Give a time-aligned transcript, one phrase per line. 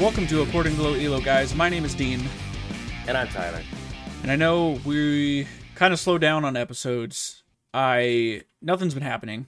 [0.00, 1.54] Welcome to According to Low Elo, guys.
[1.54, 2.20] My name is Dean,
[3.06, 3.60] And I'm Tyler.
[4.22, 7.42] and I know we kind of slowed down on episodes.
[7.74, 9.46] I nothing's been happening.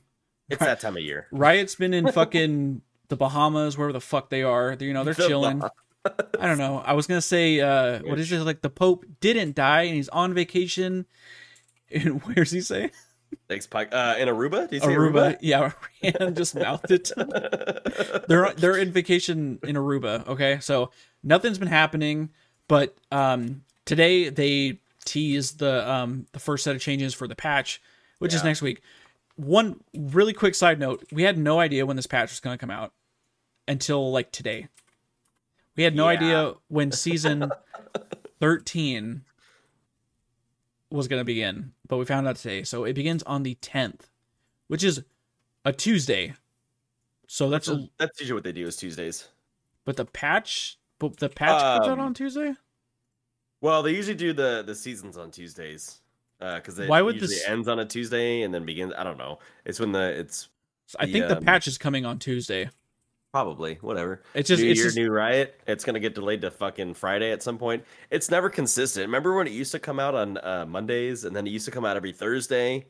[0.50, 1.26] It's that time of year.
[1.32, 4.76] Riot's been in fucking the Bahamas, wherever the fuck they are.
[4.76, 5.60] They- You know, they're The chilling.
[5.60, 5.70] Bah-
[6.38, 6.78] I don't know.
[6.84, 8.40] I was gonna say, uh, what is it?
[8.40, 11.06] Like the Pope didn't die, and he's on vacation.
[11.90, 12.90] And where's he say?
[13.48, 13.88] Thanks, Pike.
[13.92, 14.68] Uh, in Aruba?
[14.68, 15.34] Did you say Aruba.
[15.34, 15.38] Aruba?
[15.40, 15.72] Yeah,
[16.02, 17.10] Ryan just mouthed it.
[18.28, 20.26] they're they're in vacation in Aruba.
[20.28, 20.90] Okay, so
[21.22, 22.30] nothing's been happening,
[22.68, 27.80] but um, today they teased the um the first set of changes for the patch,
[28.18, 28.80] which is next week.
[29.36, 32.60] One really quick side note: we had no idea when this patch was going to
[32.60, 32.92] come out
[33.68, 34.68] until like today.
[35.76, 36.16] We had no Yeah.
[36.18, 37.50] idea when season
[38.40, 39.24] thirteen
[40.92, 42.62] was going to begin, but we found out today.
[42.64, 44.08] So it begins on the tenth,
[44.68, 45.02] which is
[45.64, 46.34] a Tuesday.
[47.26, 49.28] So that's a, That's usually what they do is Tuesdays.
[49.84, 52.54] but the patch, but the patch comes out Um, on Tuesday.
[53.60, 55.98] Well, they usually do the the seasons on Tuesdays.
[56.38, 58.92] Because it Why would usually this- ends on a Tuesday and then begins.
[58.98, 59.38] I don't know.
[59.64, 60.48] It's when the it's
[60.86, 62.68] So I the, think the um, patch is coming on Tuesday.
[63.36, 64.22] Probably whatever.
[64.34, 65.60] It's just new it's year, just new riot.
[65.66, 67.82] It's gonna get delayed to fucking Friday at some point.
[68.10, 69.06] It's never consistent.
[69.06, 71.70] Remember when it used to come out on uh, Mondays and then it used to
[71.70, 72.84] come out every Thursday,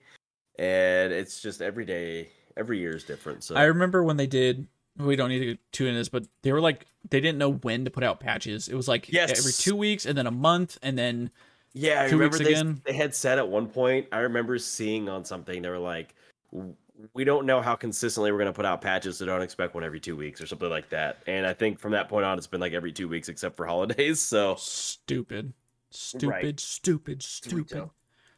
[0.59, 2.29] and it's just every day.
[2.57, 3.43] Every year is different.
[3.45, 4.67] So I remember when they did.
[4.99, 7.87] We don't need to tune in this, but they were like they didn't know when
[7.87, 8.69] to put out patches.
[8.69, 9.39] It was like Yes.
[9.39, 11.31] every two weeks, and then a month, and then
[11.73, 12.83] Yeah, I Two remember weeks they, again?
[12.85, 14.07] they had said at one point.
[14.13, 16.15] I remember seeing on something they were like,
[16.53, 16.75] "W-
[17.15, 19.85] "We don't know how consistently we're going to put out patches, so don't expect one
[19.85, 22.47] every two weeks or something like that." And I think from that point on, it's
[22.47, 24.21] been like every two weeks except for holidays.
[24.33, 25.53] So stupid,
[25.91, 26.61] stupid, Right.
[26.61, 27.91] stupid, stupid,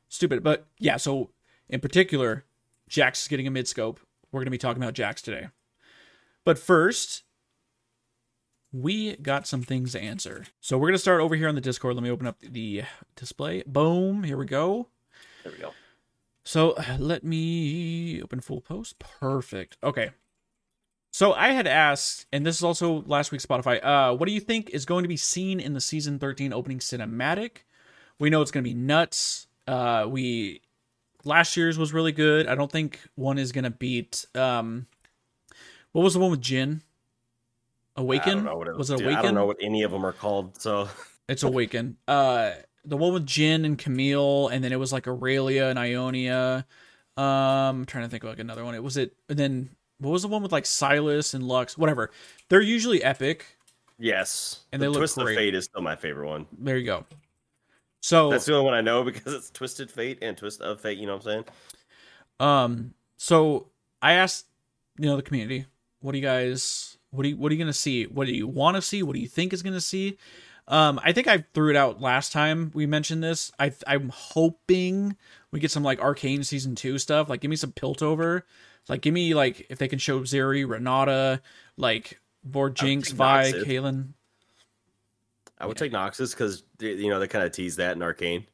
[0.08, 0.42] stupid.
[0.42, 1.30] But yeah, so
[1.69, 2.44] in particular,
[2.88, 4.00] Jax is getting a mid scope.
[4.32, 5.48] We're going to be talking about Jax today.
[6.44, 7.22] But first,
[8.72, 10.47] we got some things to answer.
[10.60, 11.94] So we're going to start over here on the Discord.
[11.94, 12.82] Let me open up the
[13.15, 13.62] display.
[13.66, 14.25] Boom.
[14.25, 14.88] Here we go.
[15.44, 15.71] there we go.
[16.44, 18.99] So let me open full post.
[18.99, 19.77] Perfect.
[19.82, 20.10] Okay.
[21.12, 23.84] So I had asked, and this is also last week's Spotify.
[23.84, 26.81] Uh, what do you think is going to be seen in the season 13 opening
[26.81, 27.59] cinematic?
[28.19, 29.47] We know it's going to be nuts.
[29.69, 30.60] Uh, we
[31.25, 32.49] last year's was really good.
[32.49, 34.27] I don't think one is going to beat.
[34.34, 34.87] Um,
[35.93, 36.81] what was the one with Jhin?
[37.97, 39.16] Awaken don't know what it was it Awaken?
[39.16, 40.60] I don't know what any of them are called.
[40.60, 40.88] So
[41.28, 41.97] It's Awaken.
[42.09, 42.50] Uh,
[42.84, 46.67] the one with Jhin and Camille, and then it was like Irelia and Ionia.
[47.17, 48.75] Um, I'm trying to think of like another one.
[48.75, 51.78] It was it, and then what was the one with like Sylas and Lux?
[51.78, 52.11] Whatever.
[52.49, 53.47] They're usually epic.
[53.99, 55.33] yes, And the they look Twist great.
[55.33, 56.47] of Fate is still my favorite one.
[56.59, 57.05] There you go.
[58.03, 60.99] So, That's the only one I know because it's Twisted Fate and Twist of Fate.
[60.99, 61.45] You know what I'm saying?
[62.41, 63.69] um, so
[64.03, 64.47] I asked,
[64.99, 65.66] you know, the community,
[66.01, 68.05] what do you guys, what do you, what are you gonna see?
[68.05, 69.03] What do you want to see?
[69.03, 70.19] What do you think is gonna see?
[70.66, 73.52] Um, I think I threw it out last time we mentioned this.
[73.58, 75.16] I I'm hoping
[75.50, 77.28] we get some like arcane season two stuff.
[77.28, 78.42] Like give me some Piltover.
[78.88, 81.42] Like give me like if they can show Zeri, Renata,
[81.76, 82.19] like
[82.50, 83.64] more Jinx, take Vi, Noxus.
[83.64, 84.08] Kalen.
[85.58, 88.47] I would take Noxus because you know they kind of tease that in Arcane.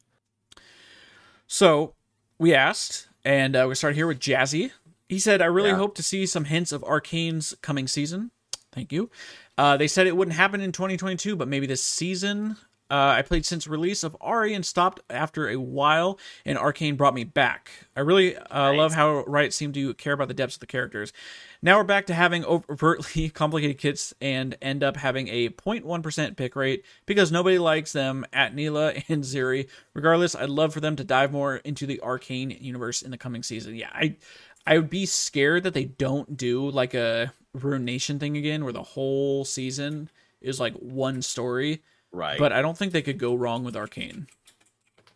[1.47, 1.93] So
[2.37, 4.71] we asked, and uh, we start here with Jazzy.
[5.09, 5.77] He said, "I really Yeah.
[5.77, 8.31] hope to see some hints of Arcane's coming season."
[8.71, 9.09] Thank you.
[9.57, 12.57] Uh, they said it wouldn't happen in 2022, but maybe this season.
[12.91, 17.13] Uh, I played since release of Ahri and stopped after a while, and Arcane brought
[17.13, 17.71] me back.
[17.95, 21.13] I really uh, love how Riot seemed to care about the depths of the characters.
[21.61, 26.53] Now we're back to having overtly complicated kits and end up having a 0.1% pick
[26.57, 29.69] rate because nobody likes them at Nilah and Zeri.
[29.93, 33.41] Regardless, I'd love for them to dive more into the Arcane universe in the coming
[33.41, 33.75] season.
[33.75, 34.17] Yeah, I
[34.65, 38.83] I would be scared that they don't do like a Ruination thing again where the
[38.83, 40.09] whole season
[40.41, 41.81] is like one story.
[42.11, 42.39] Right.
[42.39, 44.27] But I don't think they could go wrong with Arcane.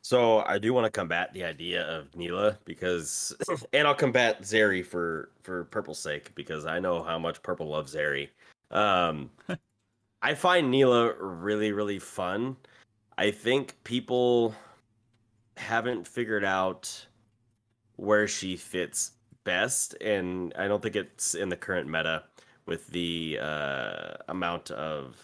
[0.01, 3.35] So I do want to combat the idea of Nilah because,
[3.73, 7.95] and I'll combat Zeri for for Purple's sake because I know how much Purple loves
[7.95, 8.29] Zeri.
[8.69, 9.31] Um,
[10.21, 12.55] I find Nilah really really fun.
[13.17, 14.53] I think people
[15.57, 17.07] haven't figured out
[17.95, 19.13] where she fits
[19.45, 22.23] best, and I don't think it's in the current meta
[22.65, 25.15] with the uh, amount of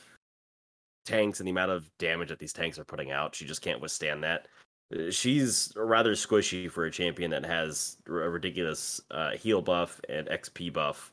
[1.06, 3.36] tanks and the amount of damage that these tanks are putting out.
[3.36, 4.48] She just can't withstand that.
[4.96, 10.28] Uh, She's rather squishy for a champion that has a ridiculous uh, heal buff and
[10.28, 11.12] XP buff.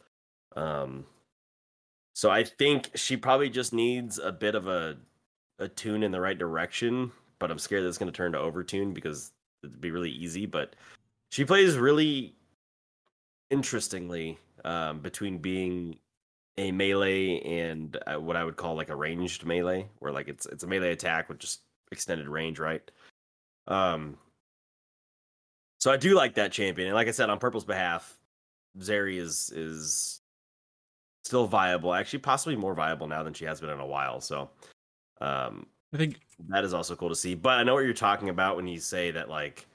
[0.54, 1.04] Um,
[2.14, 4.96] so I think she probably just needs a bit of a
[5.60, 7.10] a tune in the right direction.
[7.38, 9.30] But I'm scared that it's going to turn to overtune because
[9.62, 10.46] it'd be really easy.
[10.46, 10.74] But
[11.30, 12.34] she plays really
[13.50, 15.98] interestingly um, between being
[16.56, 20.46] a melee and uh, what I would call like a ranged melee, where like it's
[20.46, 21.60] it's a melee attack with just
[21.92, 22.82] extended range, right?
[23.68, 24.18] Um,
[25.78, 28.18] so I do like that champion, and like I said, on Purple's behalf,
[28.80, 30.20] Zeri is is
[31.24, 31.94] still viable.
[31.94, 34.20] Actually, possibly more viable now than she has been in a while.
[34.20, 34.50] So,
[35.20, 37.34] um, I think that is also cool to see.
[37.34, 39.66] But I know what you're talking about when you say that like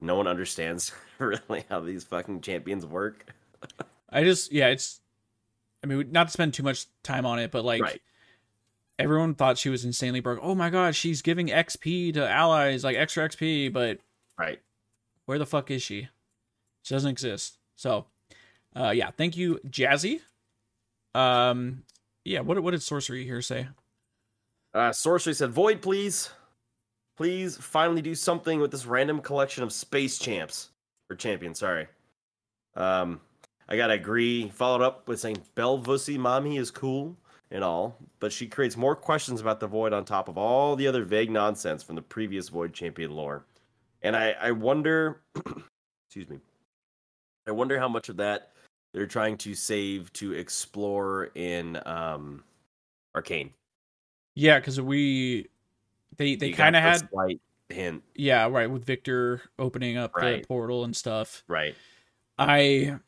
[0.00, 3.32] no one understands really how these fucking champions work.
[4.10, 5.00] I just yeah, it's
[5.82, 8.00] I mean, not to spend too much time on it, but like Right.
[8.98, 10.38] everyone thought she was insanely broke.
[10.42, 13.98] Oh my god, she's giving XP to allies, like extra XP, but
[14.38, 14.60] Right.
[15.26, 16.08] where the fuck is she?
[16.82, 17.58] She doesn't exist.
[17.74, 18.06] So,
[18.74, 20.20] uh, yeah, thank you, Jazzy.
[21.14, 21.84] Um,
[22.24, 23.68] yeah, what what did sorcery here say?
[24.74, 26.28] Uh, Sorcery said, "Void, please,
[27.16, 30.70] please, finally do something with this random collection of space champs
[31.10, 31.88] or champions." Sorry.
[32.74, 33.20] Um,
[33.68, 34.48] I gotta agree.
[34.50, 37.16] Followed up with saying Belvusi Mommy is cool
[37.50, 40.86] and all, but she creates more questions about the Void on top of all the
[40.86, 43.44] other vague nonsense from the previous Void champion lore.
[44.02, 45.22] And I, I wonder,
[46.08, 46.38] excuse me,
[47.46, 48.52] I wonder how much of that
[48.92, 52.42] they're trying to save to explore in um,
[53.14, 53.52] Arcane.
[54.34, 55.48] Yeah, because we
[56.16, 60.42] they they kind of had slight hint, yeah right with Viktor opening up Right.
[60.42, 61.42] the portal and stuff.
[61.48, 61.74] right?
[62.38, 62.98] I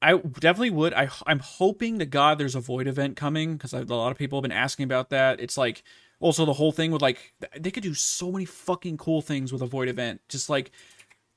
[0.00, 0.92] I definitely would.
[0.94, 4.38] I I'm hoping to God there's a void event coming because a lot of people
[4.38, 5.40] have been asking about that.
[5.40, 5.84] It's like
[6.18, 9.62] also the whole thing with like they could do so many fucking cool things with
[9.62, 10.20] a void event.
[10.28, 10.72] Just like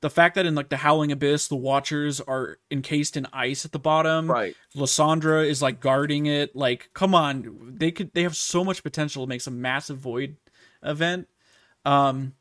[0.00, 3.72] the fact that in like the Howling Abyss, the Watchers are encased in ice at
[3.72, 4.30] the bottom.
[4.30, 4.54] Right.
[4.74, 6.54] Lissandra is like guarding it.
[6.54, 10.36] Like, come on, they could they have so much potential to make some massive void
[10.82, 11.28] event.
[11.84, 12.34] Um,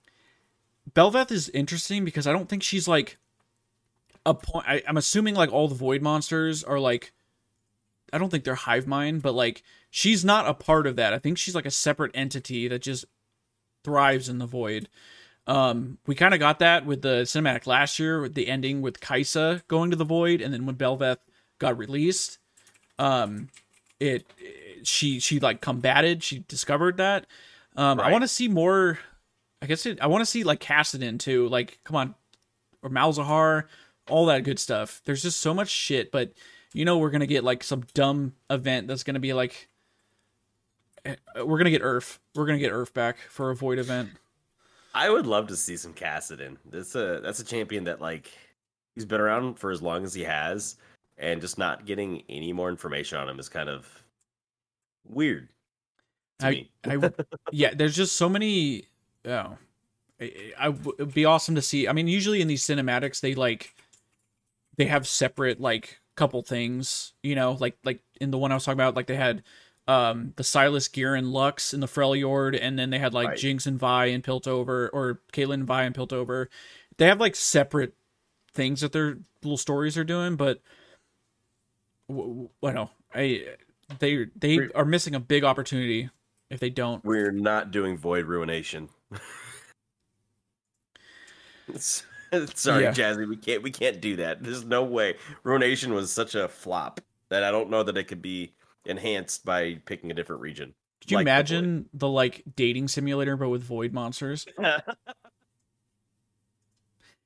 [0.93, 3.17] Bel'Veth is interesting because I don't think she's like
[4.25, 4.67] a point.
[4.67, 7.13] I, I'm assuming like all the void monsters are like,
[8.11, 11.13] I don't think they're hive mind, but like she's not a part of that.
[11.13, 13.05] I think she's like a separate entity that just
[13.83, 14.89] thrives in the void.
[15.47, 18.99] Um, we kind of got that with the cinematic last year, with the ending with
[18.99, 21.17] Kai'Sa going to the void, and then when Bel'Veth
[21.59, 22.39] got released,
[22.97, 23.49] um,
[23.99, 27.25] it, it- she she like combated, she discovered that.
[27.75, 28.99] Um, I want to see more.
[29.61, 31.47] I guess it, I want to see like Kassadin too.
[31.49, 32.15] Like, come on,
[32.83, 33.63] or Malzahar,
[34.07, 35.01] all that good stuff.
[35.05, 36.33] There's just so much shit, but
[36.73, 39.69] you know we're gonna get like some dumb event that's gonna be like.
[41.03, 42.19] eh, We're gonna get Earth.
[42.35, 44.09] We're gonna get Earth back for a void event.
[44.95, 46.55] I would love to see some Kassadin.
[46.71, 48.31] That's a that's a champion that like
[48.95, 50.77] he's been around for as long as he has,
[51.17, 53.87] and just not getting any more information on him is kind of
[55.05, 55.49] weird.
[56.39, 56.71] To I, me.
[56.85, 57.11] I,
[57.51, 58.85] yeah, there's just so many.
[59.25, 59.57] Oh,
[60.21, 61.89] I, I it'd be awesome to see.
[61.89, 63.75] I mean, usually in these cinematics, they like
[64.77, 68.63] they have separate like couple things, you know, like like in the one I was
[68.63, 69.43] talking about, like they had
[69.87, 73.37] um the Sylas Gear and Lux in the Freljord, and then they had like Right.
[73.37, 76.47] Jinx and Vi and Piltover, or Caitlyn and Vi and Piltover.
[76.97, 77.93] They have like separate
[78.53, 80.61] things that their little stories are doing, but
[82.09, 82.89] w- w- I don't know.
[83.13, 83.45] I
[83.99, 86.09] they they Re- are missing a big opportunity
[86.49, 87.03] if they don't.
[87.05, 88.89] We're not doing Void Ruination.
[91.75, 92.91] Sorry, Yeah.
[92.91, 94.43] Jazzy, we can't we can't do that.
[94.43, 95.15] There's no way.
[95.43, 98.53] Ruination was such a flop that I don't know that it could be
[98.85, 100.73] enhanced by picking a different region.
[101.01, 104.45] Could you like the imagine the, like dating simulator but with void monsters?
[104.57, 104.85] it's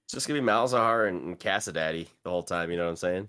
[0.09, 2.71] just gonna be Malzahar and, and Cassadaddy the whole time.
[2.71, 3.27] You know what I'm saying?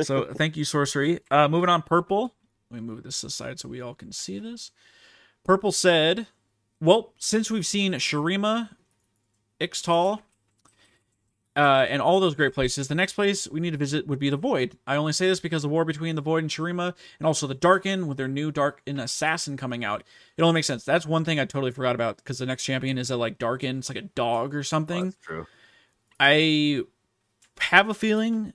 [0.00, 1.20] so thank you, sorcery.
[1.30, 2.34] Uh, moving on, purple.
[2.70, 4.70] Let me move this aside so we all can see this.
[5.44, 6.26] Purple said,
[6.80, 8.70] "Well, since we've seen Shurima,
[9.60, 10.20] Ixtal,
[11.54, 14.30] uh, and all those great places, the next place we need to visit would be
[14.30, 14.78] the Void.
[14.86, 17.54] I only say this because the war between the Void and Shurima, and also the
[17.54, 20.02] Darkin with their new Darkin Assassin coming out.
[20.36, 20.84] It only makes sense.
[20.84, 23.78] That's one thing I totally forgot about because the next champion is a like Darkin.
[23.78, 25.04] It's like a dog or something.
[25.04, 25.46] That's true.
[26.18, 26.82] I
[27.58, 28.54] have a feeling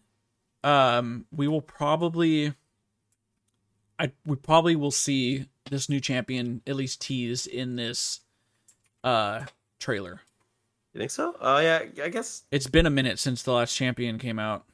[0.63, 2.53] um we will probably
[3.99, 8.21] I we probably will see this new champion at least teased in this
[9.03, 9.45] uh
[9.79, 10.21] trailer.
[10.97, 11.35] You think so?
[11.39, 14.65] Oh yeah, I guess It's been a minute since the last champion came out.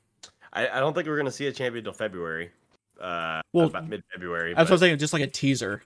[0.53, 2.49] I, I don't think we're gonna see a champion till February.
[2.97, 4.53] Uh, Well, about mid February.
[4.53, 5.83] That's what I was saying, just like a teaser.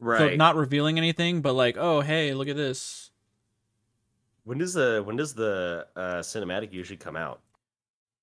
[0.00, 0.32] Right.
[0.32, 3.12] So not revealing anything, but like, oh hey, look at this.
[4.42, 7.40] when does the when does the uh, cinematic usually come out?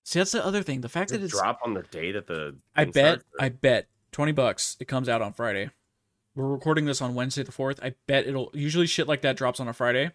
[0.04, 0.82] See, that's the other thing.
[0.82, 3.48] The fact that it it's drop on the day that the I bet or- I
[3.48, 5.70] bet twenty bucks it comes out on Friday.
[6.36, 7.80] We're recording this on Wednesday the fourth.
[7.82, 10.12] I bet it'll usually shit like that drops on a Friday.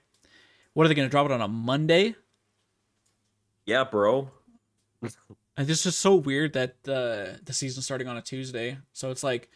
[0.78, 2.14] What are they gonna drop it on a Monday?
[3.66, 4.30] yeah, bro.
[5.56, 8.78] And This is so weird that the the season's starting on a Tuesday.
[8.92, 9.50] So it's like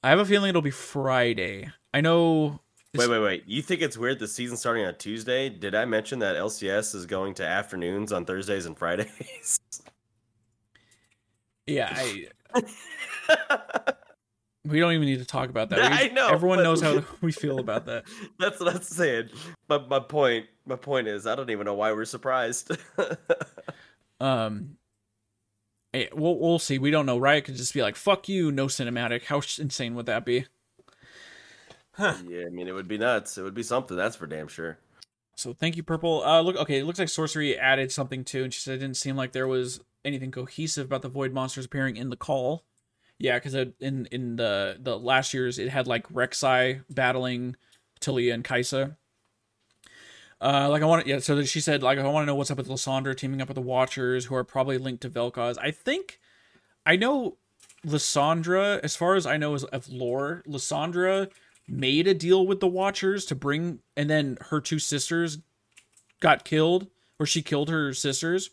[0.00, 1.72] I have a feeling it'll be Friday.
[1.92, 2.60] I know
[2.94, 3.44] Wait, wait, wait.
[3.48, 5.48] You think it's weird the season starting on Tuesday?
[5.48, 9.58] Did I mention that LCS is going to afternoons on Thursdays and Fridays?
[11.66, 12.28] Yeah, I,
[14.64, 15.78] we don't even need to talk about that.
[15.90, 18.04] We- I know, Everyone but- knows how we feel about that.
[18.38, 19.28] That's what I'm saying.
[19.66, 22.70] But my point, my point is, I don't even know why we're surprised.
[24.20, 24.76] Um,
[25.94, 26.78] eh, we'll we'll see.
[26.78, 27.18] We don't know.
[27.18, 30.46] Riot could just be like, "Fuck you, no cinematic." How insane would that be?
[31.98, 32.14] yeah,
[32.46, 33.38] I mean, it would be nuts.
[33.38, 33.96] It would be something.
[33.96, 34.78] That's for damn sure.
[35.36, 36.24] So thank you, Purple.
[36.24, 38.96] Uh, look, okay, it looks like Sorcery added something too, and she said it didn't
[38.96, 42.64] seem like there was anything cohesive about the Void monsters appearing in the call.
[43.18, 47.56] Yeah, because in in the the last years it had like Rek'Sai battling
[48.00, 48.96] Taliyah and Kai'Sa.
[50.40, 51.18] Uh, like I want, yeah.
[51.18, 53.56] So she said, like I want to know what's up with Lissandra teaming up with
[53.56, 55.56] the Watchers, who are probably linked to Vel'Koz.
[55.60, 56.20] I think,
[56.86, 57.38] I know,
[57.84, 58.78] Lissandra.
[58.84, 61.28] As far as I know, is of lore, Lissandra
[61.66, 65.38] made a deal with the Watchers to bring, and then her two sisters
[66.20, 66.86] got killed,
[67.18, 68.50] or she killed her sisters,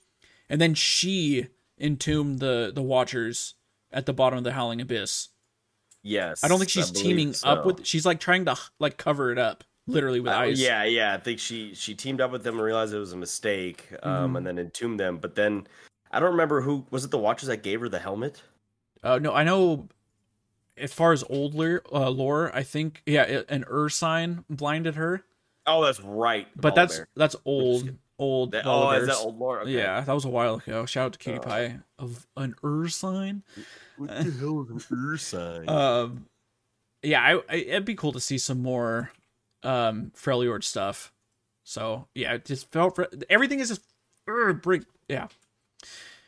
[0.49, 1.47] and then she
[1.79, 3.54] entombed the the Watchers
[3.95, 5.29] at the bottom of the Howling Abyss.
[6.03, 6.43] Yes.
[6.43, 7.83] I don't think she's teaming up with.
[7.85, 10.59] She's like trying to like cover it up, literally with Uh, ice.
[10.59, 11.15] yeah, yeah.
[11.15, 14.33] I think she she teamed up with them and realized it was a mistake, um,
[14.33, 14.37] Mhm.
[14.37, 15.17] and then entombed them.
[15.17, 15.65] But then
[16.11, 17.09] I don't remember who was it.
[17.11, 18.43] The Watchers that gave her the helmet.
[19.01, 19.87] Uh, no, I know.
[20.77, 25.23] As far as old lore, uh, lore, I think yeah, an Ursine blinded her,
[25.65, 26.47] Oh, that's right.
[26.55, 28.51] but that's that's old, old.
[28.51, 29.61] That- oh, is that old lore?
[29.61, 29.71] Okay.
[29.71, 30.85] Yeah, that was a while ago.
[30.85, 31.41] Shout out to Cutie Oh.
[31.41, 33.43] Pie of an Ursine.
[33.97, 35.69] What the hell is an Ursine?
[35.69, 36.25] Um,
[37.03, 39.11] yeah, I, I it'd be cool to see some more
[39.63, 41.11] um Freljord stuff.
[41.63, 43.81] So yeah, it just felt everything is just
[44.27, 45.27] er, bring yeah,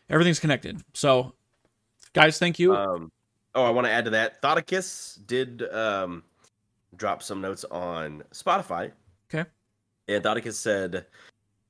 [0.10, 0.82] everything's connected.
[0.94, 1.34] So
[2.14, 2.76] guys, thank you.
[2.76, 3.12] Um,
[3.56, 4.42] oh, I want to add to that.
[4.42, 6.24] Thoticus did um,
[6.96, 8.92] drop some notes on Spotify.
[9.34, 9.48] Okay.
[10.08, 11.06] And Thoticus said,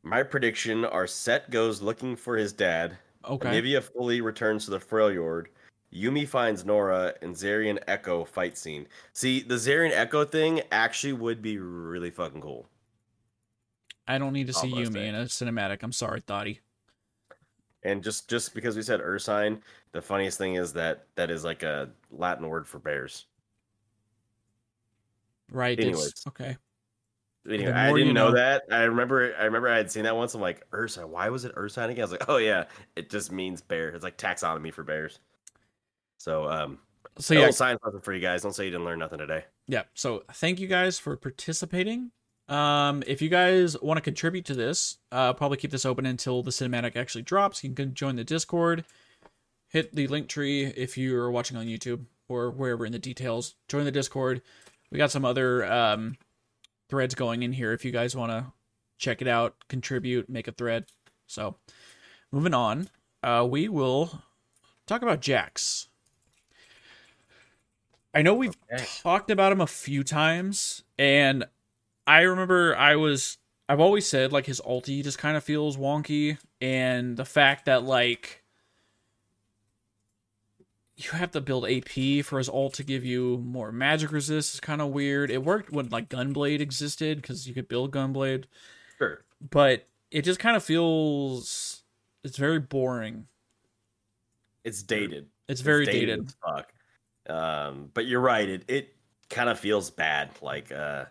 [0.03, 2.97] "My prediction: Our set goes looking for his dad.
[3.25, 5.47] okay, Anivia fully returns to the Freljord.
[5.93, 8.87] Yuumi finds Norra, and Zeri and Ekko fight scene.
[9.13, 12.67] See, the Zeri and Ekko thing actually would be really fucking cool.
[14.07, 15.05] I don't need to see almost Yuumi there.
[15.05, 15.83] in a cinematic.
[15.83, 16.59] I'm sorry, Thoughty.
[17.83, 19.61] And just just because we said Ursine,
[19.91, 23.25] the funniest thing is that that is like a Latin word for bears.
[25.51, 25.79] Right?
[25.79, 26.07] Anyways.
[26.07, 26.57] It's, okay.
[27.47, 28.35] Anyway, I didn't you know know.
[28.35, 28.63] that.
[28.71, 30.33] I remember I remember I had seen that once.
[30.33, 31.99] I'm like, Ursa, why was it Ursine again?
[31.99, 33.89] I was like, oh yeah, it just means bear.
[33.89, 35.19] It's like taxonomy for bears.
[36.17, 36.79] So um
[37.19, 38.41] So yeah, science lesson for you guys.
[38.43, 39.45] Don't say you didn't learn nothing today.
[39.67, 39.83] yeah.
[39.93, 42.11] So thank you guys for participating.
[42.49, 46.43] Um, if you guys want to contribute to this, uh, probably keep this open until
[46.43, 47.61] the cinematic actually drops.
[47.63, 48.85] You can join the Discord,
[49.67, 53.55] hit the link tree if you are watching on YouTube or wherever in the details.
[53.67, 54.41] Join the Discord.
[54.91, 56.15] We got some other um,
[56.89, 58.51] threads going in here if you guys want to
[58.97, 60.85] check it out, contribute, make a thread.
[61.27, 61.57] So,
[62.31, 62.89] moving on,
[63.23, 64.21] uh, we will
[64.85, 65.87] talk about Jax.
[68.13, 68.87] I know we've Okay.
[69.03, 71.45] talked about him a few times, and
[72.07, 73.37] I remember I was
[73.69, 77.83] I've always said like his ulti just kind of feels wonky, and the fact that
[77.83, 78.36] like
[80.97, 84.59] you have to build AP for his ult to give you more magic resist is
[84.59, 85.29] kind of weird.
[85.29, 88.45] It worked when like Gunblade existed because you could build Gunblade,
[88.97, 89.23] Sure.
[89.51, 91.83] but it just kind of feels
[92.23, 93.27] it's very boring.
[94.63, 95.27] It's dated.
[95.47, 96.25] It's very It's dated.
[96.25, 96.73] as fuck.
[97.29, 98.49] Um, but you're right.
[98.49, 98.95] It it
[99.29, 100.31] kind of feels bad.
[100.41, 101.05] Like uh,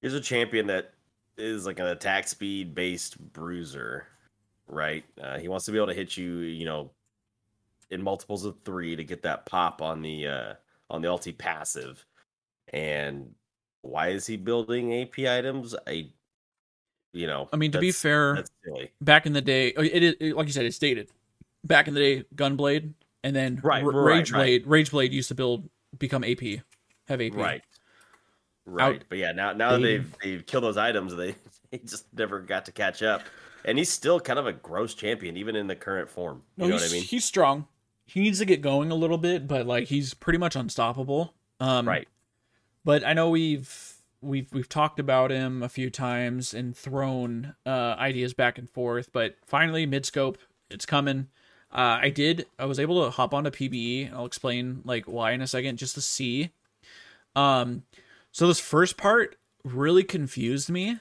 [0.00, 0.92] here's a champion that
[1.38, 4.06] is like an attack speed based bruiser,
[4.66, 5.04] right?
[5.20, 6.90] Uh, he wants to be able to hit you, you know,
[7.92, 10.54] in multiples of three to get that pop on the uh,
[10.90, 12.04] on the ulti passive.
[12.72, 13.30] And
[13.82, 15.74] why is he building AP items?
[15.86, 16.08] I,
[17.12, 18.90] you know, I mean, to be fair, that's silly.
[19.00, 21.10] back in the day, oh, it is it- like you said, it's dated.
[21.64, 24.38] Back in the day, Gunblade, and then Right, R- right, Rage right.
[24.38, 24.66] Blade.
[24.66, 25.68] Rage Blade used to build
[25.98, 26.40] become AP,
[27.08, 27.34] have AP.
[27.34, 27.62] Right.
[28.64, 28.96] Right.
[28.96, 31.34] Out- but yeah, now now that they've they've killed those items, they,
[31.70, 33.22] they just never got to catch up.
[33.64, 36.42] And he's still kind of a gross champion, even in the current form.
[36.56, 37.02] You No, know what I mean?
[37.04, 37.68] he's strong.
[38.04, 41.34] He needs to get going a little bit, but like he's pretty much unstoppable.
[41.60, 42.08] Um, right.
[42.84, 47.96] But I know we've we've we've talked about him a few times and thrown uh,
[47.98, 49.10] ideas back and forth.
[49.12, 50.38] But finally, mid scope,
[50.70, 51.28] it's coming.
[51.70, 52.46] Uh, I did.
[52.58, 54.12] I was able to hop onto PBE.
[54.12, 56.50] I'll explain like why in a second, just to see.
[57.34, 57.84] Um,
[58.30, 60.98] so this first part really confused me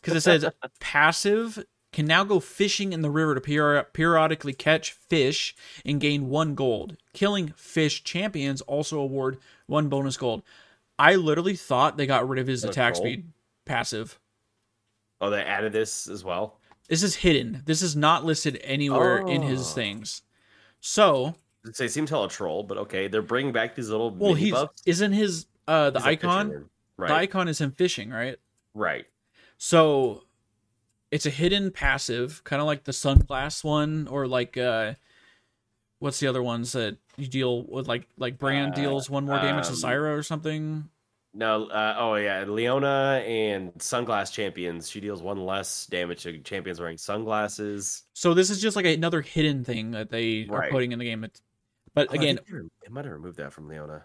[0.00, 0.46] because it says
[0.80, 1.64] passive
[1.94, 6.54] can now go fishing in the river to per- periodically catch fish and gain one
[6.54, 6.96] gold.
[7.14, 10.42] Killing fish champions also award one bonus gold.
[10.98, 13.04] I literally thought they got rid of his attack gold?
[13.06, 13.24] speed
[13.64, 14.18] passive.
[15.20, 16.58] Oh, they added this as well.
[16.88, 17.62] This is hidden.
[17.64, 19.74] This is not listed anywhere in his Oh.
[19.74, 20.22] things.
[20.80, 21.34] So,
[21.64, 24.52] It say seems hell a troll, but okay, they're bringing back these little well, he's
[24.52, 24.82] buffs.
[24.84, 26.68] isn't his uh the He's icon.
[26.98, 27.08] right?
[27.08, 28.36] The icon is him fishing, right?
[28.74, 29.06] right.
[29.56, 30.24] So
[31.14, 34.94] it's a hidden passive, kind of like the sunglass one, or like uh
[36.00, 39.36] what's the other ones that you deal with like like brand Uh, deals one more
[39.38, 40.88] damage to um, Zyra or something.
[41.36, 44.88] No, uh, oh yeah, Leona and Sunglass Champions.
[44.88, 48.04] She deals one less damage to champions wearing sunglasses.
[48.12, 51.24] So this is just like another hidden thing that they are putting in the game.
[51.24, 51.42] It's-
[51.94, 54.04] But Oh, I again, think they might have removed that from Leona.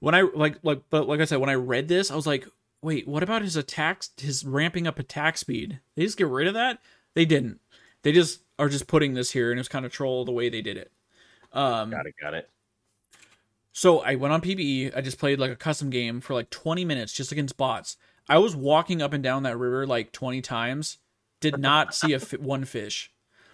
[0.00, 2.48] when I like like but like I said, when I read this, I was like,
[2.82, 5.80] wait, what about his attacks his ramping up attack speed?
[5.96, 6.78] They just get rid of that?
[7.14, 7.60] They didn't.
[8.02, 10.62] They just are just putting this here and it's kind of troll the way they
[10.62, 10.90] did it.
[11.52, 12.48] Um Got it, got it.
[13.72, 14.96] So I went on PBE.
[14.96, 17.96] I just played like a custom game for like 20 minutes just against bots.
[18.28, 20.98] I was walking up and down that river like 20 times.
[21.40, 23.10] Did not see a fi- one fish.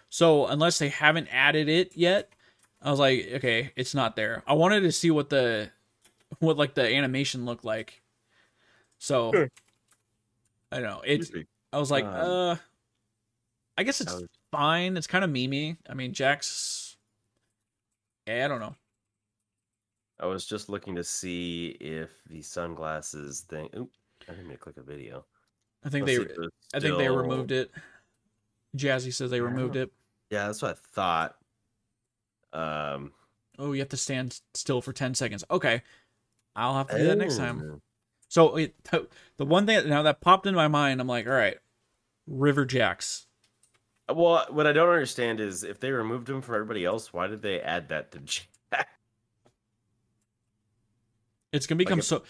[0.08, 2.30] So unless they haven't added it yet,
[2.82, 4.42] I was like, okay, it's not there.
[4.46, 5.70] I wanted to see what the
[6.40, 8.02] what like the animation looked like.
[8.98, 9.50] So Sure.
[10.72, 11.02] I don't know.
[11.04, 11.30] It's
[11.72, 12.56] I was like, Um, uh
[13.78, 14.96] I guess it's was- fine.
[14.96, 15.76] It's kind of memey.
[15.88, 16.96] I mean, Jack's
[18.26, 18.74] yeah, I don't know.
[20.18, 23.68] I was just looking to see if the sunglasses thing.
[23.76, 23.90] Oop,
[24.28, 25.26] I didn't click a video.
[25.84, 27.70] I think Let's they see if it was I think they removed it.
[28.76, 29.92] Jazzy says they removed it.
[30.30, 31.36] Yeah, that's what I thought.
[32.52, 33.12] Um,
[33.58, 35.44] Oh, you have to stand still for 10 seconds.
[35.50, 35.82] Okay.
[36.56, 37.80] I'll have to do that next time.
[38.28, 38.74] So it,
[39.36, 41.56] the one thing now that popped into my mind, I'm like, all right,
[42.26, 43.26] River Jax.
[44.08, 47.42] Well, what I don't understand is if they removed him from everybody else, why did
[47.42, 48.88] they add that to Jack?
[51.52, 52.22] It's going to become if- so.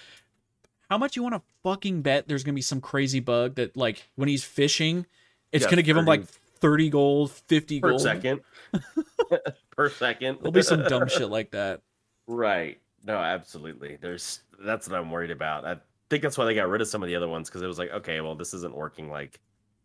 [0.88, 3.76] How much you want to fucking bet there's going to be some crazy bug that,
[3.76, 5.04] like, when he's fishing,
[5.50, 8.00] it's Yeah, going to give him like 30 gold, 50 per gold.
[8.02, 8.40] second?
[9.76, 10.38] per second.
[10.38, 11.82] There'll be some dumb shit like that.
[12.28, 12.80] Right.
[13.04, 13.98] No, absolutely.
[14.00, 15.64] There's that's what I'm worried about.
[15.64, 15.76] I
[16.10, 17.78] think that's why they got rid of some of the other ones because it was
[17.78, 19.40] like, okay, well, this isn't working like,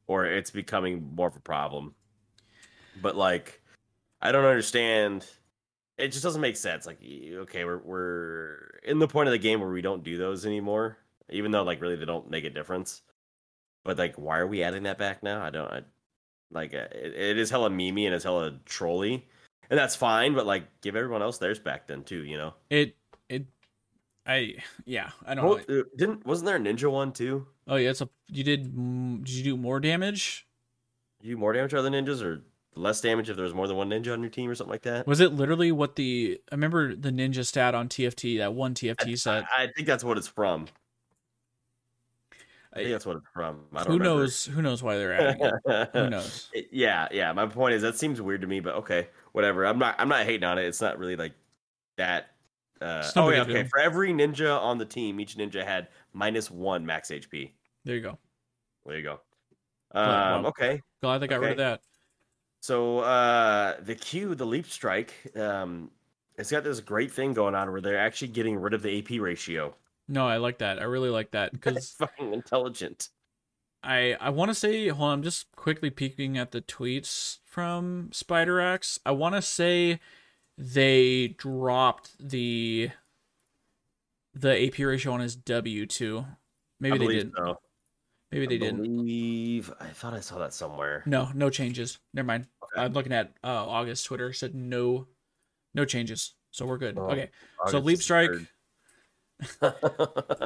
[0.08, 1.94] or it's becoming more of a problem.
[3.02, 3.62] But like,
[4.22, 5.26] I don't understand.
[5.98, 6.86] It just doesn't make sense.
[6.86, 10.46] Like, okay, we're we're in the point of the game where we don't do those
[10.46, 10.98] anymore,
[11.30, 13.02] even though like really they don't make a difference.
[13.84, 15.44] But like, why are we adding that back now?
[15.44, 15.72] I don't.
[15.72, 15.82] I,
[16.52, 19.28] like, uh, it, it is hella memey and it's hella trolly,
[19.70, 20.34] and that's fine.
[20.34, 22.24] But like, give everyone else theirs back then too.
[22.24, 22.54] You know.
[22.70, 22.96] It, it,
[24.26, 24.56] I,
[24.86, 25.80] yeah, I don't Well, know.
[25.80, 27.48] uh, didn't wasn't there a ninja one too?
[27.68, 28.64] Oh, yeah, it's a, you did,
[29.24, 30.48] did you do more damage?
[31.22, 32.42] You do more damage to other ninjas or
[32.76, 34.84] less damage if there was more than one ninja on your team or something like
[34.84, 35.08] that?
[35.08, 39.18] Was it literally what the I remember the ninja stat on TFT that one TFT
[39.18, 39.46] set?
[39.58, 40.68] I, I think that's what it's from.
[42.74, 43.62] I think I- that's what it's from.
[43.74, 44.04] I don't Who remember.
[44.22, 44.46] knows?
[44.46, 45.90] Who knows why they're adding it?
[45.94, 46.50] Who knows?
[46.72, 47.34] Yeah, yeah.
[47.34, 49.66] My point is that seems weird to me, but okay, whatever.
[49.66, 49.96] I'm not.
[50.00, 50.64] I'm not hating on it.
[50.66, 51.34] It's not really like
[51.98, 52.31] that.
[52.82, 53.58] Uh, oh yeah, deal.
[53.58, 53.70] okay.
[53.70, 57.52] For every ninja on the team, each ninja had minus one max HP.
[57.86, 58.18] There you go.
[58.86, 59.20] There you go.
[59.94, 60.82] Um, well, okay.
[61.02, 61.82] Glad they got rid of that.
[62.62, 65.92] So uh the Q, the leap strike, um,
[66.38, 69.22] it's got this great thing going on where they're actually getting rid of the AP
[69.22, 69.76] ratio.
[70.08, 70.80] No, I like that.
[70.80, 73.10] I really like that It's because fucking intelligent.
[73.84, 75.14] I I want to say hold on.
[75.20, 79.00] I'm just quickly peeking at the tweets from Spideraxe.
[79.06, 80.00] I want to say
[80.62, 82.92] they dropped the
[84.34, 86.26] the AP ratio on his W too.
[86.80, 87.34] Maybe I they didn't.
[87.36, 87.60] so.
[88.32, 88.84] Maybe they I didn't.
[88.84, 91.04] believe I thought I saw that somewhere.
[91.06, 92.00] No, no changes.
[92.14, 92.48] Never mind.
[92.64, 92.86] Okay.
[92.86, 95.08] I'm looking at uh, August Twitter said no,
[95.74, 96.36] no changes.
[96.52, 96.98] So we're good.
[96.98, 97.32] Oh, okay.
[97.68, 98.30] So leap strike,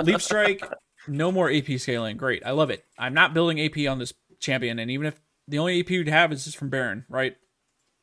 [0.01, 0.63] leap strike,
[1.08, 2.15] no more AP scaling.
[2.17, 2.86] Great, I love it.
[2.97, 6.32] I'm not building AP on this champion, and even if the only AP you'd have
[6.32, 7.36] is just from Baron, right?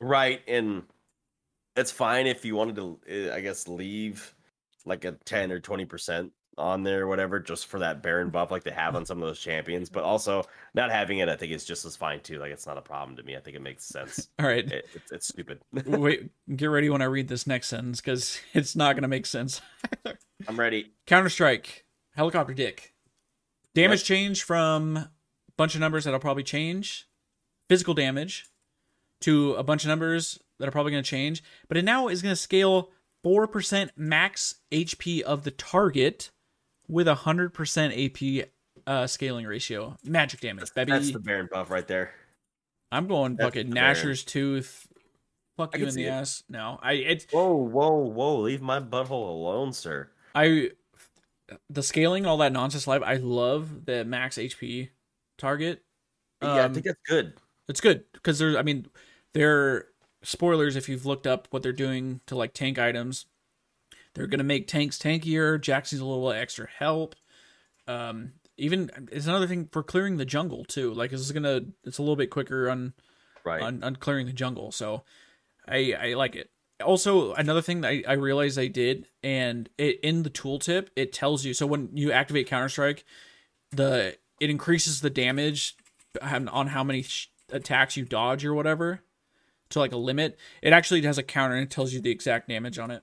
[0.01, 0.83] right, and
[1.77, 4.35] it's fine if you wanted to, uh, I guess, leave
[4.85, 8.51] like a ten or twenty percent on there or whatever, just for that Baron buff
[8.51, 9.89] like they have on some of those champions.
[9.89, 12.39] But also not having it, I think is just as fine too.
[12.39, 13.37] Like it's not a problem to me.
[13.37, 14.29] I think it makes sense.
[14.39, 14.71] All right.
[14.71, 15.61] it, it's, it's stupid.
[15.87, 19.61] Wait, get ready when I read this next sentence because it's not gonna make sense.
[20.47, 20.93] I'm ready.
[21.07, 21.85] Counter Strike,
[22.17, 22.93] Helicopter Dick.
[23.75, 24.07] Damage Yep.
[24.07, 25.11] change from a
[25.57, 27.09] bunch of numbers that'll probably change.
[27.71, 28.47] Physical damage
[29.23, 31.43] to a bunch of numbers that are probably going to change.
[31.67, 32.93] But it now is going to scale
[33.27, 36.31] 4% max HP of the target
[36.87, 38.49] with a 100% AP
[38.87, 39.97] uh, scaling ratio.
[40.05, 40.93] Magic damage, baby.
[40.93, 42.13] That's the Baron buff right there.
[42.93, 43.75] I'm going That's fucking fair.
[43.75, 44.87] Nashor's Tooth.
[45.57, 46.11] Fuck I you in the it.
[46.11, 46.45] ass.
[46.49, 48.39] No, I it's Whoa, whoa, whoa!
[48.41, 50.11] Leave my butthole alone, sir.
[50.35, 50.71] I
[51.69, 53.03] the scaling and all that nonsense live.
[53.03, 54.91] I love the max HP
[55.39, 55.83] target.
[56.41, 57.35] yeah, I Um, think that's good.
[57.69, 58.87] It's good because there's, I mean,
[59.35, 59.87] they're
[60.23, 63.27] spoilers if you've looked up what they're doing to like tank items.
[64.15, 65.61] They're gonna make tanks tankier.
[65.61, 67.15] Jackson's a little extra help.
[67.89, 70.93] Um, even it's another thing for clearing the jungle too.
[70.93, 72.93] Like this is gonna, it's a little bit quicker on
[73.45, 73.61] Right.
[73.63, 74.71] on, on clearing the jungle.
[74.71, 75.03] So
[75.67, 76.51] I I like it.
[76.85, 81.13] Also, another thing that I, I realized I did, and it in the tooltip, it
[81.13, 81.55] tells you.
[81.55, 83.05] So when you activate Counter Strike,
[83.71, 85.77] the it increases the damage
[86.21, 89.01] on how many sh- attacks you dodge or whatever
[89.73, 90.39] to like a limit.
[90.63, 93.03] It actually has a counter and it tells you the exact damage on it.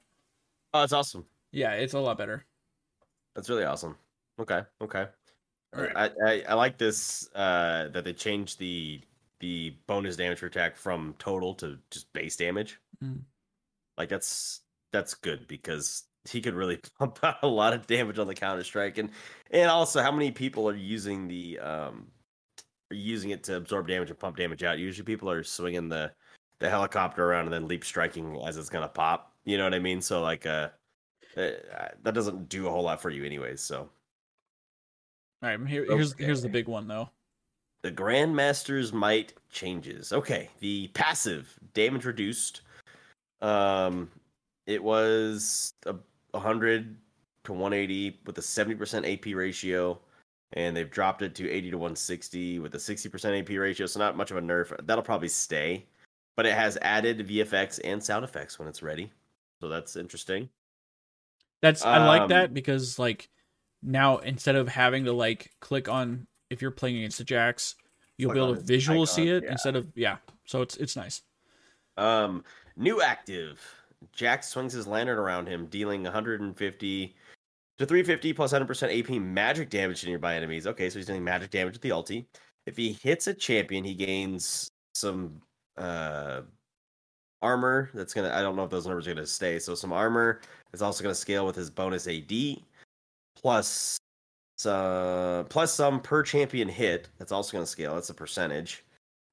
[0.74, 1.26] oh, that's awesome.
[1.52, 2.46] Yeah, it's a lot better.
[3.36, 3.98] That's really awesome.
[4.40, 5.08] Okay, okay.
[5.76, 5.96] All right.
[5.96, 9.02] I, I I like this uh that they changed the
[9.40, 12.80] the bonus damage for attack from total to just base damage.
[13.04, 13.22] Mm.
[13.98, 18.28] Like that's that's good because he could really pump out a lot of damage on
[18.28, 19.10] the counter strike and
[19.52, 22.08] and also how many people are using the um
[22.92, 24.80] are using it to absorb damage and pump damage out.
[24.80, 26.12] Usually people are swinging the
[26.60, 29.34] the helicopter around and then leap striking as it's gonna pop.
[29.46, 30.02] You know what I mean?
[30.02, 30.70] So like uh
[31.38, 31.52] uh,
[32.04, 33.62] that doesn't do a whole lot for you anyways.
[33.62, 33.90] So
[35.42, 37.10] All right, here, here's here's the big one though.
[37.82, 40.12] The Grandmaster's Might changes.
[40.12, 42.62] Okay, the passive damage reduced.
[43.42, 44.10] Um,
[44.68, 45.96] it was a
[46.32, 46.96] 100
[47.46, 49.98] to 180 with a 70% AP ratio,
[50.54, 53.86] and they've dropped it to 80 to 160 with a 60% AP ratio.
[53.86, 54.76] So not much of a nerf.
[54.86, 55.86] That'll probably stay,
[56.36, 59.12] but it has added VFX and sound effects when it's ready.
[59.62, 60.50] So that's interesting.
[61.62, 63.30] That's I like Um, that because like
[63.84, 67.76] now instead of having to like click on if you're playing against the Jax,
[68.18, 69.52] you'll be able to visually see it yeah.
[69.52, 70.18] instead of yeah.
[70.46, 71.22] So it's it's nice.
[71.98, 72.44] Um,
[72.76, 73.62] new active.
[74.14, 77.16] Jack swings his lantern around him, dealing 150
[77.80, 80.68] to 350 plus 100% AP magic damage to nearby enemies.
[80.68, 82.26] Okay, so he's doing magic damage with the ulti.
[82.66, 85.42] If he hits a champion, he gains some
[85.80, 86.42] uh
[87.42, 87.90] armor.
[87.94, 88.32] That's gonna.
[88.34, 89.60] I don't know if those numbers are gonna stay.
[89.60, 90.42] So some armor
[90.74, 92.32] is also gonna scale with his bonus AD,
[93.36, 93.98] plus
[94.66, 97.10] uh, plus some per champion hit.
[97.18, 97.96] That's also gonna scale.
[97.96, 98.84] That's a percentage.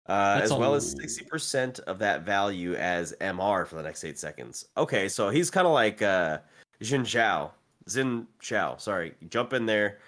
[0.08, 4.66] Uh, as well as 60% of that value as MR for the next eight seconds.
[4.76, 6.38] Okay, so he's kind of like uh,
[6.80, 7.50] Jin Zhao.
[7.88, 9.14] Xin Zhao, sorry.
[9.30, 9.98] Jump in there,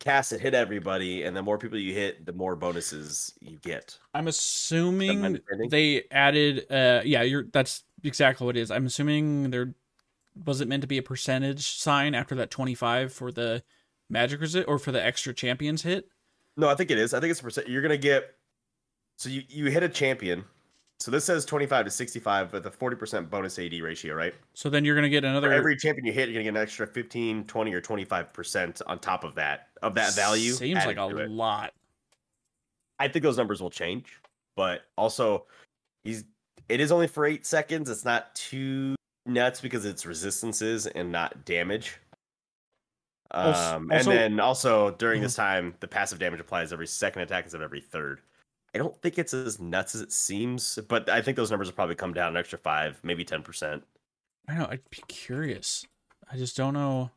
[0.00, 3.98] cast it, hit everybody, and the more people you hit, the more bonuses you get.
[4.14, 8.70] I'm assuming they added uh yeah, you're that's exactly what it is.
[8.70, 9.74] I'm assuming there
[10.44, 13.62] was it meant to be a percentage sign after that 25 for the
[14.08, 16.08] magic resist or for the extra champions hit?
[16.56, 17.14] No, I think it is.
[17.14, 17.68] I think it's a percent.
[17.68, 18.34] You're gonna get.
[19.16, 20.44] So you you hit a champion.
[20.98, 24.34] So this says 25 to 65 with a 40% bonus AD ratio, right?
[24.54, 26.56] So then you're going to get For another every champion you hit, you're gonna get
[26.58, 30.52] an extra 15, 20, or 25% on top of that of that value.
[30.52, 31.72] Seems like a lot.
[32.98, 34.20] I think those numbers will change,
[34.56, 35.44] but also
[36.02, 36.24] he's
[36.68, 37.90] it is only for eight seconds.
[37.90, 41.98] It's not too nuts because it's resistances and not damage.
[43.32, 47.44] Um, Also- and then also during this time, the passive damage applies every second attack
[47.44, 48.22] instead of every third.
[48.76, 51.74] I don't think it's as nuts as it seems, but I think those numbers will
[51.74, 53.84] probably come down an extra five, maybe ten percent.
[54.46, 54.66] I know.
[54.70, 55.86] I'd be curious.
[56.30, 57.10] I just don't know.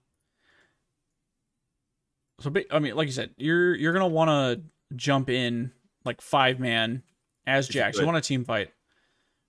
[2.40, 4.62] So, I mean, like you said, you're you're gonna want to
[4.96, 5.72] jump in
[6.06, 7.04] like five man
[7.46, 8.00] as Jax.
[8.00, 8.72] You want a team fight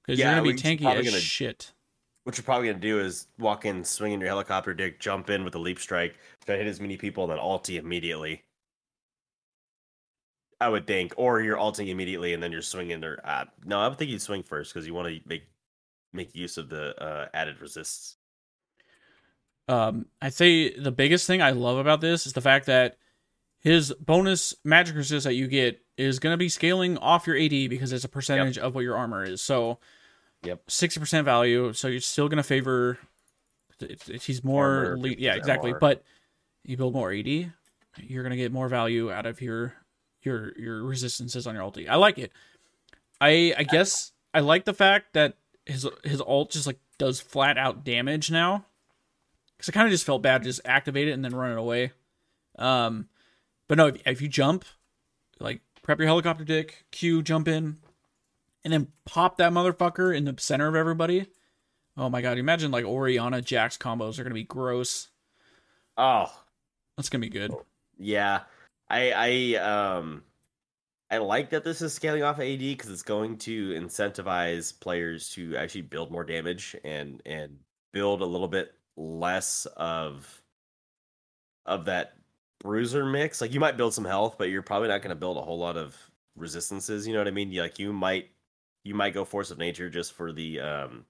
[0.03, 1.73] because Yeah, you're gonna be tanky as gonna- shit.
[2.25, 5.45] What you're probably gonna do is walk in, swing in your helicopter dick, jump in
[5.45, 8.43] with a leap strike, try to hit as many people, and then ulti immediately.
[10.61, 13.03] I would think, or you're alting immediately and then you're swinging.
[13.05, 15.45] Or uh, no, I would think you'd swing first because you want to make
[16.13, 18.17] make use of the uh, added resists.
[19.69, 22.97] Um, I'd say the biggest thing I love about this is the fact that
[23.61, 27.51] his bonus magic resist that you get is going to be scaling off your AD
[27.71, 29.41] because it's a percentage of what your armor is.
[29.43, 29.79] So,
[30.43, 30.63] Yep.
[30.71, 31.73] sixty percent value.
[31.75, 32.99] So you're still going to favor.
[34.23, 35.71] He's more, Armor, le- yeah, exactly.
[35.71, 35.79] more.
[35.79, 36.03] But
[36.65, 39.75] you build more AD, you're going to get more value out of your
[40.23, 41.89] your your resistances on your ulti.
[41.89, 42.33] I like it.
[43.21, 45.35] I I guess I like the fact that
[45.67, 48.65] his his ult just like does flat out damage now
[49.57, 51.59] because I kind of just felt bad to just activate it and then run it
[51.59, 51.93] away.
[52.59, 53.09] Um,
[53.69, 54.65] but no, if, if you jump,
[55.39, 57.77] like prep your helicopter dick, Q, jump in,
[58.65, 61.27] and then pop that motherfucker in the center of everybody.
[61.97, 62.39] Oh my god!
[62.39, 65.09] Imagine like Orianna Jax combos are gonna be gross.
[65.97, 66.33] Oh
[66.97, 67.53] That's gonna be good.
[67.99, 68.41] yeah,
[68.91, 70.23] I I um
[71.11, 75.57] I like that this is scaling off AD because it's going to incentivize players to
[75.57, 77.57] actually build more damage and and
[77.93, 80.43] build a little bit less of
[81.67, 82.15] of that
[82.61, 83.41] bruiser mix.
[83.41, 85.59] Like you might build some health, but you're probably not going to build a whole
[85.59, 85.97] lot of
[86.37, 87.07] resistances.
[87.07, 87.55] You know what I mean?
[87.55, 88.31] Like you might
[88.85, 91.05] you might go force of nature just for the um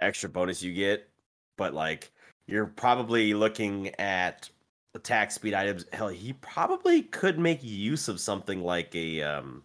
[0.00, 1.08] extra bonus you get,
[1.56, 2.10] but like
[2.46, 4.48] you're probably looking at
[4.96, 5.84] attack speed items.
[5.92, 9.62] Hell, he probably could make use of something like a um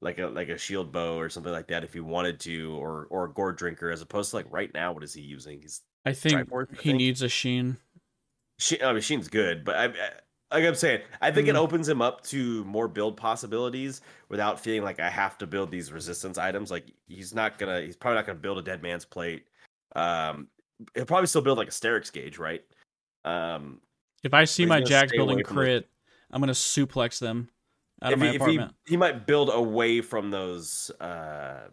[0.00, 3.08] like a like a shield bow or something like that if he wanted to, or
[3.10, 4.92] or a Goredrinker as opposed to like right now.
[4.92, 5.60] What is he using?
[5.60, 6.98] He's I think Triforce, I he think.
[6.98, 7.78] needs a sheen.
[8.60, 11.58] She, I mean, Sheen's good, but I, I, like I'm saying, I think it Mhm.
[11.58, 15.92] opens him up to more build possibilities without feeling like I have to build these
[15.92, 16.70] resistance items.
[16.70, 19.46] Like he's not gonna, he's probably not gonna build a dead man's plate.
[19.94, 20.48] Um,
[20.94, 22.64] he'll probably still build like a Sterak's Gage, right?
[23.24, 23.80] Um,
[24.22, 25.88] If I see my Jax building crit,
[26.30, 27.48] I'm gonna suplex them
[28.02, 28.74] out of if my he, if he, apartment.
[28.86, 31.68] he might build away from those uh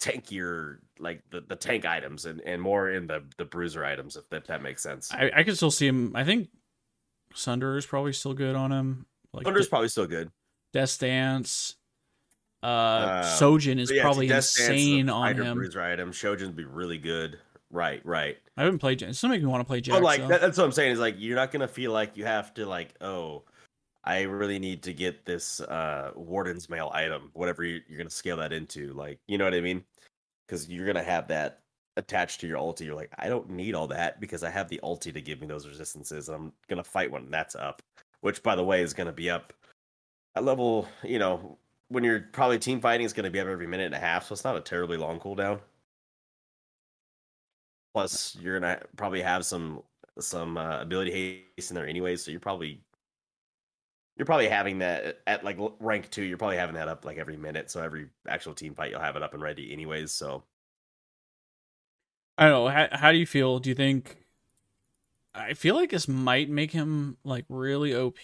[0.00, 4.28] tankier like the, the tank items and, and more in the the bruiser items if
[4.30, 5.12] that, that makes sense.
[5.12, 6.14] I, I can still see him.
[6.14, 6.48] I think
[7.34, 9.06] Sunder is probably still good on him.
[9.32, 10.30] Like Thunder's De- probably still good.
[10.72, 11.76] Death Dance.
[12.62, 15.56] Uh, Uh, Shojin is yeah, probably Death Dance is insane on him.
[15.56, 16.12] Bruiser item.
[16.12, 17.38] Shojin's be really good.
[17.76, 18.38] Right, right.
[18.56, 19.02] I haven't played.
[19.02, 19.98] It still make me want to play Jax.
[19.98, 20.28] But like though.
[20.28, 22.64] that, that's what I'm saying is like you're not gonna feel like you have to
[22.64, 23.42] like oh,
[24.02, 28.38] I really need to get this uh Warden's mail item, whatever you, you're gonna scale
[28.38, 28.94] that into.
[28.94, 29.84] Like you know what I mean?
[30.46, 31.60] Because you're gonna have that
[31.98, 32.86] attached to your ulti.
[32.86, 35.46] You're like I don't need all that because I have the ulti to give me
[35.46, 36.30] those resistances.
[36.30, 37.82] I'm gonna fight when that's up,
[38.22, 39.52] which by the way is gonna be up
[40.34, 40.88] at level.
[41.04, 41.58] You know
[41.88, 44.32] when you're probably team fighting, it's gonna be up every minute and a half, so
[44.32, 45.60] it's not a terribly long cooldown.
[47.96, 49.82] Plus, you're gonna probably have some
[50.18, 52.78] some uh, ability haste in there anyway, so you're probably
[54.18, 56.22] you're probably having that at like rank two.
[56.22, 59.16] You're probably having that up like every minute, so every actual team fight you'll have
[59.16, 60.12] it up and ready anyways.
[60.12, 60.42] So
[62.36, 62.68] I don't know.
[62.70, 63.60] How, how do you feel?
[63.60, 64.26] Do you think?
[65.34, 68.18] I feel like this might make him like really OP.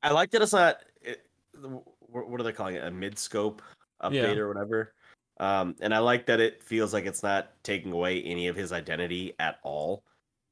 [0.00, 0.76] I like that it's not.
[1.02, 1.26] It,
[1.58, 2.84] what are they calling it?
[2.84, 3.62] A mid scope
[4.00, 4.36] update Yeah.
[4.36, 4.94] or whatever.
[5.40, 8.72] Um, and I like that it feels like it's not taking away any of his
[8.72, 10.04] identity at all.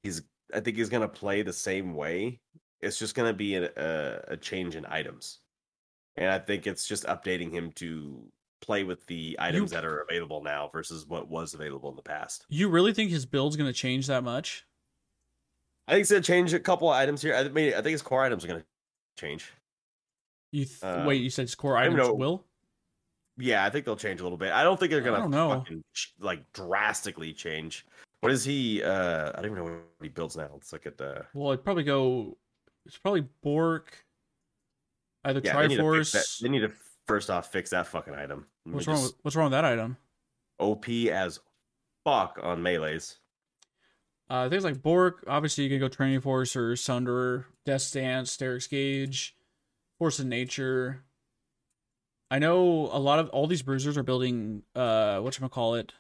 [0.03, 2.41] He's, I think he's gonna play the same way.
[2.81, 5.39] It's just gonna be a, a, a change in items,
[6.17, 8.25] and I think it's just updating him to
[8.61, 12.45] play with the items that are available now versus what was available in the past.
[12.49, 14.67] You really think his build's gonna change that much?
[15.87, 17.35] I think it's gonna change a couple of items here.
[17.37, 18.65] I mean, I think his core items are gonna
[19.19, 19.53] change.
[20.51, 21.23] You th- Uh, wait.
[21.23, 22.15] You said his core items know.
[22.15, 22.45] will.
[23.39, 24.53] Yeah, I think they'll change a little bit.
[24.53, 25.83] I don't think they're gonna fucking
[26.21, 27.87] like drastically change.
[28.21, 28.83] What is he?
[28.83, 30.49] Uh, I don't even know what he builds now.
[30.53, 31.27] Let's look at the.
[31.35, 32.37] Well, it'd probably go.
[32.87, 34.05] It's probably Bork.
[35.25, 36.41] Either Yeah, Triforce.
[36.41, 36.73] they need to
[37.07, 38.47] first off fix that fucking item.
[38.67, 38.97] Let What's wrong?
[38.97, 39.97] just- With, what's wrong with that item?
[40.59, 41.41] OP as
[42.05, 43.19] fuck on melee's.
[44.29, 45.25] Uh, things like Bork.
[45.27, 49.37] Obviously, you can go Trinity Force or Sunder, Death's Dance, Sterak's Gage,
[49.99, 51.05] Force of Nature.
[52.33, 55.93] I know a lot of all these bruisers are building uh what call it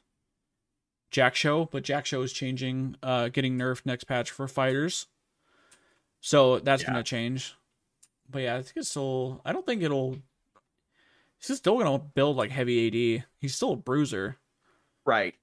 [1.12, 5.08] Jak'Sho, but Jak'Sho is changing, uh getting nerfed next patch for fighters.
[6.22, 6.88] So that's Yeah.
[6.88, 7.54] gonna change.
[8.30, 10.16] But yeah, I think it's still I don't think it'll
[11.38, 13.26] he's still gonna build like heavy AD.
[13.38, 14.38] He's still a bruiser.
[15.04, 15.34] Right.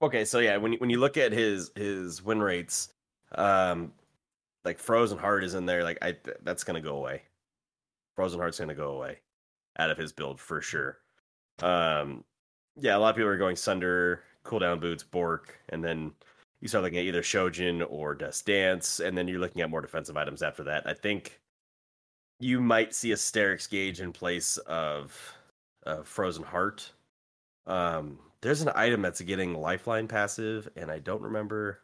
[0.00, 2.88] Okay, so yeah, when you, when you look at his his win rates,
[3.34, 3.92] um,
[4.64, 5.84] like Frozen Heart is in there.
[5.84, 7.24] Like I, that's gonna go away.
[8.16, 9.18] Frozen Heart's gonna go away
[9.78, 10.98] out of his build for sure.
[11.62, 12.24] Um,
[12.76, 16.12] yeah, a lot of people are going Sunder, cooldown boots, Bork, and then
[16.60, 19.80] you start looking at either Shojin or Death's Dance, and then you're looking at more
[19.80, 20.86] defensive items after that.
[20.86, 21.40] I think
[22.38, 25.34] you might see a Sterak's Gage in place of
[25.86, 26.92] uh, Frozen Heart.
[27.66, 31.80] Um, there's an item that's getting Lifeline passive, and I don't remember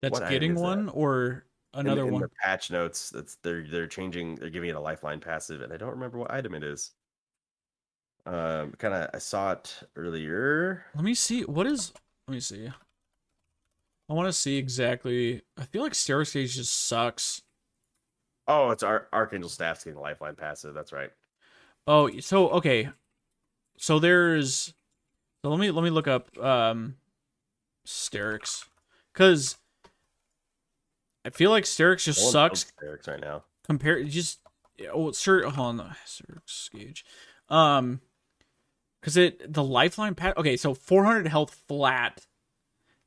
[0.00, 0.62] That's getting is that?
[0.62, 2.22] one or another in, one.
[2.22, 3.10] the patch notes.
[3.10, 4.36] That's they're they're changing.
[4.36, 6.92] They're giving it a Lifeline passive, and I don't remember what item it is.
[8.24, 10.84] Um, kind of I saw it earlier.
[10.94, 11.42] Let me see.
[11.42, 11.92] What is?
[12.28, 12.70] Let me see.
[14.08, 15.42] I want to see exactly.
[15.56, 17.42] I feel like Gage just sucks.
[18.46, 20.74] Oh, it's Ar- Archangel Staff's getting Lifeline passive.
[20.74, 21.10] That's right.
[21.86, 22.90] Oh, so okay.
[23.78, 24.74] So there's.
[25.42, 26.96] So let me let me look up um,
[27.86, 28.66] Sterix,
[29.12, 29.56] because
[31.24, 33.44] I feel like Sterak's just sucks Sterak's right now.
[33.64, 34.08] compared.
[34.08, 34.40] Just
[34.92, 35.48] oh, sir.
[35.48, 37.04] Hold on, Sterak's Gauge.
[37.48, 38.00] Um,
[39.00, 40.36] because it the lifeline pat.
[40.36, 42.26] Okay, so 400 health flat,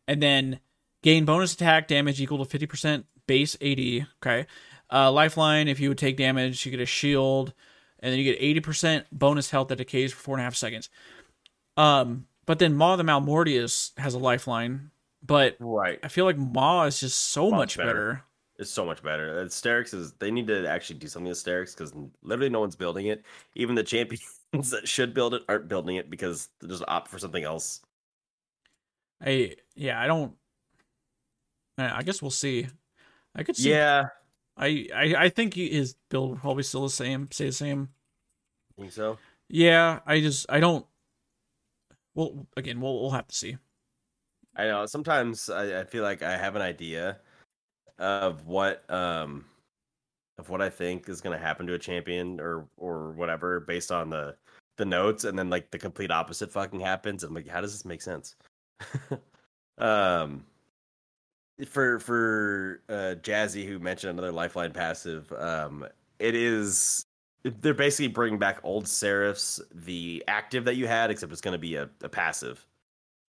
[0.08, 0.60] and then
[1.02, 4.08] gain bonus attack damage equal to 50% base AD.
[4.24, 4.48] Okay.
[4.92, 7.54] Uh, lifeline, if you would take damage, you get a shield,
[8.00, 10.90] and then you get 80% bonus health that decays for four and a half seconds.
[11.78, 14.92] Um, but then Maw the Malmortius has a lifeline,
[15.26, 16.00] but Right.
[16.04, 17.88] I feel like Maw is just so much better.
[17.90, 18.24] better.
[18.58, 19.40] It's so much better.
[19.40, 22.76] Uh, Sterak's is they need to actually do something with Sterak's because literally no one's
[22.78, 23.24] building it.
[23.56, 24.24] Even the champions
[24.72, 27.82] that should build it aren't building it because they just opt for something else.
[29.22, 30.34] I yeah, I don't.
[31.78, 32.68] I guess we'll see.
[33.36, 33.72] I could see.
[33.72, 34.08] Yeah,
[34.56, 37.28] I, I I think he- his build will probably still the same.
[37.32, 37.90] Stay the same.
[38.78, 39.18] think so.
[39.50, 40.86] Yeah, I just I don't.
[42.14, 43.58] Well, again, we'll we'll have to see.
[44.56, 44.86] I know.
[44.86, 47.20] Sometimes I, I feel like I have an idea
[48.00, 49.46] of what um
[50.38, 53.92] of what I think is going to happen to a champion or or whatever based
[53.92, 54.36] on the
[54.78, 57.24] the notes, and then like the complete opposite fucking happens.
[57.24, 58.36] I'm like, how does this make sense?
[59.78, 60.46] um,
[61.68, 65.86] for for uh, Jazzy, who mentioned another lifeline passive, um,
[66.20, 67.06] it is
[67.44, 71.60] they're basically bringing back old Seraph's, the active that you had, except it's going to
[71.60, 72.66] be a, a passive.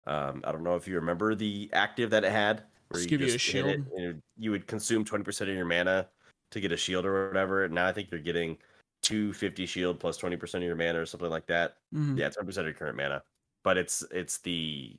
[0.08, 2.64] Um, I don't know if you remember the active that it had.
[2.90, 3.86] where Just give you a shield?
[3.98, 6.08] it- you would consume twenty percent of your mana
[6.52, 7.64] to get a shield or whatever.
[7.66, 8.58] And now I think you're getting
[9.02, 11.78] two fifty shield plus plus twenty percent of your mana or something like that.
[11.94, 12.18] Mhm.
[12.18, 13.24] Yeah, twenty percent of your current mana,
[13.64, 14.96] but it's it's the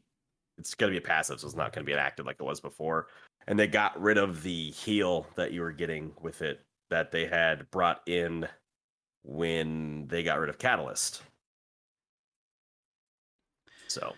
[0.58, 2.60] it's gonna be a passive, so it's not gonna be an active like it was
[2.60, 3.08] before.
[3.46, 7.26] And they got rid of the heal that you were getting with it that they
[7.26, 8.48] had brought in
[9.22, 11.22] when they got rid of Catalyst.
[13.88, 14.14] So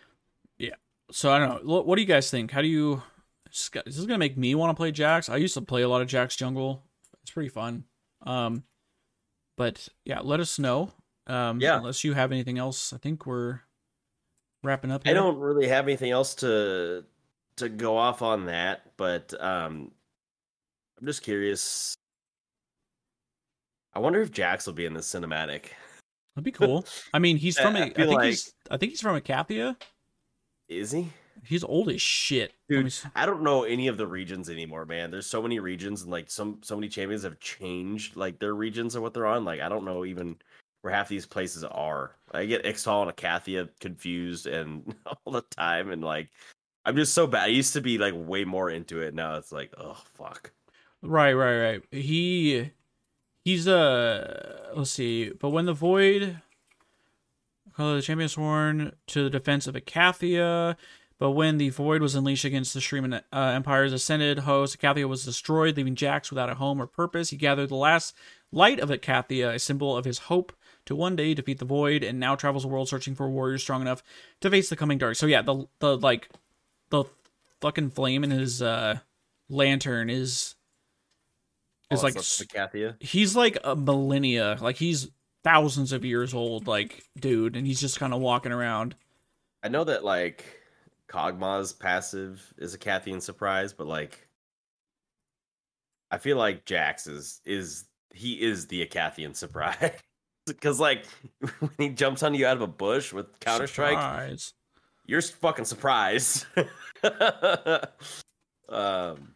[1.11, 1.83] So I don't know.
[1.83, 2.51] What, do you guys think?
[2.51, 3.03] How do you?
[3.51, 5.29] Is this gonna make me want to play Jax?
[5.29, 6.83] I used to play a lot of Jax jungle.
[7.23, 7.85] It's pretty fun.
[8.23, 8.63] Um,
[9.57, 10.91] but yeah, let us know.
[11.27, 11.79] Um, Yeah.
[11.79, 13.61] Unless you have anything else, I think we're
[14.63, 15.03] wrapping up.
[15.07, 17.05] I don't really have anything else to
[17.57, 19.93] to go off on that, but um
[21.01, 21.95] I'm just curious.
[23.95, 25.67] I wonder if Jax will be in the cinematic.
[26.35, 26.85] That'd be cool.
[27.15, 27.77] I mean, he's from.
[27.77, 28.53] I A, I feel think like- he's.
[28.71, 29.77] I think he's from Icathia.
[30.69, 31.11] Is he?
[31.45, 32.53] He's old as shit.
[32.69, 35.11] Dude, I don't know any of the regions anymore, man.
[35.11, 38.95] There's so many regions and like some so many champions have changed like their regions
[38.95, 39.45] and what they're on.
[39.45, 40.37] Like I don't know even
[40.83, 42.17] where half these places are.
[42.33, 46.29] I get Ixtal and Icathia confused and all the time and like
[46.85, 47.45] I'm just so bad.
[47.45, 49.15] I used to be like way more into it.
[49.15, 50.53] Now it's like, oh fuck.
[51.03, 51.83] Right, right, right.
[51.93, 52.71] He
[53.45, 55.31] he's uh let's see.
[55.31, 56.41] But when the void
[57.79, 60.77] call the champion sworn to the defense of Icathia,
[61.19, 65.25] but when the void was unleashed against the Shuriman uh, Empire's ascended host, Icathia was
[65.25, 67.31] destroyed, leaving Jax without a home or purpose.
[67.31, 68.15] He gathered the last
[68.53, 70.53] light of Icathia, a symbol of his hope
[70.87, 73.81] to one day defeat the void, and now travels the world searching for warriors strong
[73.81, 74.03] enough
[74.41, 75.17] to face the coming dark.
[75.17, 76.29] So yeah, the the like
[76.91, 77.05] the
[77.61, 78.99] fucking flame in his uh
[79.49, 80.55] lantern is
[81.91, 82.97] is Oh, like so s- Icathia.
[83.03, 85.09] he's like a millennia like he's
[85.49, 88.95] thousands of years old like dude and he's just kind of walking around
[89.63, 90.45] I know that like
[91.09, 94.29] Kog'Maw's passive is Icathian surprise, but like
[96.11, 99.93] I feel like Jax is is he is the Icathian surprise.
[100.47, 101.05] Because like
[101.61, 104.39] when he jumps on you out of a bush with Counter Strike,
[105.05, 106.47] you're fucking surprised.
[108.71, 109.35] um,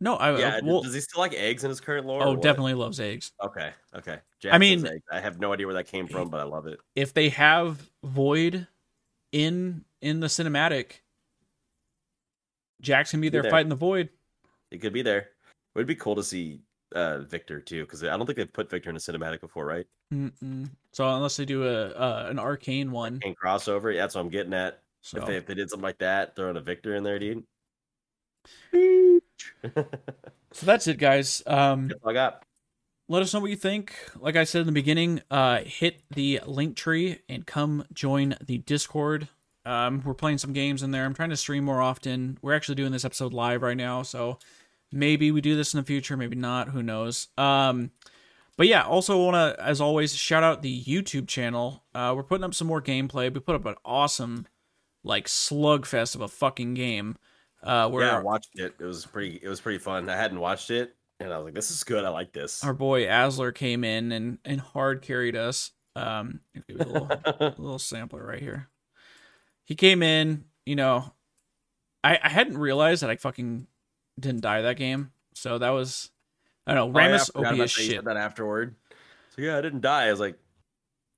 [0.00, 2.22] no i yeah, well, does he still like eggs in his current lore?
[2.22, 4.18] oh definitely loves eggs Okay, okay.
[4.50, 6.78] I mean- I have no idea where that came from, but I love it.
[6.94, 8.66] if they have void
[9.32, 11.00] in in the cinematic
[12.80, 13.50] jax can be there there.
[13.50, 14.08] fighting the void
[14.70, 15.18] It could be there.
[15.18, 16.60] It would be cool to see
[16.94, 19.86] uh Viktor too, because I don't think they've put Viktor in a cinematic before, right?
[20.14, 20.70] Mm-mm.
[20.92, 24.28] so unless they do a uh, an arcane one And crossover, yeah, that's what I'm
[24.30, 24.82] getting at.
[25.02, 27.42] so If they if they did something like that, throwing a Viktor in there, dude.
[30.52, 32.42] So that's it guys um I got.
[33.08, 33.94] let us know what you think.
[34.18, 38.58] Like I said in the beginning, uh, hit the link tree and come join the
[38.58, 39.28] Discord.
[39.64, 41.04] Um, we're playing some games in there.
[41.04, 42.38] I'm trying to stream more often.
[42.42, 44.38] We're actually doing this episode live right now, so
[44.92, 46.68] maybe we do this in the future, maybe not.
[46.68, 47.28] Who knows?
[47.36, 47.90] Um,
[48.56, 51.84] but yeah, also want to, as always, shout out the YouTube channel.
[51.94, 53.32] Uh, we're putting up some more gameplay.
[53.32, 54.46] We put up an awesome,
[55.04, 57.16] like slugfest of a fucking game.
[57.62, 58.74] Uh, where Yeah, I watched it.
[58.78, 59.40] It was pretty.
[59.42, 60.08] It was pretty fun.
[60.08, 62.04] I hadn't watched it, and I was like, "This is good.
[62.04, 65.72] I like this." our boy Asler came in and and hard carried us.
[65.94, 68.68] Um, give you a little, a little sampler right here.
[69.64, 71.12] He came in, you know,
[72.04, 73.66] I I hadn't realized that I fucking
[74.20, 76.10] didn't die that game, so that was
[76.66, 77.00] I don't know.
[77.00, 77.70] Oh, yeah, Rammus OP as that.
[77.70, 77.90] Shit.
[77.92, 78.74] said that afterward.
[79.34, 80.06] So yeah, I didn't die.
[80.06, 80.38] I was like,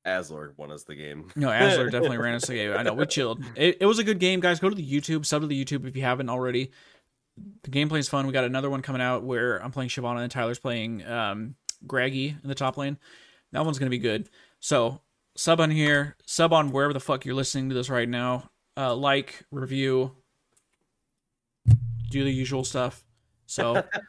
[0.08, 1.30] Aslord won us the game.
[1.36, 2.72] No, Asler definitely ran us the game.
[2.76, 3.42] I know we chilled.
[3.56, 4.60] It, it was a good game, guys.
[4.60, 6.70] Go to the YouTube, sub to the YouTube if you haven't already.
[7.62, 8.26] the gameplay is fun.
[8.26, 11.54] We got another one coming out where I'm playing Shyvana and Tyler's playing um,
[11.86, 12.98] Graggy in the top lane.
[13.52, 14.28] That one's gonna be good.
[14.60, 15.00] So
[15.36, 18.50] sub on here, sub on wherever the fuck you're listening to this right now.
[18.76, 20.12] Uh, like, review,
[22.10, 23.04] do the usual stuff.
[23.46, 23.84] So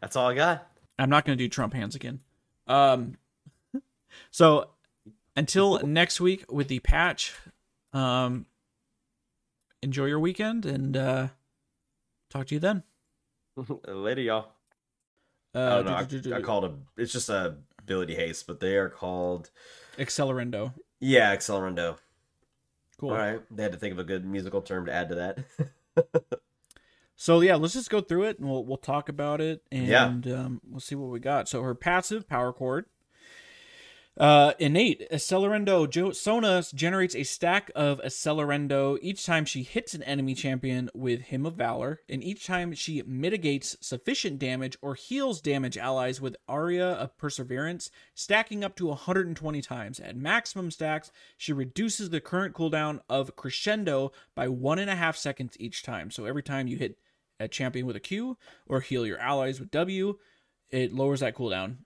[0.00, 0.68] That's all I got.
[0.98, 2.20] I'm not gonna do Trump hands again.
[2.66, 3.16] Um,
[4.30, 4.70] so
[5.36, 7.34] until next week with the patch,
[7.92, 8.46] um,
[9.82, 11.28] enjoy your weekend and uh,
[12.30, 12.82] talk to you then.
[13.86, 14.48] Later, y'all.
[15.54, 16.04] I Uh, don't know.
[16.04, 16.74] do- do- do- I, I called a.
[16.96, 19.50] It's just a ability haste, but they are called.
[19.98, 20.72] Accelerando.
[21.00, 21.96] Yeah, Accelerando.
[22.98, 23.10] Cool.
[23.10, 25.38] All right, they had to think of a good musical term to add to that.
[27.18, 30.38] So yeah, let's just go through it and we'll we'll talk about it and Yeah.
[30.38, 31.48] um, we'll see what we got.
[31.48, 32.84] So her passive power chord.
[34.18, 40.02] Uh, innate Accelerando jo- Sona generates a stack of Accelerando each time she hits an
[40.04, 45.42] enemy champion with Hymn of Valor, and each time she mitigates sufficient damage or heals
[45.42, 50.00] damage allies with Aria of Perseverance, stacking up to 120 times.
[50.00, 55.18] At maximum stacks, she reduces the current cooldown of Crescendo by one and a half
[55.18, 56.10] seconds each time.
[56.10, 56.98] So every time you hit
[57.38, 60.16] a champion with a Q or heal your allies with W,
[60.70, 61.76] it lowers that cooldown.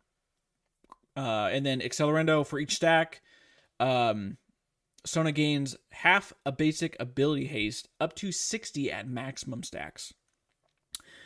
[1.21, 3.21] Uh, and then Accelerando for each stack.
[3.79, 4.39] Um,
[5.05, 10.15] Sona gains half a basic ability haste up to 60 at maximum stacks.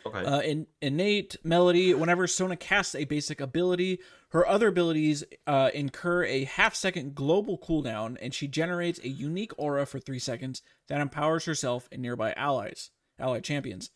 [0.05, 0.24] Okay.
[0.24, 6.24] Uh, in innate melody, whenever Sona casts a basic ability, her other abilities uh, incur
[6.24, 11.01] a half second global cooldown, and she generates a unique aura for three seconds that
[11.01, 13.90] empowers herself and nearby allies, allied champions.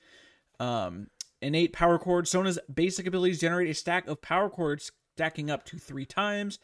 [0.60, 1.08] Um,
[1.42, 2.28] innate power chord.
[2.28, 6.60] Sona's basic abilities generate a stack of power chords stacking up to three times.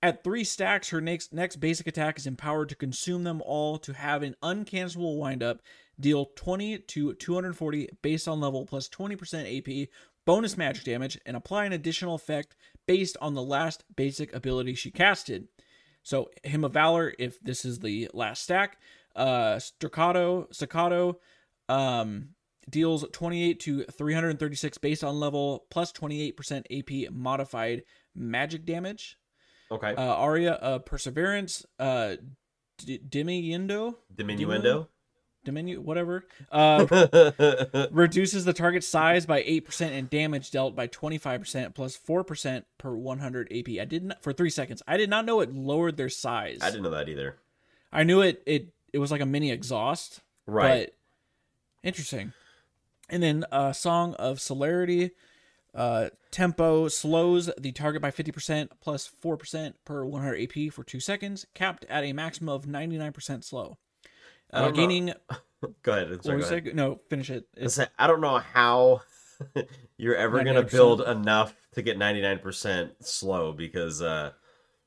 [0.00, 3.94] At three stacks, her next next basic attack is empowered to consume them all to
[3.94, 5.60] have an uncancelable windup,
[5.98, 9.88] deal 20 to 240 based on level plus 20% AP,
[10.24, 12.54] bonus magic damage, and apply an additional effect
[12.86, 15.48] based on the last basic ability she casted.
[16.04, 18.78] So Hymn of Valor, if this is the last stack,
[19.16, 21.18] uh Staccato, Staccato,
[21.68, 22.28] um
[22.68, 26.64] deals 28 to 336 based on level plus 28%
[27.06, 27.82] AP modified
[28.14, 29.16] magic damage.
[29.70, 29.94] okay.
[29.94, 32.16] Uh, Aria of Perseverance, uh,
[32.78, 34.88] D- Diminuendo, Diminuendo.
[35.46, 36.84] Diminu, whatever, uh,
[37.92, 43.52] reduces the target size by 8% and damage dealt by 25% plus 4% per 100
[43.52, 43.80] AP.
[43.80, 44.82] I did not for three seconds.
[44.88, 46.58] I did not know it lowered their size.
[46.62, 47.36] I didn't know that either.
[47.92, 48.42] I knew it.
[48.44, 50.20] It it was like a mini exhaust.
[50.46, 50.86] Right.
[50.86, 50.94] But
[51.86, 52.32] interesting.
[53.08, 55.12] And then uh, Song of Celerity.
[55.74, 61.44] Uh, tempo slows the target by 50% plus 4% per 100 AP for 2 seconds,
[61.52, 63.76] capped at a maximum of 99% slow.
[64.50, 65.12] Uh, gaining.
[65.82, 66.24] Go ahead.
[66.24, 66.74] Sorry, go ahead.
[66.74, 67.46] No, finish it.
[67.98, 69.02] I don't know how
[69.96, 74.30] you're ever gonna build enough to get 99% slow because uh,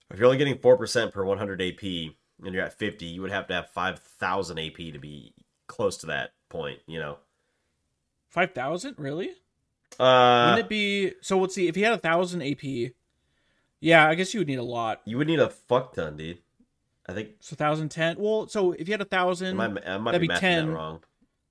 [0.09, 3.31] if you're only getting four percent per 100 AP and you're at 50, you would
[3.31, 5.33] have to have 5,000 AP to be
[5.67, 6.79] close to that point.
[6.87, 7.17] You know.
[8.29, 8.95] 5,000?
[8.97, 9.29] Really?
[9.99, 11.13] Uh, Wouldn't it be.
[11.21, 11.67] So let's see.
[11.67, 12.91] If he had a 1,000 AP.
[13.81, 15.01] Yeah, I guess you would need a lot.
[15.05, 16.39] you would need a fuck ton, dude.
[17.07, 18.17] I think So 1,010.
[18.19, 19.59] Well, so if you had a 1,000.
[19.59, 20.67] I might, I might that'd be be mathing 10.
[20.67, 20.99] that wrong.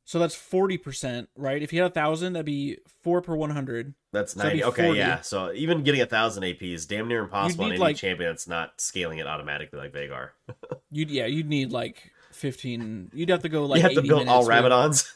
[0.04, 1.62] So that's forty percent, right?
[1.62, 3.92] If you had a thousand, that'd be four per one hundred.
[4.10, 4.56] That's So 90.
[4.56, 4.98] be Okay, 40.
[4.98, 5.20] yeah.
[5.20, 8.30] So even getting a thousand AP is damn near impossible on need, any like- champion
[8.30, 10.30] that's not scaling it automatically like Veigar.
[10.90, 13.10] You'd yeah, you'd need like fifteen.
[13.12, 15.12] You'd have to go like you have to 80 build all with- Rabadons.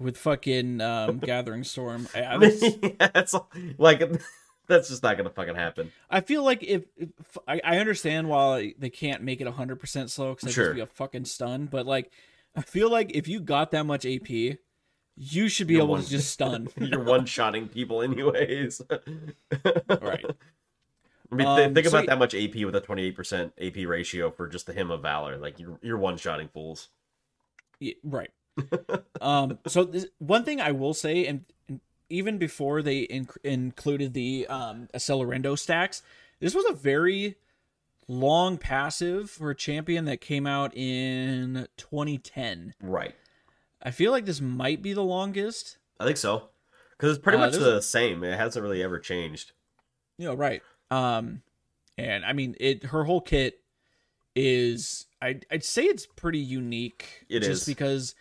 [0.00, 2.08] With, fucking um, Gathering Storm.
[2.14, 3.34] I, I, was- yeah, it's
[3.78, 4.00] like
[4.66, 5.92] that's just not gonna fucking happen.
[6.10, 7.10] I feel like if, if
[7.46, 10.66] I, I understand why they can't make it hundred percent slow because Sure.
[10.66, 12.10] just be a fucking stun, but like
[12.56, 14.28] I feel like if you got that much AP,
[15.16, 16.68] you should be You're able one- to just stun.
[16.78, 18.80] You're one shotting people anyways.
[20.00, 20.24] right.
[21.32, 24.48] I mean, Um, think so about that much AP with a 28% AP ratio for
[24.48, 25.36] just the hymn of valor.
[25.36, 26.88] Like you're you're one shotting fools.
[27.78, 28.30] Yeah, right.
[29.20, 34.14] um, so this, one thing I will say, and, and even before they inc- included
[34.14, 36.02] the um, Accelerando stacks,
[36.40, 37.36] this was a very
[38.08, 42.74] long passive for a champion that came out in 2010.
[42.82, 43.14] Right.
[43.82, 45.78] I feel like this might be the longest.
[45.98, 46.48] I think so.
[46.96, 48.22] Because it's pretty Uh, much the same.
[48.24, 49.52] It hasn't really ever changed.
[50.18, 50.62] You know, right?
[50.90, 51.42] Um,
[51.96, 53.60] and I mean, it her whole kit
[54.36, 57.24] is I I'd say it's pretty unique.
[57.28, 57.64] It just is.
[57.66, 58.14] because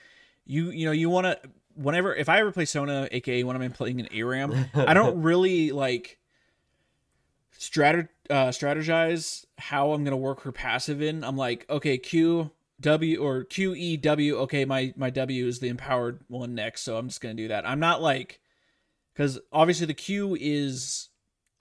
[0.49, 1.39] you you know you want to
[1.75, 5.71] whenever if I ever play Sona, aka when I'm playing an ARAM, I don't really
[5.71, 6.17] like
[7.57, 11.23] strat uh, strategize how I'm gonna work her passive in.
[11.23, 14.37] I'm like, okay, Q, W or Q E W.
[14.39, 17.67] Okay, my my W is the empowered one next, so I'm just gonna do that.
[17.67, 18.39] I'm not like
[19.13, 21.09] because obviously the Q is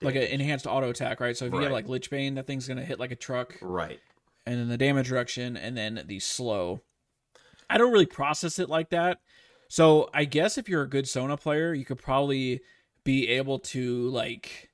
[0.01, 1.35] like an enhanced auto attack, right?
[1.35, 3.99] So if you have like Lich Bane, that thing's gonna hit like a truck, Right.
[4.45, 6.81] and then the damage reduction, and then the slow.
[7.69, 9.19] I don't really process it like that.
[9.69, 12.61] So I guess if you're a good Sona player, you could probably
[13.03, 14.69] be able to like.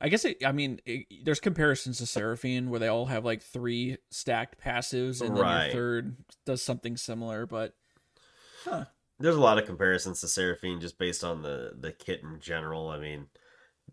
[0.00, 3.42] I guess it, I mean it, there's comparisons to Seraphine where they all have like
[3.42, 5.64] three stacked passives and then Right.
[5.64, 7.74] your third does something similar, but
[9.18, 12.88] There's a lot of comparisons to Seraphine just based on the the kit in general.
[12.88, 13.26] I mean,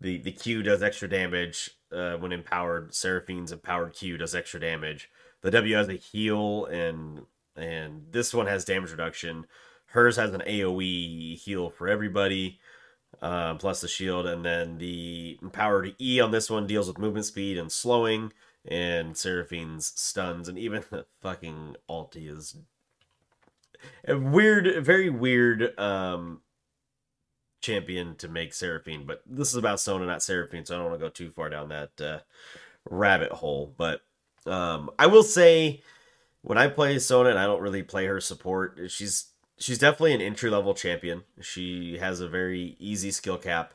[0.00, 2.94] the the Q does extra damage uh, when empowered.
[2.94, 5.10] Seraphine's empowered Q does extra damage.
[5.42, 7.26] The W has a heal and
[7.58, 9.46] and this one has damage reduction.
[9.86, 12.58] Hers has an AOE heal for everybody,
[13.22, 17.26] uh, plus the shield, and then the empowered E on this one deals with movement
[17.26, 18.32] speed and slowing,
[18.66, 22.56] and Seraphine's stuns, and even the fucking ulti is
[24.06, 26.42] a weird, very weird um
[27.60, 31.00] champion to make Seraphine, but this is about Sona, not Seraphine, so I don't want
[31.00, 32.18] to go too far down that uh,
[32.88, 33.74] rabbit hole.
[33.76, 34.02] But
[34.46, 35.82] um I will say
[36.42, 39.26] when I play Sona and I don't really play her support, she's
[39.58, 41.24] she's definitely an entry level champion.
[41.40, 43.74] She has a very easy skill cap.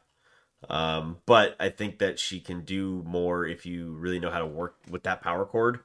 [0.69, 4.45] Um, but I think that she can do more if you really know how to
[4.47, 5.79] work with that power chord.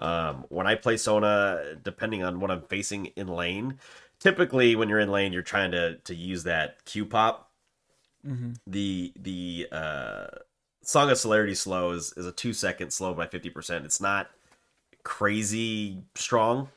[0.00, 3.78] Um, when I play Sona, depending on what I'm facing in lane,
[4.20, 7.50] typically when you're in lane, you're trying to to use that Q pop.
[8.26, 8.56] mhm.
[8.66, 10.26] The the uh,
[10.82, 13.84] Song of Celerity slow is, is a two second slow by fifty percent.
[13.84, 14.30] It's not
[15.08, 16.68] crazy strong,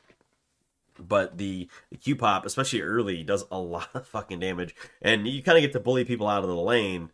[0.98, 1.68] but the,
[2.00, 5.72] Q pop, especially early, does a lot of fucking damage, and you kind of get
[5.72, 7.10] to bully people out of the lane.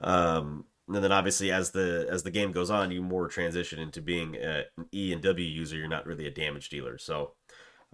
[0.00, 4.02] Um, and then obviously as the as the game goes on, you more transition into
[4.02, 5.76] being an E and W user.
[5.76, 7.32] You're not really a damage dealer, so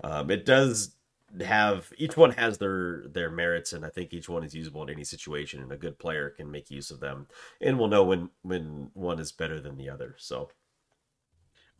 [0.03, 0.97] um, it does
[1.45, 4.91] have each one has their their merits, and I think each one is usable in
[4.91, 7.29] any situation, and a good player can make use of them,
[7.61, 10.15] and will know when when one is better than the other.
[10.19, 10.49] So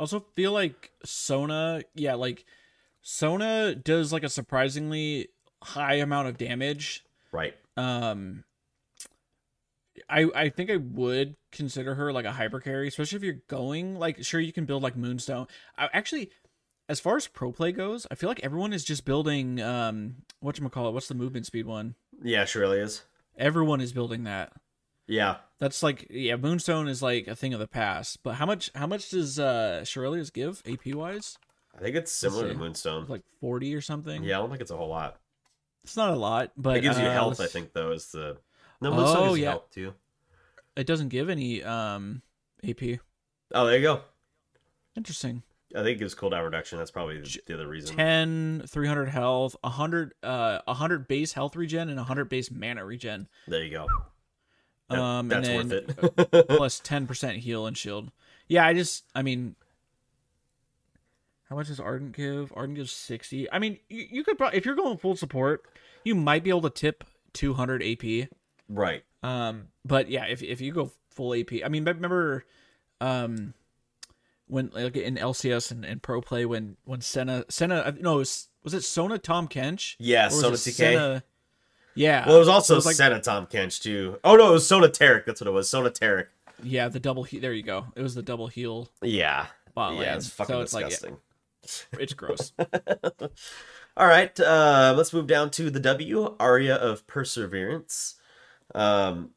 [0.03, 2.45] I also feel like Sona, yeah, like
[3.03, 5.29] Sona does like a surprisingly
[5.63, 7.05] high amount of damage.
[7.31, 8.43] right, Um
[10.11, 13.97] I I think I would consider her like a hyper carry, especially if you're going
[13.97, 15.47] like sure you can build like Moonstone.
[15.79, 16.31] I, actually
[16.89, 20.93] as far as pro play goes, I feel like everyone is just building um whatchamacallit,
[20.93, 21.95] what's the movement speed one?
[22.21, 23.05] yeah, Shurelya's.
[23.39, 24.53] Everyone is building that.
[25.09, 28.23] Yeah, That's like yeah, Moonstone is like a thing of the past.
[28.23, 31.37] But how much how much does uh Shurelya's give AP wise?
[31.77, 32.55] I think it's similar to.
[32.55, 33.07] Moonstone.
[33.09, 34.23] Like forty or something?
[34.23, 35.17] Yeah, I don't think it's a whole lot.
[35.85, 37.91] It's not a lot, but It gives you uh, health, I let's- think, though.
[37.93, 38.37] Is the
[38.81, 39.51] no Moonstone Oh, gives you yeah.
[39.51, 39.95] health too.
[40.77, 42.23] It doesn't give any um
[42.67, 43.01] AP.
[43.55, 44.03] Oh, there you go.
[44.97, 45.43] Interesting.
[45.75, 46.79] I think it gives cooldown reduction.
[46.79, 47.97] That's probably the, the other reason.
[47.97, 53.65] 10 300 health 100 uh 100 base health regen and 100 base mana regen There
[53.65, 53.87] you go.
[55.01, 56.49] Um that's and then worth it.
[56.57, 58.11] plus 10% heal and shield
[58.49, 59.55] yeah i just i mean
[61.49, 64.65] how much does ardent give ardent gives 60 i mean you, you could probably if
[64.67, 65.65] you're going full support
[66.05, 68.29] you might be able to tip 200 ap
[68.69, 69.05] right.
[69.23, 72.45] um but yeah if, if you go full ap i mean remember
[73.01, 73.55] um
[74.49, 78.49] when like in lcs and, and pro play when when senna senna no it was,
[78.65, 80.73] was it sona tahm kench Yeah, Sona TK.
[80.73, 81.25] Senna-
[81.95, 82.27] yeah.
[82.27, 84.19] Well, it was also it was like- Senna Tahm Kench too.
[84.25, 85.25] Oh no, it was Sona Taric.
[85.27, 85.69] That's what it was.
[85.69, 86.27] Sona Taric.
[86.63, 87.23] yeah, the double.
[87.25, 87.87] He- there you go.
[87.97, 89.47] It was the double heal Yeah.
[89.75, 91.17] bot yeah, it's fucking so it's like disgusting.
[91.99, 92.53] it's gross.
[93.97, 98.15] All right, uh, let's move down to the W, Aria of Perseverance.
[98.75, 99.31] Um,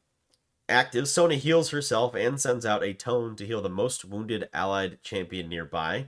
[0.68, 5.02] active, Sona heals herself and sends out a tone to heal the most wounded allied
[5.02, 6.06] champion nearby.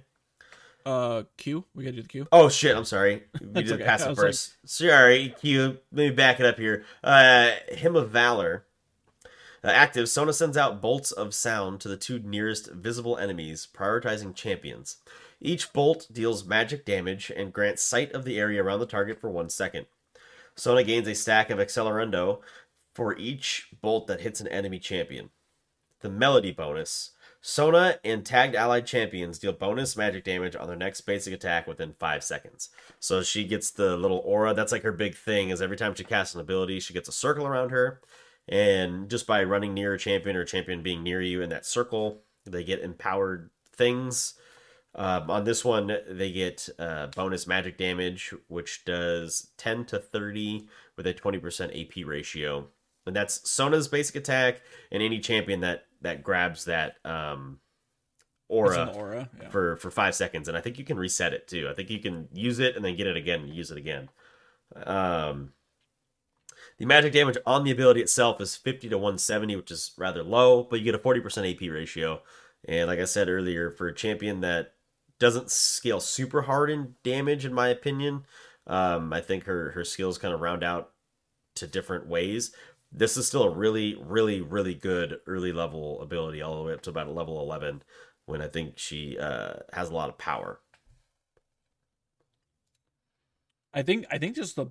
[0.89, 1.65] Uh, Q.
[1.75, 2.29] We gotta do the Q.
[2.33, 3.25] Oh shit, I'm sorry.
[3.41, 3.85] We did okay.
[3.85, 4.55] pass I it like- first.
[4.65, 5.79] Sorry, Q.
[5.93, 6.85] Let me back it up here.
[7.05, 8.65] Uh, Hymn of Valor.
[9.63, 14.35] Uh, active, Sona sends out bolts of sound to the two nearest visible enemies, prioritizing
[14.35, 14.97] champions.
[15.41, 19.31] Each bolt deals magic damage and grants sight of the area around the target for
[19.31, 19.87] one second.
[20.55, 22.41] Sona gains a stack of Accelerando
[22.95, 25.31] for each bolt that hits an enemy champion.
[26.01, 27.11] The Melody bonus.
[27.49, 31.95] Sona and tagged allied champions deal bonus magic damage on their next basic attack within
[31.99, 32.69] 5 seconds.
[33.01, 34.53] So she gets the little aura.
[34.53, 37.13] That's like her big thing is every time she casts an ability, she gets a
[37.13, 38.03] circle around her.
[38.47, 41.65] And just by running near a champion or a champion being near you in that
[41.65, 44.35] circle, they get empowered things.
[44.95, 50.69] Um, on this one, they get uh, bonus magic damage, which does 10 to 30
[50.99, 52.67] with a 20% AP ratio.
[53.07, 54.61] And that's Sona's basic attack,
[54.93, 57.59] and any champion that that grabs that um,
[58.49, 59.49] aura, aura yeah.
[59.49, 61.69] for for five seconds, and I think you can reset it too.
[61.71, 64.09] I think you can use it and then get it again and use it again.
[64.85, 65.53] Um,
[66.79, 70.63] the magic damage on the ability itself is 50 to 170, which is rather low,
[70.63, 72.23] but you get a 40% AP ratio.
[72.67, 74.75] And like I said earlier, for a champion that
[75.19, 78.25] doesn't scale super hard in damage, in my opinion,
[78.67, 80.93] um, I think her her skills kind of round out
[81.57, 82.53] to different ways.
[82.91, 86.83] This is still a really, really, really good early level ability, all the way up
[86.83, 87.83] to about level 11,
[88.27, 90.61] when I think she uh, has a lot of power.
[93.75, 94.67] I think I think just the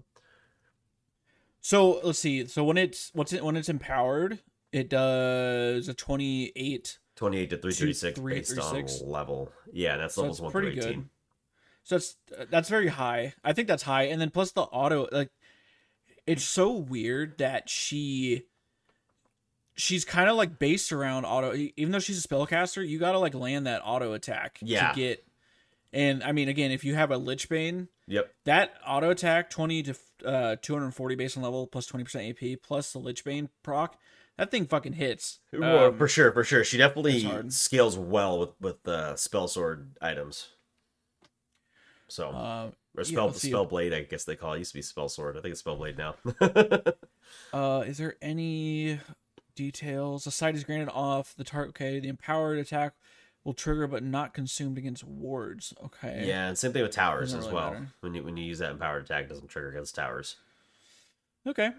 [1.61, 2.45] so let's see.
[2.47, 4.39] So when it's what's it when it's empowered,
[4.71, 9.51] it does a twenty eight 28 to 336 based on level.
[9.73, 10.81] Yeah, that's so levels 1 through 18.
[10.81, 11.09] Good.
[11.83, 12.15] So that's
[12.51, 13.33] that's very high.
[13.43, 14.03] I think that's high.
[14.03, 15.31] And then plus the auto like
[16.27, 18.43] it's so weird that she
[19.75, 23.19] she's kind of like based around auto even though she's a spellcaster, you got to
[23.19, 24.91] like land that auto attack yeah.
[24.91, 25.25] to get
[25.93, 28.31] and I mean again, if you have a Lich Bane, yep.
[28.43, 32.99] That auto attack 20 to uh 240 base on level plus 20% AP plus the
[32.99, 33.97] Lich Bane proc
[34.37, 35.39] that thing fucking hits.
[35.53, 36.63] Um, for sure, for sure.
[36.63, 40.49] She definitely scales well with with uh, spell sword items.
[42.07, 44.55] So uh, or spell spell blade, I guess they call it.
[44.57, 44.59] it.
[44.59, 45.37] Used to be spell sword.
[45.37, 46.15] I think it's spell blade now.
[47.53, 48.99] uh, is there any
[49.55, 50.23] details?
[50.23, 51.69] The sight is granted off the target.
[51.69, 52.93] Okay, the empowered attack
[53.43, 55.73] will trigger but not consumed against wards.
[55.83, 56.25] Okay.
[56.27, 57.71] Yeah, and same thing with towers as really well.
[57.71, 57.87] Matter.
[58.01, 60.37] When you when you use that empowered attack, it doesn't trigger against towers.
[61.45, 61.69] Okay.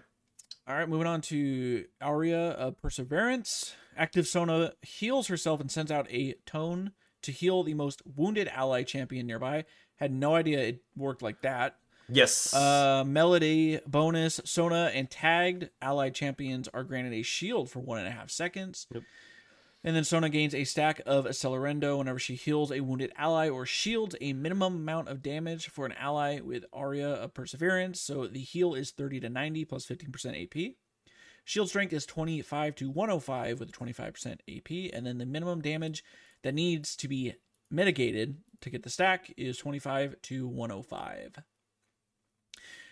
[0.67, 3.73] All right, moving on to Aria of Perseverance.
[3.97, 6.91] Active Sona heals herself and sends out a tone
[7.23, 9.65] to heal the most wounded ally champion nearby.
[9.99, 11.77] Had no idea it worked like that.
[12.11, 12.53] Yes.
[12.53, 18.07] Uh, melody bonus Sona and tagged allied champions are granted a shield for one and
[18.07, 18.87] a half seconds.
[18.93, 19.03] Yep.
[19.83, 23.65] And then Sona gains a stack of Accelerando whenever she heals a wounded ally or
[23.65, 28.01] shields a minimum amount of damage for an ally with Aria of Perseverance.
[28.01, 30.73] So the heal is 30 to 90 plus 15% AP.
[31.45, 34.93] Shield strength is 25 to 105 with 25% AP.
[34.93, 36.03] And then the minimum damage
[36.43, 37.35] that needs to be
[37.71, 41.39] mitigated to get the stack is 25 to 105.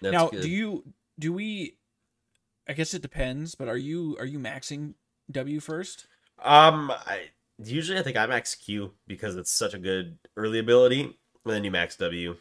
[0.02, 0.42] That's now, good.
[0.42, 0.84] do you
[1.20, 1.78] do we
[2.68, 4.94] I guess it depends, but are you are you maxing
[5.32, 6.08] W first?
[6.44, 11.02] Um, I usually I think I max Q because it's such a good early ability,
[11.02, 11.16] and
[11.46, 12.36] then you max W.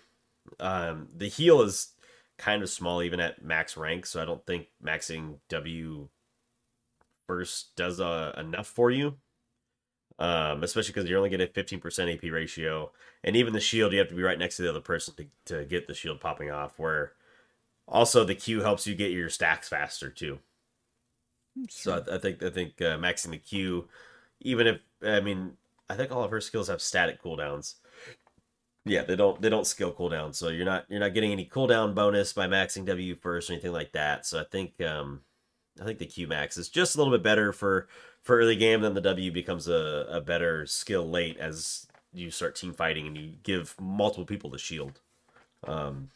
[0.61, 1.93] Um, the heal is
[2.39, 6.09] kind of small even at max rank, so I don't think maxing W
[7.27, 9.17] first does uh, enough for you.
[10.19, 12.91] Um, especially because you're only getting a 15% AP ratio,
[13.23, 15.27] and even the shield you have to be right next to the other person to,
[15.55, 16.79] to get the shield popping off.
[16.79, 17.13] Where
[17.87, 20.39] also the Q helps you get your stacks faster too.
[21.69, 23.89] So I, I, think I think uh, maxing the Q,
[24.41, 25.59] even if I mean
[25.89, 27.75] I think all of her skills have static cooldowns.
[28.85, 31.95] Yeah, they don't they don't skill cooldown, so you're not you're not getting any cooldown
[31.95, 34.27] bonus by maxing W first or anything like that.
[34.27, 35.23] So I think um
[35.81, 37.89] I think the Q max is just a little bit better for
[38.23, 38.81] for early game.
[38.81, 43.17] Then the W becomes a, a better skill late as you start team fighting and
[43.17, 45.01] you give multiple people the shield.
[45.65, 46.11] Um,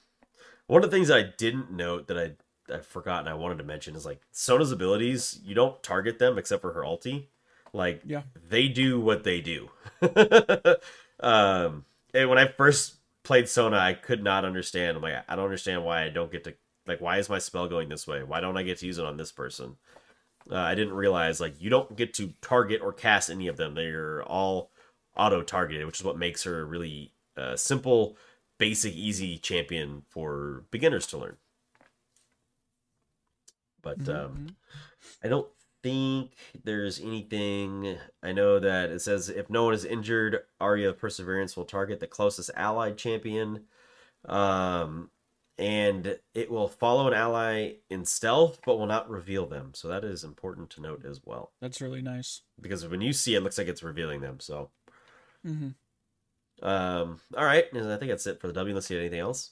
[0.67, 2.33] one of the things that I didn't note that I
[2.73, 6.63] I've forgotten I wanted to mention is like Sona's abilities, you don't target them except
[6.63, 7.27] for her ulti.
[7.73, 8.23] Like yeah.
[8.49, 9.71] they do what they do.
[11.21, 11.85] um
[12.15, 14.97] and when I first played Sona, I could not understand.
[14.97, 16.55] I'm like, I don't understand why I don't get to
[16.87, 18.23] like why is my spell going this way?
[18.23, 19.77] Why don't I get to use it on this person?
[20.51, 23.75] Uh, I didn't realize like you don't get to target or cast any of them.
[23.75, 24.71] They're all
[25.17, 28.17] auto targeted, which is what makes her a really uh, simple,
[28.59, 31.37] basic, easy champion for beginners to learn.
[33.83, 34.11] But mm-hmm.
[34.11, 34.47] um, mm-hmm.
[35.25, 35.49] I don't
[35.83, 36.33] think
[36.65, 37.97] there's anything.
[38.23, 42.01] I know that it says if no one is injured, Aria of Perseverance will target
[42.01, 43.65] the closest allied champion.
[44.27, 45.11] Um,
[45.61, 49.73] and it will follow an ally in stealth, but will not reveal them.
[49.75, 51.53] So that is important to note as well.
[51.61, 54.41] That's really nice because when you see it, it looks like it's revealing them.
[54.41, 54.71] So,
[55.47, 56.67] mm-hmm.
[56.67, 58.75] um, all right, I think that's it for the W.
[58.75, 59.51] Let's see anything else.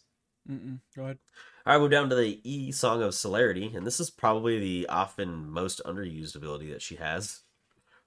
[0.51, 0.81] Mm-mm.
[0.97, 1.19] Go ahead.
[1.67, 4.89] All right, move down to the E Song of Celerity, and this is probably the
[4.89, 7.41] often most underused ability that she has.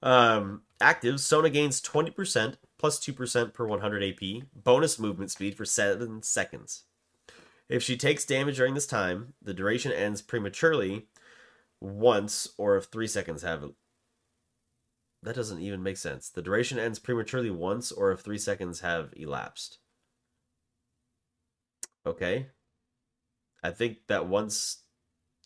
[0.01, 6.23] Um, active, Sona gains 20% plus 2% per 100 AP, bonus movement speed for 7
[6.23, 6.85] seconds.
[7.71, 11.07] If she takes damage during this time, the duration ends prematurely
[11.79, 13.63] once, or if 3 seconds have.
[15.23, 16.29] That doesn't even make sense.
[16.29, 19.77] The duration ends prematurely once, or if 3 seconds have elapsed.
[22.05, 22.47] Okay.
[23.63, 24.79] I think that once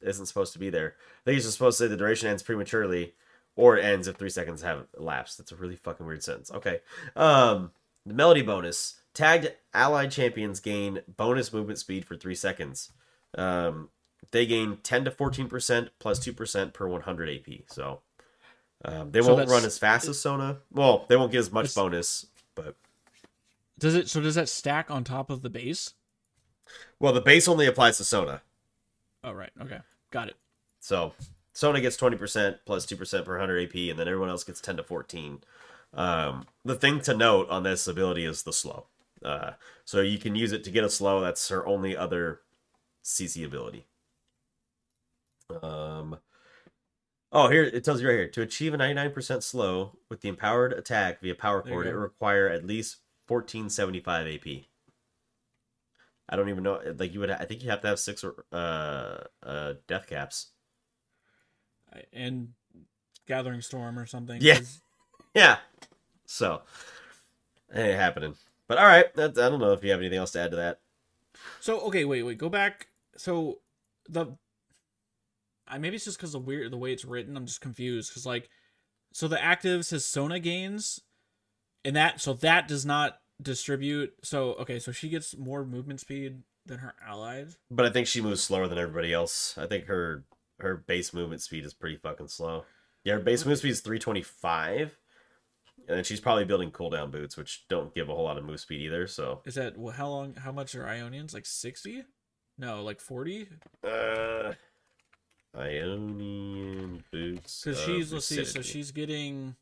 [0.02, 0.96] isn't supposed to be there.
[0.98, 3.14] I think it's just supposed to say the duration ends prematurely
[3.56, 5.38] or it ends if three seconds have elapsed.
[5.38, 6.52] That's a really fucking weird sentence.
[6.52, 6.80] Okay.
[7.16, 7.72] Um,
[8.06, 12.92] the melody bonus tagged allied champions gain bonus movement speed for three seconds.
[13.36, 13.90] Um,
[14.32, 17.62] they gain 10 to 14 percent plus two percent per 100 AP.
[17.68, 18.02] So
[18.84, 20.58] um, they So won't run as fast as Sona.
[20.72, 22.76] Well, they won't get as much bonus, but
[23.80, 24.08] Does it?
[24.10, 25.94] So does that stack on top of the base?
[27.00, 28.42] well, the base only applies to Sona.
[29.24, 29.52] Oh right.
[29.62, 29.80] Okay.
[30.12, 30.36] Got it.
[30.80, 31.14] So
[31.54, 34.84] Sona gets 20% plus 2% per 100 AP, and then everyone else gets 10 to
[34.84, 35.40] 14.
[35.94, 38.88] Um, the thing to note on this ability is the slow.
[39.26, 39.54] Uh,
[39.84, 41.20] so you can use it to get a slow.
[41.20, 42.42] That's her only other
[43.04, 43.88] CC ability.
[45.64, 46.18] Um,
[47.32, 50.74] oh, here it tells you right here to achieve a 99% slow with the empowered
[50.74, 52.98] attack via power There chord, it require at least
[53.28, 54.64] 1475 AP.
[56.30, 56.80] I don't even know.
[56.98, 60.48] Like you would, I think you have to have six or uh, uh, death caps.
[62.12, 62.50] And
[63.28, 64.40] Gathering Storm or something.
[64.42, 64.60] Yeah,
[65.34, 65.58] Yeah.
[66.26, 66.62] So,
[67.74, 68.36] it ain't happening.
[68.68, 70.58] But all right, that, I don't know if you have anything else to add to
[70.58, 70.80] that.
[71.60, 72.88] So okay, wait, wait, go back.
[73.18, 73.60] So
[74.10, 74.38] the,
[75.68, 77.38] I maybe it's just because the weird the way it's written.
[77.38, 78.50] I'm just confused because like,
[79.14, 81.02] so the active says Sona gains,
[81.84, 84.14] and that so that does not distribute.
[84.24, 87.58] So okay, so she gets more movement speed than her allies.
[87.70, 89.56] But I think she moves slower than everybody else.
[89.58, 90.24] I think her
[90.60, 92.66] her base movement speed is pretty fucking slow.
[93.04, 94.98] Yeah, her base movement speed is 325.
[95.88, 98.60] And then she's probably building cooldown boots, which don't give a whole lot of move
[98.60, 99.06] speed either.
[99.08, 100.36] So, Is that well, how long?
[100.36, 101.34] How much are Ionians?
[101.34, 102.04] Like sixty?
[102.58, 103.48] No, like forty.
[103.84, 104.54] uh,
[105.56, 107.64] Ionian boots.
[107.64, 109.56] Because she's let's see, so she's getting.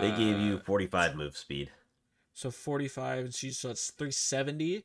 [0.00, 1.70] They gave you uh, 45 move speed.
[2.32, 4.84] So 45, and she's so that's 370,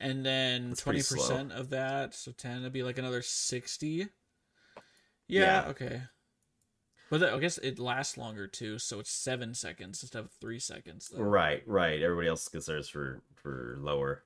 [0.00, 3.88] and then 20% of that, so 10 would be like another 60.
[3.98, 4.06] Yeah,
[5.28, 5.64] Yeah.
[5.68, 6.02] okay.
[7.10, 11.08] But I guess it lasts longer too, so it's seven seconds instead of three seconds.
[11.08, 11.22] Though.
[11.22, 12.02] Right, right.
[12.02, 14.24] Everybody else gets theirs for for lower.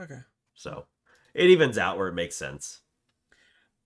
[0.00, 0.20] Okay.
[0.54, 0.86] So
[1.34, 2.80] it evens out where it makes sense.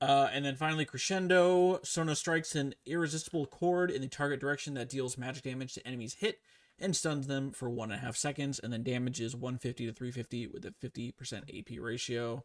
[0.00, 1.80] Uh, and then finally, crescendo.
[1.82, 6.14] Sona strikes an irresistible chord in the target direction that deals magic damage to enemies
[6.20, 6.40] hit
[6.78, 10.46] and stuns them for one and a half seconds, and then damages 150 to 350
[10.46, 12.42] with a 50% AP ratio.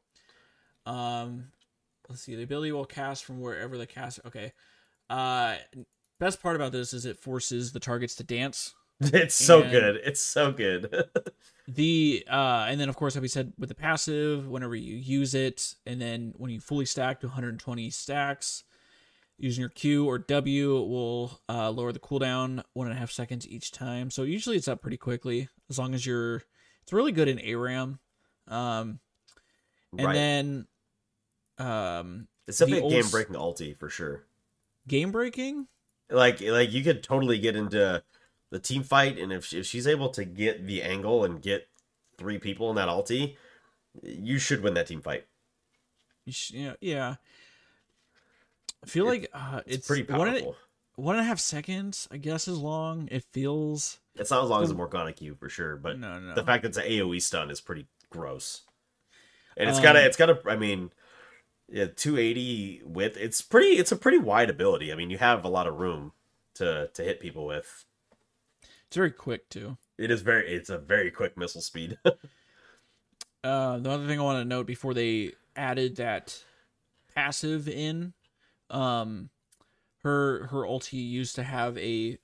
[0.85, 1.51] Um,
[2.09, 2.35] let's see.
[2.35, 4.19] The ability will cast from wherever the cast.
[4.25, 4.51] Okay.
[5.09, 5.55] Uh,
[6.19, 8.73] best part about this is it forces the targets to dance.
[9.01, 9.99] It's so good.
[10.03, 10.93] It's so good.
[11.67, 15.33] The uh, and then of course, like we said, with the passive, whenever you use
[15.33, 18.63] it, and then when you fully stack to 120 stacks,
[19.37, 23.47] using your Q or W will uh, lower the cooldown one and a half seconds
[23.47, 24.11] each time.
[24.11, 26.43] So usually it's up pretty quickly as long as you're.
[26.83, 27.97] It's really good in ARAM.
[28.47, 28.99] Um,
[29.97, 30.13] and right.
[30.13, 30.67] then
[31.57, 34.23] um, it's definitely the a game breaking ulti for sure.
[34.87, 35.67] Game breaking.
[36.09, 38.03] Like like you could totally get into
[38.51, 41.67] the team fight, and if she, if she's able to get the angle and get
[42.17, 43.35] three people in that ulti,
[44.03, 45.25] you should win that team fight.
[46.25, 47.15] Yeah, yeah.
[48.83, 50.55] I feel It- like uh, It's, it's, pretty one and, powerful.
[50.95, 52.07] one and a half seconds.
[52.11, 53.07] I guess is long.
[53.11, 53.99] It feels.
[54.15, 56.35] It's not as long as a Morgana Q for sure, but no, no.
[56.35, 58.61] the fact that it's an AOE stun is pretty gross.
[59.57, 60.91] And it's Um, it's got a, I mean,
[61.69, 63.17] yeah, 280 width.
[63.17, 64.91] It's pretty, it's a pretty wide ability.
[64.91, 66.13] I mean, you have a lot of room
[66.55, 67.85] to to hit people with.
[68.87, 69.77] It's very quick too.
[69.97, 71.97] It is very, it's a very quick missile speed.
[73.45, 76.43] Uh, the other thing I want to note before they added that
[77.13, 78.13] passive in,
[78.71, 79.29] um,
[80.01, 82.17] her her ulti used to have a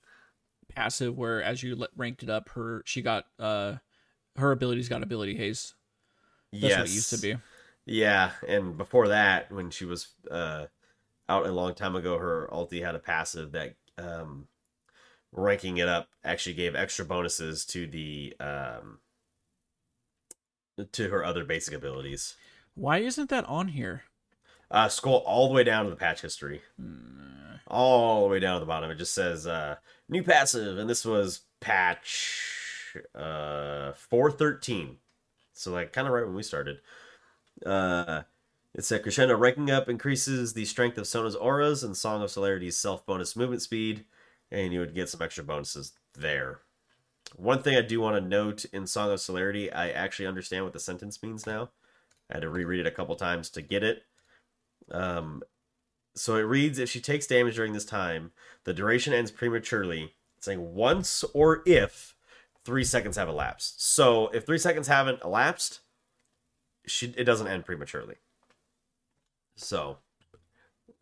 [0.68, 3.76] passive where as you ranked it up, her she got uh
[4.36, 5.76] her abilities got ability haste.
[6.52, 7.38] That's yes, what it used to be.
[7.86, 10.68] Yeah, and before that, when she was uh,
[11.28, 14.48] out a long time ago, her ulti had a passive that um,
[15.32, 19.00] ranking it up actually gave extra bonuses to the um,
[20.92, 22.36] to her other basic abilities.
[22.76, 24.04] Why isn't that on here?
[24.70, 28.56] Uh, scroll all the way down to the patch history, Hmm, all the way down
[28.56, 28.92] to the bottom.
[28.92, 29.76] It just says uh,
[30.08, 34.98] new passive, and this was patch uh, four thirteen.
[35.54, 36.80] So like kind of right when we started.
[37.66, 38.24] Uh,
[38.74, 42.78] it said crescendo ranking up increases the strength of Sona's auras and Song of Celerity's
[42.78, 44.06] self bonus movement speed,
[44.50, 46.62] and you would get some extra bonuses there.
[47.36, 50.74] One thing I do want to note in Song of Celerity, I actually understand what
[50.74, 51.70] the sentence means now.
[52.30, 54.04] I had to reread it a couple times to get it.
[54.90, 55.44] Um,
[56.16, 58.32] so it reads: If she takes damage during this time,
[58.64, 60.14] the duration ends prematurely.
[60.40, 62.16] Saying once or if
[62.66, 63.84] three seconds have elapsed.
[63.84, 65.82] So if three seconds haven't elapsed,
[66.86, 68.16] she, it doesn't end prematurely.
[69.56, 70.00] So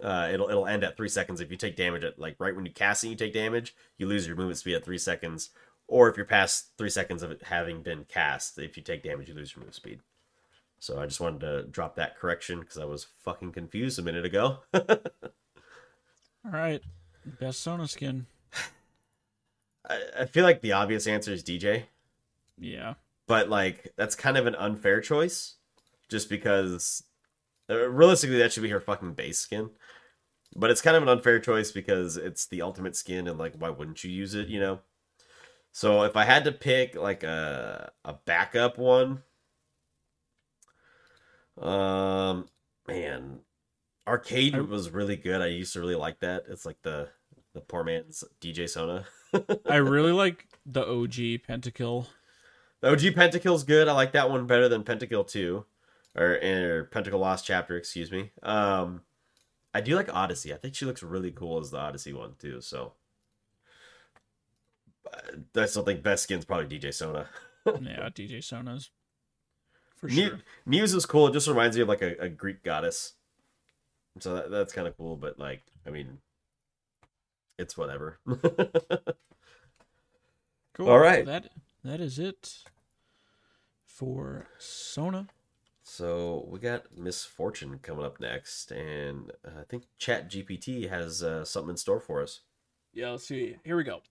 [0.02, 2.66] Uh, it'll it'll end at three seconds if you take damage at like right when
[2.66, 5.50] you cast and you take damage, you lose your movement speed at three seconds.
[5.88, 9.28] Or if you're past three seconds of it having been cast, if you take damage,
[9.28, 10.02] you lose your move speed.
[10.80, 14.26] So I just wanted to drop that correction because I was fucking confused a minute
[14.26, 14.60] ago.
[16.46, 16.82] All right,
[17.26, 18.28] best Sona skin.
[19.90, 21.86] I, I feel like the obvious answer is DJ,
[22.58, 22.96] Yeah,
[23.28, 25.56] but like that's kind of an unfair choice,
[26.10, 27.03] just because
[27.70, 29.70] uh, realistically that should be her fucking base skin.
[30.55, 33.70] But it's kind of an unfair choice because it's the ultimate skin, and like, why
[33.70, 34.47] wouldn't you use it?
[34.47, 34.80] You know.
[35.72, 39.22] So if I had to pick like a a backup one,
[41.62, 42.49] um,
[42.88, 43.39] man,
[44.07, 45.41] arcade was really good.
[45.41, 46.45] I used to really like that.
[46.49, 47.10] It's like the
[47.53, 49.05] the poor man's DJ Sona.
[49.70, 52.07] I really like the OG Pentakill.
[52.82, 53.88] The OG Pentakill's good.
[53.88, 55.66] I like that one better than Pentakill 2.
[56.20, 58.32] Or, or Pentakill Lost Chapter, excuse me.
[58.44, 59.02] Um
[59.74, 60.54] I do like Odyssey.
[60.54, 62.94] I think she looks really cool as the Odyssey one too, so
[65.56, 67.28] I still think best skin's probably DJ Sona.
[67.66, 68.92] yeah, DJ Sona's
[69.96, 70.40] for sure.
[70.66, 71.28] Muse is cool.
[71.28, 73.14] It just reminds me of like a, a Greek goddess.
[74.20, 76.20] So that, that's kind of cool, but like, I mean,
[77.58, 78.20] it's whatever.
[80.80, 80.92] Cool.
[80.92, 81.26] All right.
[81.26, 81.50] that
[81.84, 82.64] that is it
[83.86, 85.28] for Sona.
[85.90, 91.24] So we got Miss Fortune coming up next, and uh, I think Chat GPT has
[91.24, 92.42] uh, something in store for us.
[92.94, 93.58] Yeah, let's see.
[93.66, 94.02] Here we go.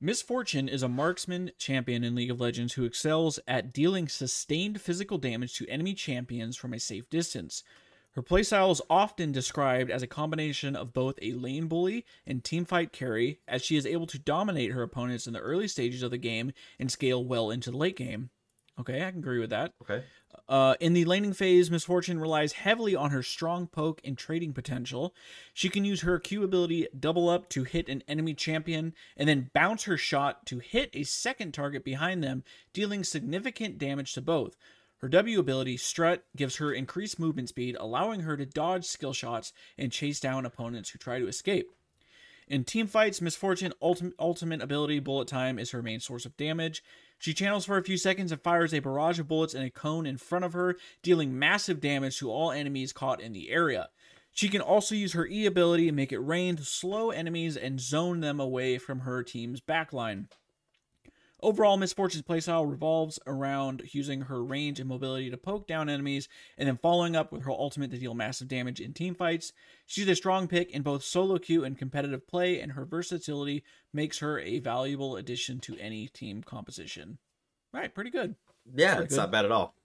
[0.00, 4.80] Miss Fortune is a marksman champion in League of Legends who excels at dealing sustained
[4.80, 7.62] physical damage to enemy champions from a safe distance.
[8.12, 12.90] Her playstyle is often described as a combination of both a lane bully and teamfight
[12.90, 16.18] carry, as she is able to dominate her opponents in the early stages of the
[16.18, 18.30] game and scale well into the late game.
[18.78, 19.72] Okay, I can agree with that.
[19.82, 20.04] Okay.
[20.48, 24.52] Uh, in the laning phase, Miss Fortune relies heavily on her strong poke and trading
[24.52, 25.14] potential.
[25.52, 29.50] She can use her Q ability Double Up to hit an enemy champion, and then
[29.52, 34.56] bounce her shot to hit a second target behind them, dealing significant damage to both.
[34.98, 39.52] Her W ability, Strut, gives her increased movement speed, allowing her to dodge skill shots
[39.76, 41.70] and chase down opponents who try to escape.
[42.48, 46.36] In team fights, Miss Fortune ultimate, ultimate ability Bullet Time is her main source of
[46.36, 46.82] damage.
[47.18, 50.06] She channels for a few seconds and fires a barrage of bullets in a cone
[50.06, 53.88] in front of her, dealing massive damage to all enemies caught in the area.
[54.30, 57.80] She can also use her E ability and make it rain to slow enemies and
[57.80, 60.26] zone them away from her team's backline.
[61.46, 66.28] Overall, Miss Fortune's playstyle revolves around using her range and mobility to poke down enemies,
[66.58, 69.52] and then following up with her ultimate to deal massive damage in team fights.
[69.86, 74.18] She's a strong pick in both solo queue and competitive play, and her versatility makes
[74.18, 77.16] her a valuable addition to any team composition.
[77.72, 78.34] All right, pretty good.
[78.74, 79.20] Yeah, Pretty it's good.
[79.20, 79.76] not bad at all.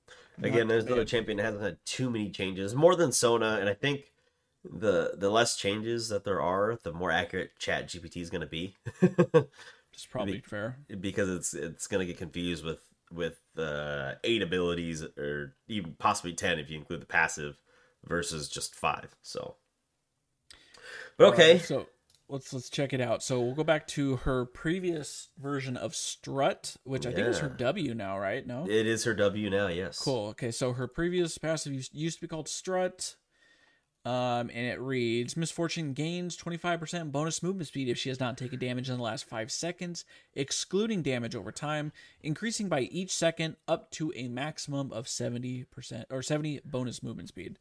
[0.41, 3.69] Again, Not there's another champion that hasn't had too many changes, more than Sona, and
[3.69, 4.11] I think
[4.63, 8.47] the the less changes that there are, the more accurate Chat GPT is going to
[8.47, 8.77] be,
[9.93, 10.77] It's probably Maybe- fair.
[10.99, 12.79] because it's it's going to get confused with
[13.11, 17.57] with uh, eight abilities or even possibly ten if you include the passive
[18.05, 19.15] versus just five.
[19.21, 19.55] So,
[21.17, 21.87] but okay, right, so
[22.29, 23.21] let's let's check it out.
[23.21, 27.49] So we'll go back to her previous version of Strut, which I think is her
[27.49, 28.45] W now, right?
[28.47, 28.65] No.
[28.67, 29.67] it is her W now.
[29.67, 30.27] Yes, Cool.
[30.29, 33.15] Okay, so her previous passive used, used to be called Strut.
[34.03, 38.35] Um, and it reads Miss Fortune gains 25% bonus movement speed if she has not
[38.35, 41.91] taken damage in the last 5 seconds, excluding damage over time,
[42.21, 45.67] increasing by each second up to a maximum of 70%
[46.09, 47.59] or 70 bonus movement speed.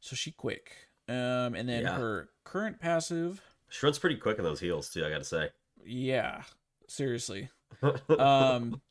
[0.00, 0.72] So she quick.
[1.08, 1.96] Um, and then Yeah.
[1.96, 5.04] her current passive, She runs pretty quick in those heels too.
[5.06, 5.48] I got to say.
[5.84, 6.42] yeah,
[6.88, 7.48] seriously.
[8.18, 8.82] um,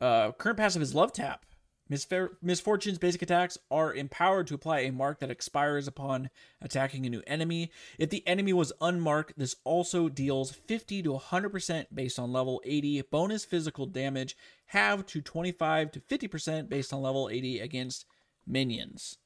[0.00, 1.44] uh, current passive is Love Tap.
[1.90, 6.30] Misfor- Miss Fortune's basic attacks are empowered to apply a mark that expires upon
[6.62, 7.70] attacking a new enemy.
[7.98, 13.02] If the enemy was unmarked, this also deals 50 to 100% based on level 80
[13.10, 18.06] bonus physical damage, halved to 25 to 50% based on level 80 against
[18.46, 19.18] minions.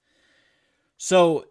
[0.96, 1.46] So,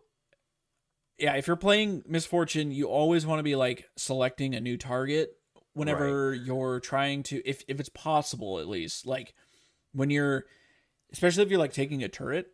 [1.18, 4.78] yeah, if you're playing Miss Fortune, you always want to be like selecting a new
[4.78, 5.38] target
[5.74, 9.06] whenever you're trying to if if it's possible at least.
[9.06, 9.34] Like
[9.94, 10.46] when you're
[11.12, 12.48] especially if you're like taking a turret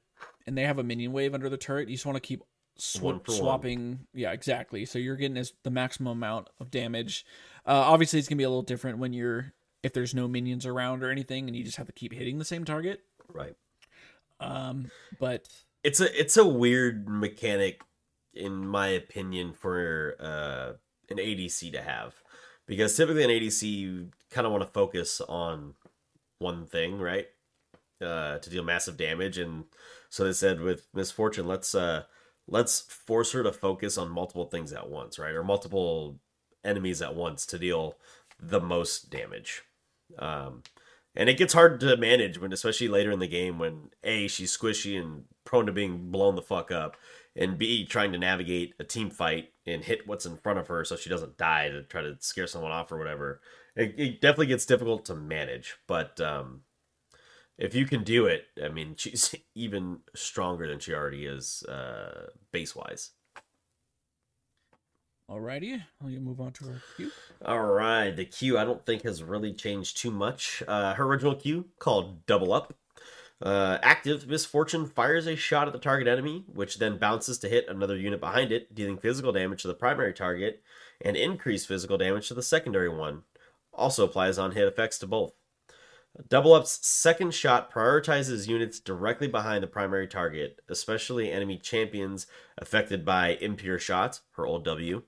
[0.45, 2.41] and they have a minion wave under the turret, you just want to keep
[2.77, 3.21] sw- for one.
[3.25, 3.99] swapping.
[4.13, 4.85] Yeah, exactly.
[4.85, 7.25] So you're getting as the maximum amount of damage.
[7.65, 11.03] Uh, obviously, it's gonna be a little different when you're if there's no minions around
[11.03, 13.01] or anything, and you just have to keep hitting the same target.
[13.33, 13.55] right.
[14.39, 15.47] Um, but
[15.83, 17.81] it's a it's a weird mechanic
[18.33, 20.73] in my opinion for uh
[21.09, 22.15] an ADC to have
[22.65, 25.75] because typically an ADC you kind of want to focus on
[26.39, 27.27] one thing right
[28.03, 29.63] uh to deal massive damage and
[30.09, 32.03] so they said with Miss Fortune let's uh
[32.47, 35.33] let's force her to focus on multiple things at once, right?
[35.33, 36.19] Or multiple
[36.63, 37.95] enemies at once to deal
[38.39, 39.63] the most damage.
[40.19, 40.63] Um,
[41.15, 44.55] and it gets hard to manage when, especially later in the game, when a she's
[44.55, 46.97] squishy and prone to being blown the fuck up,
[47.35, 50.83] and b trying to navigate a team fight and hit what's in front of her
[50.83, 53.41] so she doesn't die to try to scare someone off or whatever.
[53.75, 56.61] It, it definitely gets difficult to manage, but um,
[57.63, 62.27] if you can do it, I mean, she's even stronger than she already is uh,
[62.51, 63.11] base wise.
[65.31, 67.11] Alrighty, you move on to her Q?
[67.45, 70.61] All right, the Q I don't think has really changed too much.
[70.67, 72.73] Uh, her original Q called Double Up.
[73.41, 77.49] Uh, active Miss Fortune fires a shot at the target enemy, which then bounces to
[77.49, 80.61] hit another unit behind it, dealing physical damage to the primary target
[80.99, 83.23] and increased physical damage to the secondary one.
[83.73, 85.33] Also applies on hit effects to both.
[86.29, 93.03] Double Up's second shot prioritizes units directly behind the primary target, especially enemy champions affected
[93.03, 95.03] by impure shots, her old W.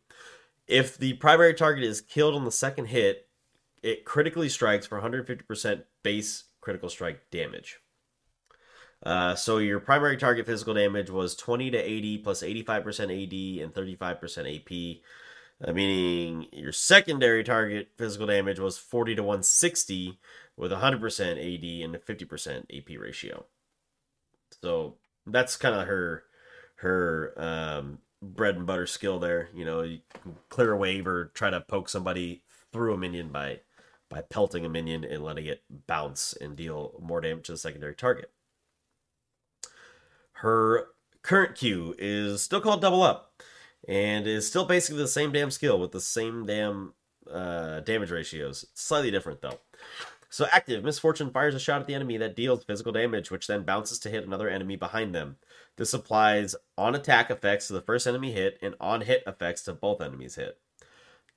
[0.68, 3.28] If the primary target is killed on the second hit,
[3.84, 7.78] it critically strikes for 150% base critical strike damage.
[9.04, 13.74] Uh, so your primary target physical damage was 20 to 80 plus 85% AD and
[13.74, 15.04] 35% AP.
[15.64, 20.20] Uh, meaning your secondary target physical damage was 40 to 160
[20.58, 23.46] with 100% AD and a 50% AP ratio.
[24.62, 24.96] So
[25.26, 26.24] that's kind of her
[26.78, 29.50] her um, bread and butter skill there.
[29.54, 30.00] You know, you
[30.50, 33.62] clear a wave or try to poke somebody through a minion by
[34.10, 37.96] by pelting a minion and letting it bounce and deal more damage to the secondary
[37.96, 38.32] target.
[40.34, 40.88] Her
[41.22, 43.25] current Q is still called Double Up
[43.88, 46.94] and is still basically the same damn skill with the same damn
[47.32, 48.66] uh, damage ratios.
[48.74, 49.60] Slightly different though.
[50.30, 53.48] So active, Miss Fortune fires a shot at the enemy that deals physical damage, which
[53.48, 55.38] then bounces to hit another enemy behind them.
[55.78, 59.74] This applies on attack effects to the first enemy hit and on hit effects to
[59.74, 60.60] both enemies hit.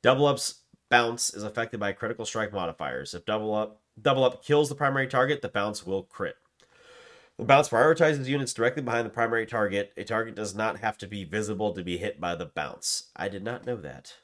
[0.03, 3.14] Double up's bounce is affected by critical strike modifiers.
[3.14, 6.36] If double up double up kills the primary target, the bounce will crit.
[7.39, 9.93] The bounce prioritizes units directly behind the primary target.
[9.97, 13.11] A target does not have to be visible to be hit by the bounce.
[13.14, 14.14] I did not know that.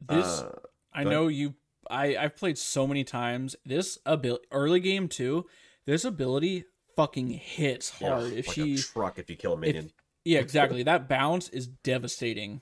[0.00, 0.60] This uh,
[0.92, 1.54] I know you
[1.90, 3.56] I I've played so many times.
[3.66, 5.46] This ability early game too.
[5.84, 8.32] This ability fucking hits hard.
[8.32, 9.86] Yeah, if like she truck, if you kill a minion.
[9.86, 9.92] If,
[10.24, 10.84] yeah, exactly.
[10.84, 12.60] that bounce is devastating.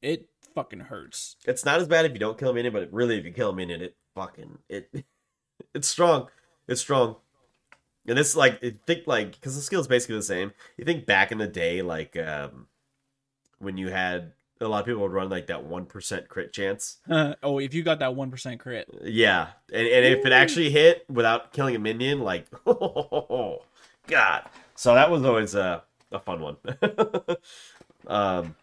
[0.00, 1.36] It fucking hurts.
[1.46, 3.50] It's not as bad if you don't kill a minion, but really, if you kill
[3.50, 4.90] a minion, it fucking it.
[5.72, 6.28] It's strong.
[6.66, 7.16] It's strong.
[8.06, 10.52] And this like think like because the skill is basically the same.
[10.76, 12.66] You think back in the day, like um
[13.58, 16.98] when you had a lot of people would run like that one percent crit chance.
[17.08, 21.04] oh, if you got that one percent crit, yeah, and, and if it actually hit
[21.08, 23.62] without killing a minion, like oh,
[24.06, 24.44] god.
[24.74, 25.82] So that was always a
[26.12, 26.56] a fun one.
[28.06, 28.56] um,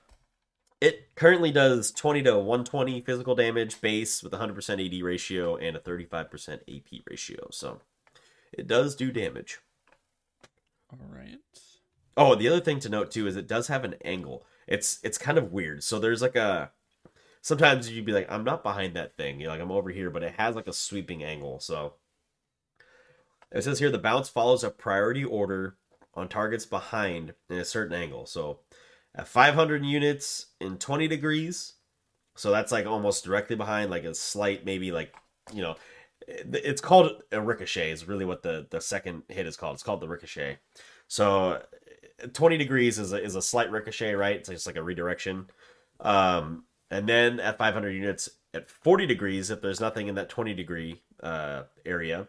[0.79, 5.01] it currently does twenty to one twenty physical damage base with a hundred percent AD
[5.01, 7.47] ratio and a thirty five percent AP ratio.
[7.51, 7.81] So
[8.51, 9.59] it does do damage.
[10.91, 11.39] All right.
[12.17, 15.17] Oh, the other thing to note too is it does have an angle it's it's
[15.17, 15.83] kind of weird.
[15.83, 16.71] So there's like a
[17.41, 19.39] sometimes you'd be like, I'm not behind that thing.
[19.39, 21.59] You're like, I'm over here, but it has like a sweeping angle.
[21.59, 21.95] So
[23.51, 25.75] it says here the bounce follows a priority order
[26.13, 28.25] on targets behind in a certain angle.
[28.25, 28.59] So
[29.13, 31.73] at 500 units in 20 degrees,
[32.37, 35.13] so that's like almost directly behind, like a slight, maybe like
[35.53, 35.75] you know,
[36.27, 37.91] it's called a ricochet.
[37.91, 39.75] Is really what the the second hit is called.
[39.75, 40.59] It's called the ricochet.
[41.07, 41.61] So
[42.33, 44.37] 20 degrees is a, is a slight ricochet, right?
[44.37, 45.47] It's just like a redirection.
[45.99, 50.53] Um, and then at 500 units, at 40 degrees, if there's nothing in that 20
[50.53, 52.27] degree uh, area,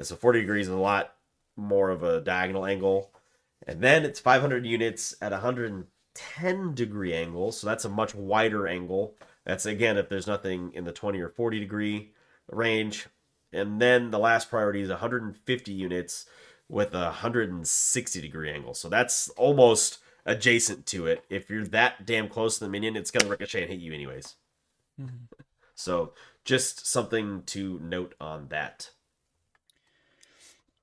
[0.00, 1.14] so 40 degrees is a lot
[1.56, 3.12] more of a diagonal angle.
[3.66, 9.14] And then it's 500 units at 110 degree angle, so that's a much wider angle.
[9.44, 12.12] That's again if there's nothing in the 20 or 40 degree
[12.50, 13.06] range.
[13.52, 16.26] And then the last priority is 150 units
[16.68, 18.74] with a 160 degree angle.
[18.74, 21.24] So that's almost adjacent to it.
[21.28, 23.92] If you're that damn close to the minion, it's going to ricochet and hit you
[23.92, 24.36] anyways.
[25.00, 25.42] Mm-hmm.
[25.74, 26.12] So
[26.44, 28.90] just something to note on that.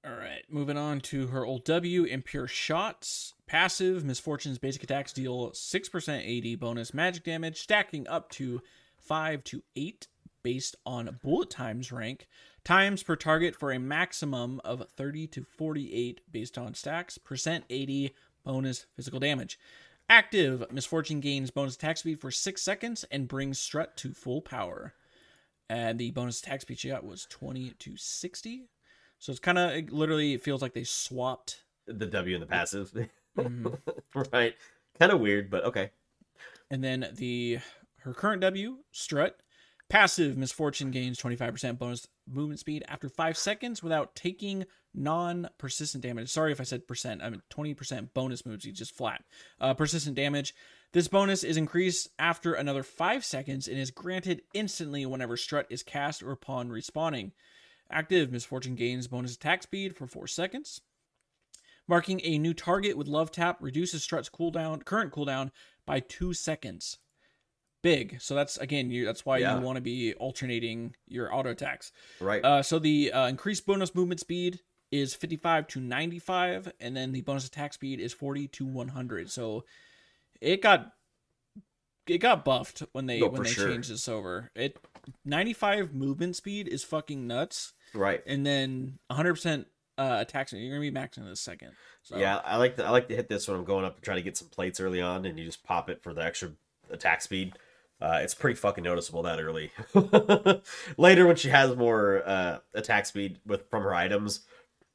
[0.05, 3.34] All right, moving on to her old W, Impure Shots.
[3.47, 8.61] Passive, Miss Fortune's basic attacks deal 6% AD bonus magic damage, stacking up to
[8.97, 10.07] 5 to 8
[10.41, 12.28] based on bullet times rank
[12.64, 18.14] times per target for a maximum of 30 to 48 based on stacks, percent 80
[18.43, 19.60] bonus physical damage.
[20.10, 24.41] Active, Miss Fortune gains bonus attack speed for 6 seconds and brings Strut to full
[24.41, 24.93] power.
[25.70, 28.70] And the bonus attack speed she got was 20 to 60.
[29.20, 32.91] So it's kind of literally, it feels like they swapped the W and the passive.
[33.38, 33.78] Mhm.
[34.34, 34.55] right.
[34.97, 35.91] Kind of weird, but okay.
[36.72, 37.60] And then the
[38.01, 39.39] her current W, Strut,
[39.88, 46.30] passive Miss Fortune gains 25% bonus movement speed after five seconds without taking non-persistent damage.
[46.30, 47.21] Sorry if I said percent.
[47.21, 49.23] I mean 20% bonus movement speed, just flat.
[49.59, 50.53] Uh, persistent damage.
[50.91, 55.84] This bonus is increased after another five seconds and is granted instantly whenever Strut is
[55.84, 57.32] cast or upon respawning.
[57.91, 60.82] Active Miss Fortune gains bonus attack speed for four seconds.
[61.88, 65.51] Marking a new target with love tap reduces Strut's cooldown current cooldown
[65.86, 66.97] by two seconds.
[67.82, 68.19] Big.
[68.21, 69.57] So that's again, you, that's why Yeah.
[69.57, 71.91] you want to be alternating your auto attacks.
[72.19, 72.43] Right.
[72.43, 74.59] Uh, so the uh, increased bonus movement speed
[74.91, 79.30] is 55 to 95, and then the bonus attack speed is 40 to 100.
[79.32, 79.63] So
[80.41, 80.93] it got
[82.07, 83.69] it got buffed when they No, when they sure.
[83.69, 84.49] changed this over.
[84.55, 84.77] It
[85.25, 88.21] 95 movement speed is fucking nuts, right.
[88.25, 89.67] and then 100 percent
[89.97, 90.63] uh, attack speed.
[90.63, 91.71] You're gonna be maxing in a second.
[92.03, 94.03] So, Yeah, I like to I like to hit this when I'm going up and
[94.03, 96.51] trying to get some plates early on, and you just pop it for the extra
[96.89, 97.53] attack speed.
[98.02, 99.72] Uh, it's pretty fucking noticeable that early.
[100.97, 104.41] Later, when she has more uh, attack speed with from her items,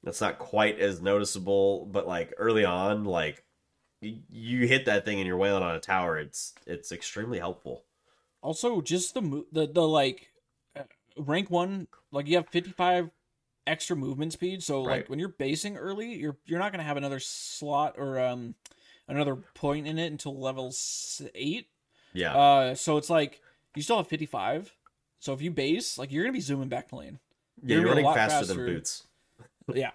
[0.03, 1.87] that's not quite as noticeable.
[1.87, 3.45] But like early on, like
[4.01, 7.85] you, you hit that thing and you're wailing on a tower, it's it's extremely helpful.
[8.43, 10.31] Also, just the mo- the the like
[10.75, 10.85] uh,
[11.19, 13.11] rank one, like you have 55
[13.67, 14.63] extra movement speed.
[14.63, 18.55] So like when you're basing early, you're you're not gonna have another slot or um
[19.09, 20.75] another point in it until level
[21.35, 21.69] eight.
[22.15, 23.41] Yeah, Uh, so it's like
[23.75, 24.75] you still have 55.
[25.19, 27.19] So if you base, like you're gonna be zooming back lane.
[27.63, 28.55] yeah, you're you're running faster, faster.
[28.55, 29.07] than boots.
[29.75, 29.91] Yeah.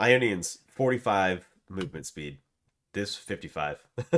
[0.00, 2.38] Ionians 45 movement speed.
[2.92, 3.86] This 55.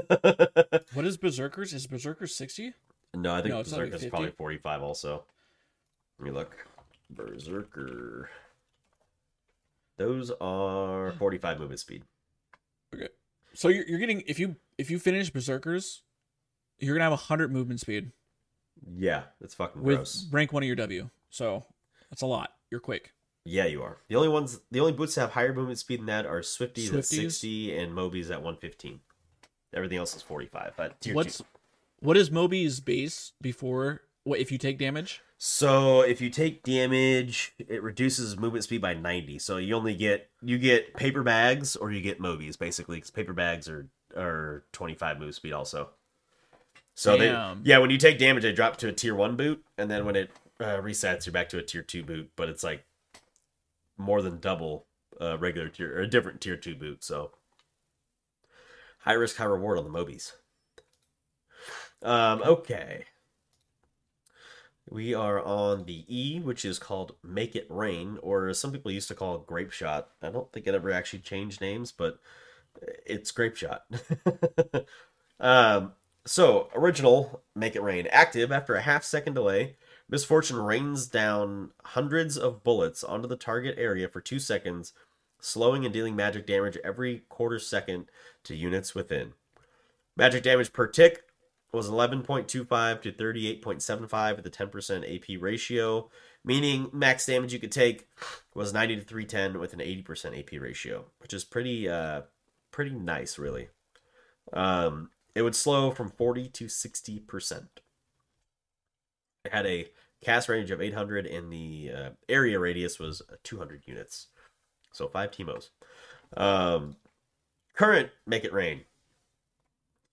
[0.95, 1.75] What is Berserkers?
[1.75, 2.73] Is Berserkers 60?
[3.15, 4.11] No, I think No, like Berserker's 50.
[4.11, 5.25] probably 45 also.
[6.19, 6.67] Let me look.
[7.11, 8.31] Berserker.
[9.97, 12.05] Those are 45 movement speed.
[12.95, 13.09] Okay.
[13.55, 16.03] So you're, you're getting if you if you finish Berserkers,
[16.79, 18.13] you're gonna have 100 movement speed
[18.97, 20.27] Yeah, that's fucking with gross.
[20.31, 21.11] rank one of your W.
[21.31, 21.65] So
[22.11, 22.53] that's a lot.
[22.71, 23.13] You're quick.
[23.45, 23.99] Yeah, you are.
[24.09, 26.95] The only ones, the only boots that have higher movement speed than that are Swifties,
[26.95, 29.01] at 60 and Mobies at 115.
[29.75, 30.75] Everything else is 45.
[30.79, 31.45] At tier What's two.
[32.01, 35.23] what is Moby's base before what if you take damage?
[35.39, 39.39] So if you take damage, it reduces movement speed by 90.
[39.39, 43.33] So you only get you get paper bags or you get Mobies basically because paper
[43.33, 45.91] bags are are 25 move speed also.
[46.99, 47.63] So Damn.
[47.63, 50.05] they yeah, when you take damage, they drop to a tier one boot, and then
[50.05, 52.33] when it uh, resets, you're back to a tier two boot.
[52.35, 52.85] But it's like
[53.97, 54.87] more than double
[55.21, 57.05] uh, regular tier or a different tier two boot.
[57.05, 57.31] So
[59.03, 60.33] high risk, high reward on the Mobies.
[62.03, 63.05] Um, okay.
[64.91, 69.07] We are on the E, which is called Make It Rain, or some people used
[69.07, 70.09] to call it Grape Shot.
[70.21, 72.19] I don't think it ever actually changed names, but
[73.07, 73.85] it's Grape Shot.
[75.41, 75.93] um,
[76.29, 78.07] so, original Make It Rain.
[78.11, 79.77] Active after a half second delay.
[80.11, 84.93] Miss Fortune rains down hundreds of bullets onto the target area for two seconds,
[85.41, 88.11] slowing and dealing magic damage every quarter second
[88.45, 89.33] to units within.
[90.17, 91.25] Magic damage per tick
[91.73, 96.11] was 11.25 to 38.75 with a 10% AP ratio,
[96.45, 98.07] meaning max damage you could take
[98.55, 102.23] was 90 to 310 with an 80% AP ratio, which is pretty uh
[102.71, 103.69] pretty nice really.
[104.53, 107.69] Um it would slow from 40 to 60%.
[109.45, 109.89] It had a
[110.21, 114.27] cast range of 800 and the uh, area radius was 200 units.
[114.93, 115.69] So 5 Teemos.
[116.37, 116.97] Um
[117.75, 118.81] current make it rain.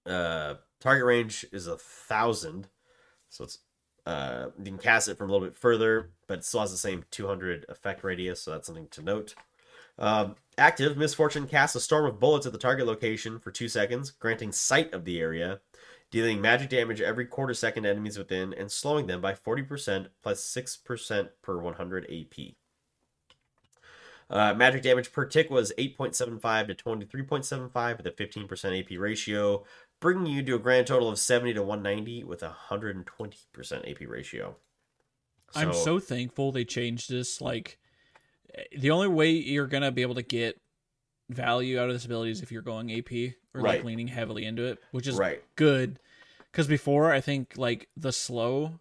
[0.05, 2.67] Uh target range is a thousand,
[3.27, 3.57] so it's
[4.05, 6.77] uh you can cast it from a little bit further, but it still has the
[6.77, 9.33] same 200 effect radius, so that's something to note.
[9.97, 13.67] Um, active Miss Fortune casts a storm of bullets at the target location for two
[13.67, 15.61] seconds, granting sight of the area,
[16.11, 21.29] dealing magic damage every quarter second enemies within, and slowing them by 40% plus 6%
[21.41, 22.55] per 100 AP.
[24.27, 29.63] Uh, magic damage per tick was 8.75 to 23.75 with a 15% AP ratio,
[29.99, 34.55] bringing you to a grand total of 70 to 190 with a 120% AP ratio.
[35.53, 37.39] I'm so thankful they changed this.
[37.39, 37.77] Like,
[38.77, 40.59] the only way you're gonna be able to get
[41.29, 44.65] value out of this ability is if you're going AP or like leaning heavily into
[44.65, 45.43] it, which is right.
[45.55, 45.99] good.
[46.51, 48.79] Because before, I think like the slow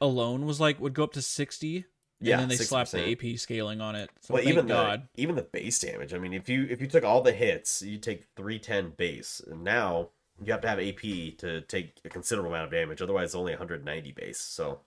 [0.00, 1.84] alone was like would go up to sixty,
[2.20, 2.92] Yeah, and then they slapped 60%.
[2.92, 4.10] the AP scaling on it.
[4.20, 5.08] So well, even God.
[5.14, 6.14] the even the base damage.
[6.14, 9.62] I mean, if you if you took all the hits, you take 310 base, and
[9.62, 10.10] now
[10.42, 13.02] you have to have AP to take a considerable amount of damage.
[13.02, 14.40] Otherwise, it's only 190 base.
[14.40, 14.80] So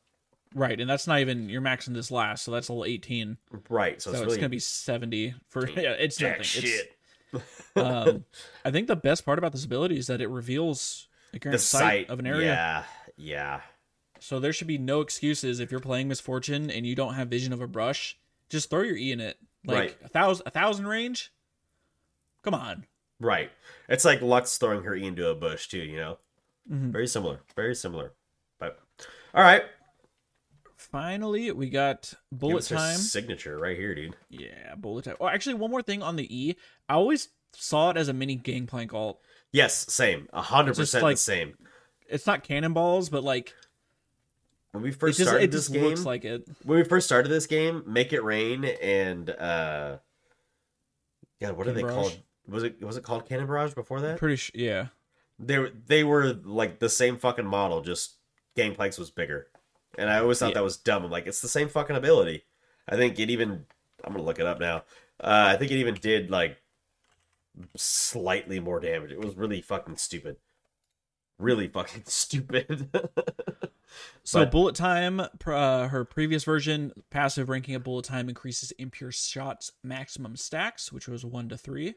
[0.56, 3.38] Right, and that's not even you're maxing this last, so that's a little eighteen.
[3.70, 5.92] right, so, So, it's it's, gonna be seventy for yeah.
[5.92, 6.40] It's nothing.
[6.40, 6.94] It's, shit.
[7.76, 8.24] Um,
[8.66, 11.60] I think the best part about this ability is that it reveals the current the
[11.60, 12.46] sight, sight of an area.
[12.48, 12.84] Yeah,
[13.18, 13.62] yeah.
[14.20, 17.28] So there should be no excuses if you're playing Miss Fortune and you don't have
[17.28, 18.18] vision of a brush.
[18.50, 19.38] Just throw your E in it.
[19.66, 19.98] Like Right.
[20.06, 21.32] a thousand, a thousand range.
[22.44, 22.86] Come on.
[23.20, 23.52] Right.
[23.90, 25.80] It's like Lux throwing her E into a bush too.
[25.80, 26.18] You know,
[26.72, 26.92] Mhm.
[26.92, 27.42] very similar.
[27.56, 28.14] Very similar.
[28.58, 28.80] But
[29.36, 29.64] all right,
[30.92, 32.96] Finally, we got bullet time.
[32.98, 34.16] signature right here, dude.
[34.30, 35.16] Yeah, bullet time.
[35.20, 36.56] Oh, actually, one more thing on the E.
[36.88, 39.20] I always saw it as a mini gangplank alt.
[39.52, 40.28] Yes, same.
[40.34, 41.58] A hundred percent like- the same.
[42.10, 43.54] It's not cannonballs, but like
[44.72, 46.48] When we first just started it this just game, looks like it.
[46.64, 49.98] when we first started this game, Make It Rain and uh,
[51.42, 52.18] yeah, what are they Cannon called?
[52.48, 54.18] Was it was it called Cannon Barrage before that?
[54.20, 54.54] Pretty sure.
[54.56, 54.88] Yeah.
[55.38, 58.16] They were they were like the same fucking model, just
[58.56, 59.48] Gangplanks was bigger.
[59.98, 60.56] And I always thought Yeah.
[60.56, 61.04] that was dumb.
[61.06, 62.44] I'm like, it's the same fucking ability.
[62.88, 63.66] I think it even
[64.04, 64.84] I'm gonna look it up now.
[65.20, 66.62] Uh, I think it even did like
[67.76, 69.12] slightly more damage.
[69.12, 70.38] It was really fucking stupid.
[71.40, 72.90] Really fucking stupid.
[74.24, 79.12] So But- bullet time, uh, her previous version, passive ranking of bullet time increases impure
[79.12, 81.96] shots maximum stacks, which was one to three.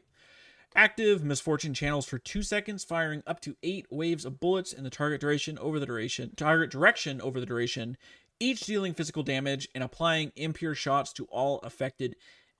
[0.75, 4.83] Active Miss Fortune channels for two seconds, firing up to eight waves of bullets in
[4.83, 7.97] the target duration over the duration, target direction over the duration,
[8.39, 12.15] each dealing physical damage and applying impure shots to all affected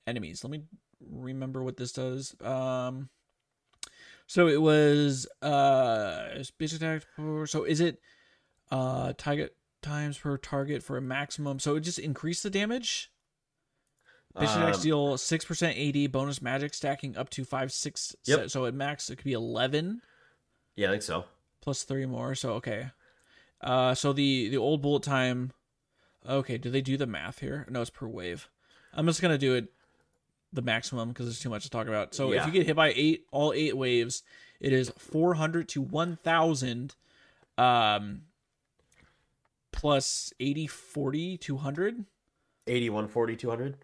[0.05, 0.43] enemies.
[0.43, 0.63] Let me
[1.09, 2.35] remember what this does.
[2.41, 3.09] Um,
[4.27, 7.03] so it was uh, basic attack.
[7.45, 7.99] So is it?
[8.71, 13.11] uh target times per target for a maximum so it just increased the damage
[14.39, 18.39] Basic attacks Um, deal 6% AD bonus magic stacking up to 5 6 Yep.
[18.39, 20.01] so, so at max it could be 11
[20.75, 21.25] yeah, I think so.
[21.61, 22.91] plus 3 more so okay.
[23.59, 25.51] Uh so the the old bullet time
[26.27, 27.65] okay do they do the math here?
[27.69, 28.49] No it's per wave.
[28.93, 29.71] I'm just gonna do it
[30.53, 32.13] the maximum because there's too much to talk about.
[32.13, 34.23] So if you get hit by eight all eight waves
[34.59, 36.95] it is 400 to 1000
[37.57, 38.21] um
[39.71, 42.05] plus 80 40 200
[42.67, 43.77] 81, 40, 200.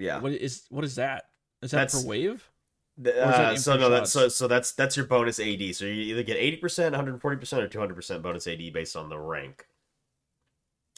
[0.00, 0.18] Yeah.
[0.18, 1.24] what is what is that
[1.62, 2.50] is that That's- per wave
[2.98, 5.74] The- Or is that uh, so no, that's so so that's that's your bonus AD.
[5.74, 8.46] So you either get eighty percent, one hundred forty percent, or two hundred percent bonus
[8.46, 9.66] AD based on the rank.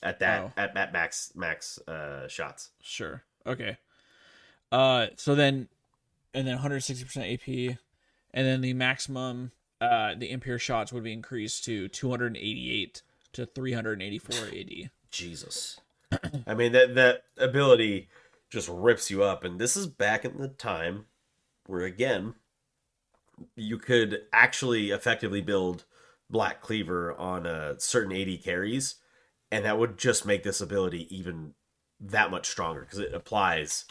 [0.02, 0.52] At that Oh.
[0.56, 2.70] at, at max max uh shots.
[2.80, 3.22] Sure.
[3.46, 3.76] Okay.
[4.72, 5.68] Uh so then
[6.34, 7.76] and then 160% AP
[8.34, 13.02] and then the maximum uh the impure shots would be increased to 288
[13.34, 14.90] to 384 AD.
[15.10, 15.78] Jesus.
[16.46, 18.08] I mean that that ability
[18.52, 21.06] just rips you up, and this is back in the time
[21.66, 22.34] where again
[23.56, 25.84] you could actually effectively build
[26.28, 28.96] Black Cleaver on a certain AD carries,
[29.50, 31.54] and that would just make this ability even
[31.98, 33.86] that much stronger because it applies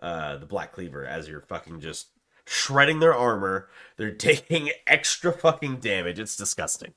[0.00, 2.08] uh, the Black Cleaver as you're fucking just
[2.46, 3.68] shredding their armor.
[3.98, 6.18] They're taking extra fucking damage.
[6.18, 6.94] It's disgusting.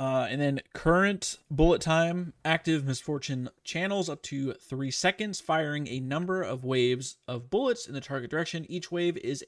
[0.00, 5.86] Uh and then current bullet time active Miss Fortune channels up to 3 seconds firing
[5.88, 8.64] a number of waves of bullets in the target direction.
[8.70, 9.44] Each wave is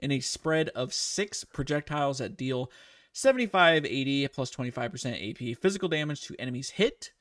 [0.00, 2.70] in a spread of 6 projectiles that deal
[3.12, 7.12] 75 80 plus 25% AP physical damage to enemies hit.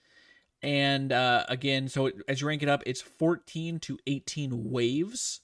[0.63, 5.41] And uh, again, so it- as you rank it up, it's 14 to 18 waves.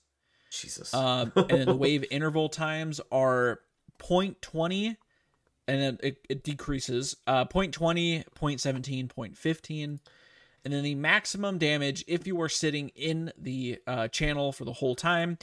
[0.49, 0.93] Jesus.
[0.93, 3.59] Um, and then the wave interval times are
[3.99, 4.95] 0.20
[5.68, 9.99] and then it, it decreases uh 0.20 0.17 0.15
[10.65, 14.73] and then the maximum damage if you are sitting in the uh, channel for the
[14.73, 15.38] whole time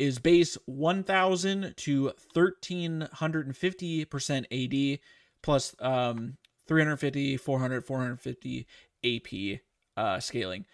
[0.00, 4.98] is base 1000 to 1350 percent ad
[5.42, 8.66] plus um 350 400 450
[9.04, 9.60] ap
[9.96, 10.64] uh scaling.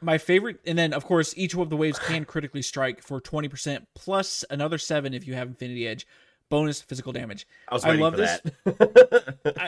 [0.00, 3.86] My favorite and then of course each of the waves can critically strike for 20%
[3.94, 6.04] plus another 7 if you have infinity edge
[6.52, 8.40] bonus physical damage I I love this.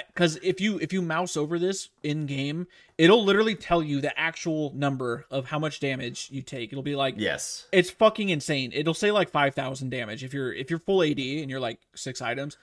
[0.07, 2.67] because if you if you mouse over this in game
[2.99, 6.95] it'll literally tell you the actual number of how much damage you take it'll be
[6.95, 7.67] like yes.
[7.73, 11.49] it's fucking insane it'll say like 5000 damage if you're if you're full ad and
[11.51, 12.59] you're like six items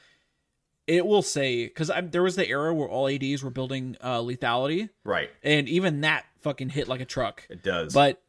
[0.86, 4.90] it will say because there was the era where all ads were building uh lethality
[5.04, 5.32] Right.
[5.44, 7.92] and even that fucking hit like a truck It does.
[7.94, 8.22] but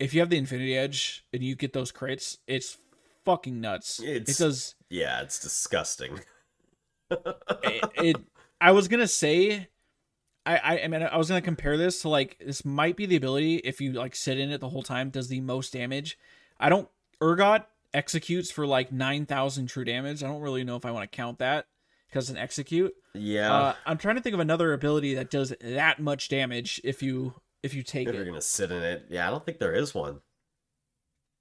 [0.00, 2.78] if you have the Infinity Edge and you get those crits, it's
[3.24, 4.00] fucking nuts.
[4.00, 4.74] It's- it does.
[4.88, 6.20] yeah, it's disgusting.
[7.64, 8.16] It, it.
[8.60, 9.66] I was gonna say,
[10.46, 10.80] I, I.
[10.84, 13.80] I mean, I was gonna compare this to like this might be the ability if
[13.80, 16.16] you like sit in it the whole time does the most damage.
[16.60, 16.88] I don't.
[17.20, 20.22] Urgot executes for like nine thousand true damage.
[20.22, 21.66] I don't really know if I want to count that
[22.08, 22.94] because an execute.
[23.14, 23.52] Yeah.
[23.52, 27.34] Uh, I'm trying to think of another ability that does that much damage if you
[27.64, 29.96] if you take if you're gonna sit in it, yeah, I don't think there is
[29.96, 30.20] one.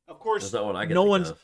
[0.07, 1.29] Of course, That's not what I can no think one's.
[1.29, 1.39] of.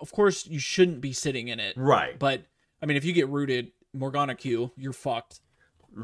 [0.00, 1.76] Of course, you shouldn't be sitting in it.
[1.76, 2.18] right.
[2.18, 2.44] But
[2.82, 5.40] I mean, if you get rooted, Morgana Q, you're fucked.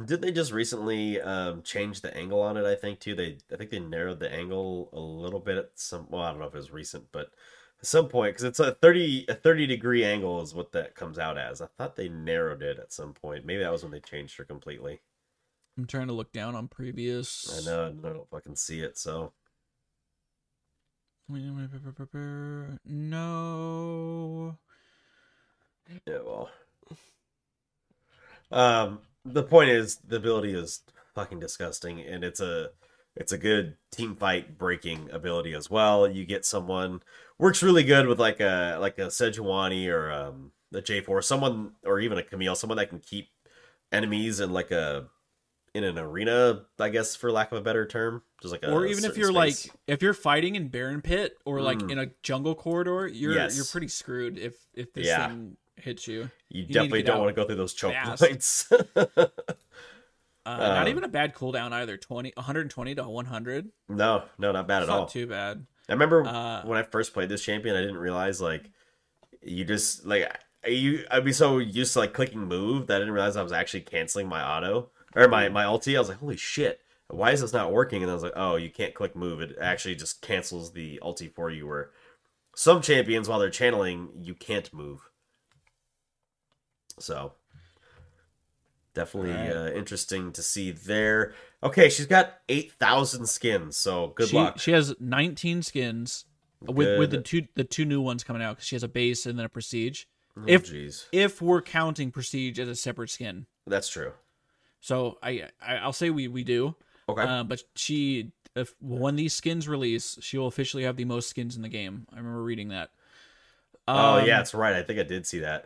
[0.06, 2.64] Did they just recently um, change the angle on it?
[2.64, 3.14] I think too.
[3.14, 6.06] They I think they narrowed the angle a little bit at some.
[6.09, 7.30] Well, I don't know if it was recent, but
[7.78, 11.18] at some point because it's a thirty a thirty degree angle is what that comes
[11.18, 11.60] out as.
[11.60, 13.44] I thought they narrowed it at some point.
[13.44, 15.00] Maybe that was when they changed her completely.
[15.76, 17.60] I'm trying to look down on previous.
[17.60, 18.96] I know I don't fucking see it.
[18.98, 19.32] So
[22.84, 24.58] No.
[26.06, 26.50] yeah, well.
[28.50, 30.82] Um, the point is the ability is
[31.14, 32.70] fucking disgusting, and it's a
[33.16, 36.08] it's a good team fight breaking ability as well.
[36.10, 37.02] You get someone
[37.38, 42.00] works really good with like a like a Sejuani or um the J4, someone or
[42.00, 43.28] even a Camille, someone that can keep
[43.90, 45.08] enemies in like a
[45.74, 48.84] in an arena, I guess for lack of a better term, just like a or
[48.86, 49.66] even if you're space.
[49.68, 51.92] like if you're fighting in Baron Pit or like Mm.
[51.92, 53.56] in a jungle corridor, you're Yes.
[53.56, 55.28] you're pretty screwed if if this Yeah.
[55.28, 56.30] thing hits you.
[56.50, 58.22] you, to definitely don't want to go through those choke fast.
[58.22, 58.70] points.
[60.44, 61.96] Uh, not Um, even a bad cooldown either.
[61.96, 63.70] 20, 120 to 100.
[63.88, 65.00] no, no, not bad It's at all.
[65.02, 65.64] not too bad.
[65.88, 68.68] I remember Uh, when I first played this champion, I didn't realize like
[69.40, 70.28] you just like
[70.66, 71.04] you.
[71.12, 73.82] I'd be so used to like clicking move that I didn't realize I was actually
[73.82, 75.97] canceling my auto or my my ulti.
[75.97, 78.02] I was like, holy shit, why is this not working?
[78.02, 79.40] And I was like, oh, you can't click move.
[79.40, 81.66] It actually just cancels the ulti for you.
[81.66, 81.90] Where
[82.55, 85.09] some champions, while they're channeling, you can't move.
[86.98, 87.32] So
[88.94, 89.56] definitely Alright.
[89.56, 91.34] uh, interesting to see there.
[91.62, 93.76] Okay, she's got eight thousand skins.
[93.76, 94.59] So good she, luck.
[94.59, 96.24] She has 19 skins
[96.60, 99.26] with with the two the two new ones coming out because she has a base
[99.26, 100.05] and then a prestige.
[100.36, 101.06] Oh, if- jeez.
[101.12, 104.12] If we're counting prestige as a separate skin, That's true.
[104.82, 106.74] So I, I I'll say we we do.
[107.09, 107.22] Okay.
[107.22, 111.56] Uh, but she, if when these skins release, she will officially have the most skins
[111.56, 112.06] in the game.
[112.12, 112.90] I remember reading that.
[113.88, 114.74] oh Um, yeah, that's right.
[114.74, 115.64] I think I did see that.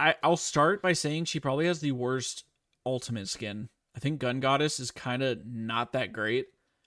[0.00, 2.44] I, I'll start by saying she probably has the worst
[2.86, 3.68] ultimate skin.
[3.96, 6.46] I think Gun Goddess is kind of not that great.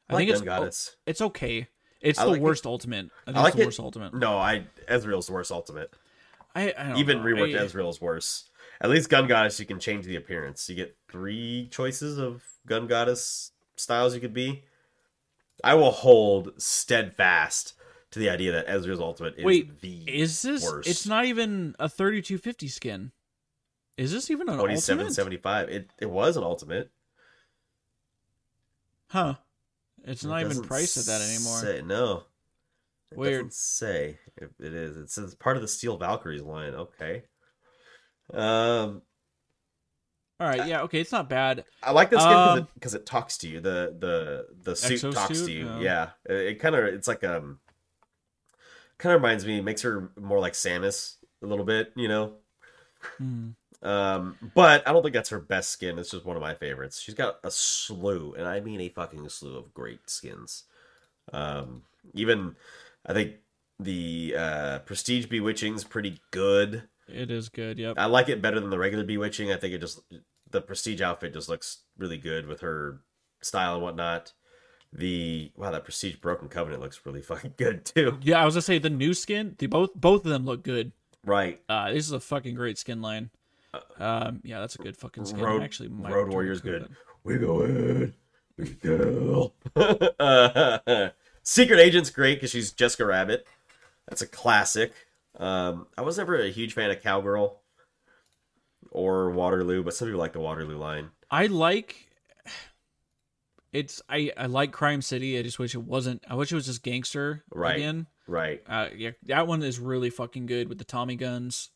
[0.09, 0.95] I, I, think like it's Gun Goddess.
[1.05, 1.67] it's okay.
[2.01, 3.09] It's I the like it- worst ultimate.
[3.23, 4.13] I think I like it's the it- worst ultimate.
[4.13, 5.93] No, I Ezreal's the worst ultimate.
[6.55, 7.23] I, I don't Even know.
[7.23, 8.46] reworked I- Ezreal is worse.
[8.79, 10.69] At least Gun Goddess, you can change the appearance.
[10.69, 14.63] You get three choices of Gun Goddess styles you could be.
[15.63, 17.73] I will hold steadfast
[18.11, 20.63] to the idea that Ezreal's ultimate is Wait, the Is this?
[20.63, 20.87] worst.
[20.87, 23.11] It's not even a thirty-two fifty skin.
[23.97, 25.15] Is this even an twenty-seven ultimate?
[25.15, 25.69] seventy-five.
[25.69, 26.91] It it was an ultimate.
[29.07, 29.35] Huh?
[30.03, 31.57] It's It not even priced at that anymore.
[31.59, 32.23] Say, no.
[33.11, 33.45] It Weird.
[33.45, 34.97] doesn't say if it is.
[34.97, 36.75] It says part of the Steel Valkyries line.
[36.75, 37.23] Okay.
[38.33, 39.01] Um,
[40.39, 41.65] All right, yeah, okay, it's not bad.
[41.81, 43.59] I like this skin because Um, it it talks to you.
[43.59, 45.67] The the the suit talks to you.
[45.69, 45.79] Oh.
[45.79, 47.59] Yeah, it, it kind of it's like um,
[48.97, 49.61] kind of reminds me.
[49.61, 51.91] Makes her more like Samus a little bit.
[51.95, 52.33] You know.
[53.17, 53.49] Hmm.
[53.83, 55.99] Um, but I don't think that's her best skin.
[55.99, 56.99] It's just one of my favorites.
[56.99, 60.63] She's got a slew, and I mean a fucking slew of great skins.
[61.31, 61.83] Um,
[62.13, 62.55] even
[63.05, 63.35] I think
[63.79, 66.83] the uh, Prestige Bewitching's pretty good.
[67.07, 67.79] It is good.
[67.79, 67.95] Yep.
[67.97, 69.51] I like it better than the regular Bewitching.
[69.51, 70.01] I think it just
[70.49, 73.01] the Prestige outfit just looks really good with her
[73.41, 74.33] style and whatnot.
[74.93, 78.17] The wow, that Prestige Broken Covenant looks really fucking good too.
[78.21, 79.55] Yeah, I was gonna say the new skin.
[79.57, 80.91] The both both of them look good.
[81.25, 83.31] Right, Uh, this is a fucking great skin line.
[83.99, 85.41] Um, yeah, that's a good fucking skin.
[85.41, 86.87] I Road- actually, might Road Warrior's good.
[87.25, 88.13] We go in.
[88.57, 88.75] We
[89.75, 91.09] uh,
[91.43, 93.45] Secret Agent's great because she's Jessica Rabbit.
[94.07, 94.93] That's a classic.
[95.37, 97.61] Um, I was never a huge fan of Cowgirl
[98.91, 101.09] or Waterloo, but some people like the Waterloo line.
[101.29, 102.09] I like.
[103.73, 105.37] It's I I like Crime City.
[105.37, 106.23] I just wish it wasn't.
[106.27, 107.75] I wish it was just gangster Right.
[107.75, 108.07] again.
[108.25, 108.63] Right.
[108.67, 111.69] Uh, yeah, that one is really fucking good with the Tommy guns.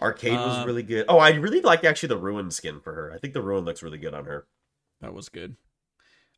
[0.00, 1.06] Arcade was Um, really good.
[1.08, 3.12] Oh, I really like actually the Ruin skin for her.
[3.12, 4.46] I think the Ruin looks really good on her.
[5.00, 5.56] That was good.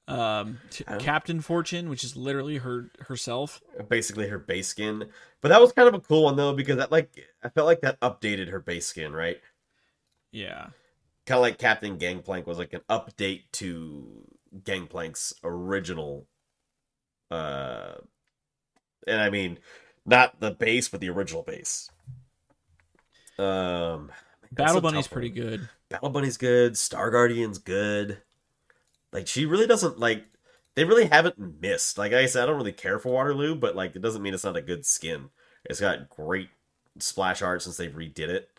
[0.07, 3.63] Um, t- don't- Captain Fortune, which is literally her herself.
[3.89, 5.09] Basically her base skin.
[5.41, 7.11] But that was kind of a cool one though, because that like
[7.43, 9.41] I felt like that updated her base skin, right?
[10.31, 10.69] Yeah,
[11.27, 14.27] kind of like Captain Gangplank was like an update to
[14.63, 16.27] Gangplank's original
[17.31, 17.95] uh
[19.07, 19.59] and I mean
[20.05, 21.91] not the base but the original base.
[23.39, 24.13] Um
[24.53, 25.69] Battle Bunny's pretty good.
[25.89, 28.19] Battle Bunny's good, Star Guardian's good.
[29.15, 30.25] Like she really doesn't like
[30.75, 31.97] they really haven't missed.
[31.97, 34.45] Like I said I don't really care for Waterloo, but like it doesn't mean it's
[34.45, 35.31] not a good skin.
[35.65, 36.51] It's got great
[36.99, 38.51] splash art since they redid it.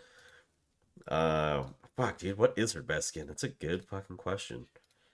[1.07, 1.65] Uh,
[1.95, 3.27] fuck, dude, what is her best skin?
[3.27, 4.65] That's a good fucking question.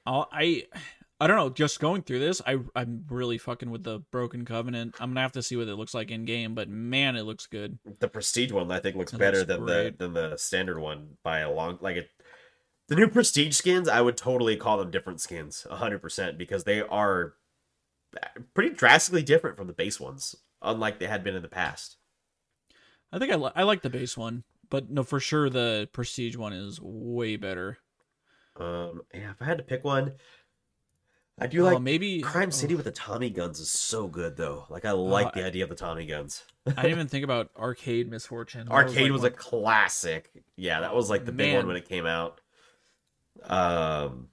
[0.06, 0.68] I'll, I
[1.20, 1.50] I don't know.
[1.50, 4.96] Just going through this, I I'm really fucking with the Broken Covenant.
[5.00, 7.46] I'm gonna have to see what it looks like in game, but man, it looks
[7.46, 7.78] good.
[8.00, 11.18] The prestige one I think looks It better looks than the than the standard one
[11.24, 12.10] by a long like it.
[12.92, 16.82] The new prestige skins, I would totally call them different skins, hundred percent, because they
[16.82, 17.36] are
[18.54, 21.96] pretty drastically different from the base ones, unlike they had been in the past.
[23.10, 26.36] I think I li- I like the base one, but no, for sure the Prestige
[26.36, 27.78] one is way better.
[28.58, 30.16] Um, yeah, if I had to pick one,
[31.40, 34.36] I do Oh, like maybe Crime oh, City with the Tommy guns is so good
[34.36, 34.66] though.
[34.70, 36.44] Like I like Uh, the idea of the Tommy guns.
[36.68, 38.68] I didn't even think about Arcade Miss Fortune.
[38.68, 40.30] That Arcade like was, one- a classic.
[40.58, 42.42] Yeah, that was like the big one when it came out.
[43.46, 44.28] Um,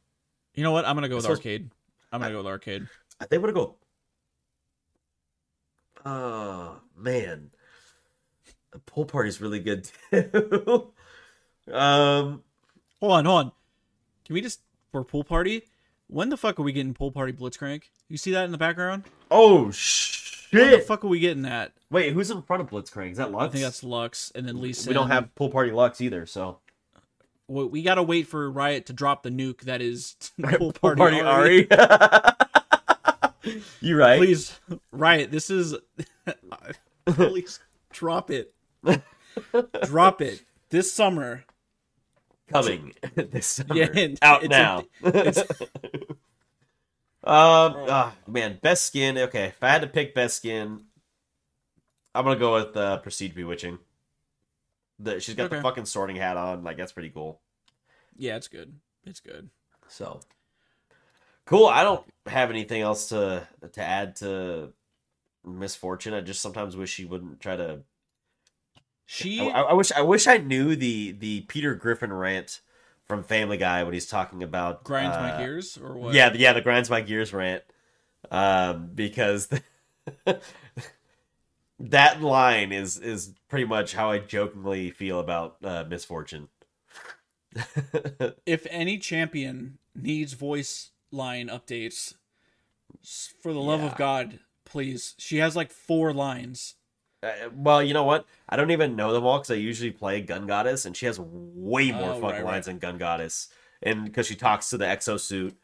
[0.54, 0.84] You know what?
[0.86, 1.70] I'm gonna go with Arcade.
[2.12, 2.86] I'm gonna go with Arcade.
[3.20, 3.76] I think I'm gonna go.
[6.04, 7.50] Oh man,
[8.72, 10.92] the pool party's really good too.
[11.72, 12.42] um,
[13.00, 13.52] Hold on, hold on.
[14.24, 14.60] Can we just
[14.90, 15.62] for pool party?
[16.08, 17.82] When the fuck are we getting pool party Blitzcrank?
[18.08, 19.04] You see that in the background?
[19.30, 20.60] oh shit!
[20.62, 21.72] When the fuck are we getting that?
[21.90, 23.12] Wait, who's in front of Blitzcrank?
[23.12, 23.44] Is that Lux?
[23.44, 24.88] I think that's Lux, and then Lisa.
[24.88, 26.58] we don't have pool party Lux either, so
[27.48, 31.16] We, we gotta wait for Riot to drop the nuke that is pool pool party,
[31.16, 31.66] Ahri.
[31.66, 32.34] Ahri.
[33.80, 34.18] you right?
[34.18, 34.58] Please,
[34.92, 35.30] Riot.
[35.30, 35.74] This is.
[37.06, 37.58] Please
[37.90, 38.52] drop it.
[39.84, 41.44] drop it this summer.
[42.48, 43.74] coming this summer.
[43.74, 44.84] Yeah, out it's a- now.
[45.02, 45.38] it's-
[47.24, 49.18] um, ah, man, best skin.
[49.18, 50.84] Okay, if I had to pick best skin,
[52.14, 53.78] I'm gonna go with uh, Prestige Bewitching.
[54.98, 56.64] The, she's got the fucking sorting hat on.
[56.64, 57.40] Like that's pretty cool.
[58.16, 58.74] Yeah, it's good.
[59.04, 59.48] It's good.
[59.88, 60.20] So
[61.46, 61.66] cool.
[61.66, 64.72] I don't have anything else to to add to
[65.44, 66.14] Miss Fortune.
[66.14, 67.80] I just sometimes wish she wouldn't try to
[69.06, 69.40] She.
[69.40, 72.60] I, I wish I wish I knew the the Peter Griffin rant
[73.06, 76.14] from Family Guy when he's talking about grinds uh, my gears or what?
[76.14, 77.62] Yeah, yeah, the grinds my gears rant.
[78.30, 79.48] Um, because
[81.80, 86.48] that line is is pretty much how I jokingly feel about uh, Miss Fortune.
[88.46, 92.14] If any champion needs voice line updates,
[93.42, 93.86] for the love Yeah.
[93.86, 95.14] of God, please.
[95.18, 96.74] She has like four lines.
[97.22, 98.26] Uh, well, you know what?
[98.48, 101.18] I don't even know them all because I usually play Gun Goddess, and she has
[101.18, 102.44] way more Oh, fucking right, right.
[102.44, 103.48] lines than Gun Goddess,
[103.82, 105.54] and because she talks to the exosuit,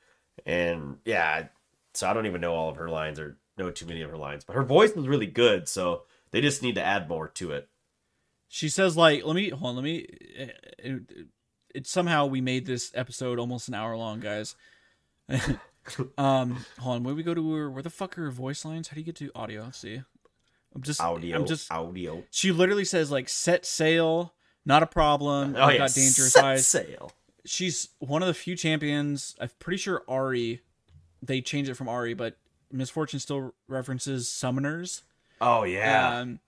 [0.46, 1.48] and yeah,
[1.92, 4.16] so I don't even know all of her lines or know too many of her
[4.16, 4.44] lines.
[4.44, 7.68] But her voice is really good, so they just need to add more to it.
[8.48, 9.76] She says like, "Let me hold on.
[9.76, 11.02] Let me." It, it,
[11.74, 14.54] it somehow we made this episode almost an hour long, guys.
[16.18, 17.02] um, hold on.
[17.04, 17.70] Where we go to her?
[17.70, 18.88] Where the fuck are her voice lines?
[18.88, 19.64] How do you get to audio?
[19.64, 20.02] Let's see.
[20.74, 21.00] I'm just.
[21.00, 21.70] Audio, I'm just.
[21.70, 22.24] audio.
[22.30, 24.34] She literally says like, "Set sail."
[24.66, 25.56] Not a problem.
[25.56, 26.66] Oh I've yeah, got dangerous set eyes.
[26.66, 27.12] sail.
[27.44, 29.34] she's one of the few champions.
[29.38, 30.60] I'm pretty sure Ahri,
[31.22, 32.38] they changed it from Ahri, but
[32.72, 35.02] Miss Fortune still references summoners.
[35.40, 36.40] Oh yeah, Um,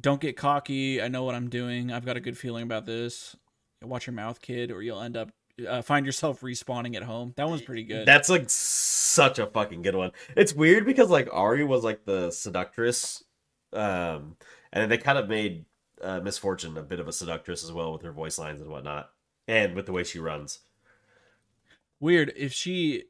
[0.00, 1.00] don't get cocky.
[1.02, 1.92] I know what I'm doing.
[1.92, 3.36] I've got a good feeling about this.
[3.82, 5.30] Watch your mouth, kid, or you'll end up
[5.68, 7.34] uh, find yourself respawning at home.
[7.36, 8.06] That one's pretty good.
[8.06, 10.12] that's like such a fucking good one.
[10.36, 13.22] It's weird because like Ahri was like the seductress,
[13.72, 14.36] um,
[14.72, 15.66] and they kind of made
[16.00, 18.70] uh, Miss Fortune a bit of a seductress as well with her voice lines and
[18.70, 19.10] whatnot,
[19.46, 20.60] and with the way she runs.
[22.00, 23.04] Weird if she,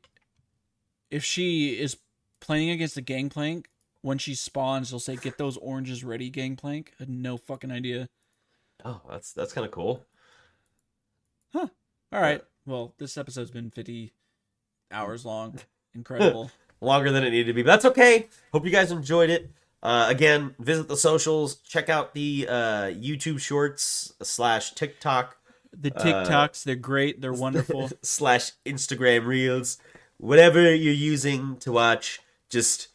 [1.11, 1.97] if she is
[2.43, 3.69] playing against the gangplank.
[4.03, 8.09] When she spawns, they'll say, "Get those oranges ready, gangplank." I had no fucking idea.
[8.85, 10.05] Oh, that's that's kind of cool.
[11.53, 11.69] Huh.
[12.13, 12.43] All right.
[12.67, 14.13] Well, this episode's been 50
[14.91, 15.59] hours long.
[15.95, 16.51] Incredible.
[16.81, 18.29] Longer than it needed to be, but that's okay.
[18.53, 19.51] Hope you guys enjoyed it.
[19.83, 21.57] Uh, again, visit the socials.
[21.57, 22.55] Check out the uh,
[22.87, 25.37] YouTube Shorts slash TikTok
[25.79, 27.21] the TikToks, they're great.
[27.21, 27.91] They're wonderful.
[28.03, 29.79] slash Instagram Reels.
[30.19, 32.21] Whatever you're using to watch,
[32.53, 32.89] just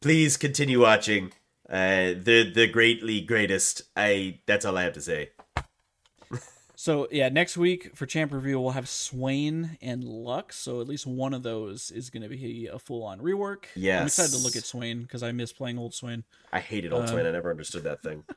[0.00, 1.32] please continue watching.
[1.68, 3.82] Uh, the the greatly greatest.
[3.96, 5.30] I that's all I have to say.
[6.74, 10.56] So, yeah, next week for Champ Review, we'll have Swain and Lux.
[10.56, 13.66] So, at least one of those is going to be a full on rework.
[13.76, 16.24] Yeah, I'm excited to look at Swain because I miss playing old Swain.
[16.52, 17.24] I hated Old Swain.
[17.24, 18.24] I never understood that thing.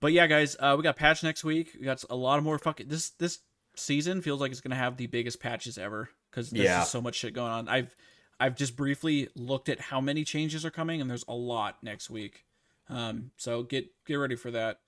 [0.00, 1.76] But yeah, guys, uh, we got patch next week.
[1.78, 2.86] We got a lot of more fucking.
[2.88, 3.38] This this
[3.76, 6.78] season feels like it's gonna have the biggest patches ever because there's Yeah.
[6.80, 7.68] just so much shit going on.
[7.68, 7.94] I've
[8.40, 12.08] I've just briefly looked at how many changes are coming, and there's a lot next
[12.10, 12.44] week.
[12.88, 14.80] Um, so get get ready for that.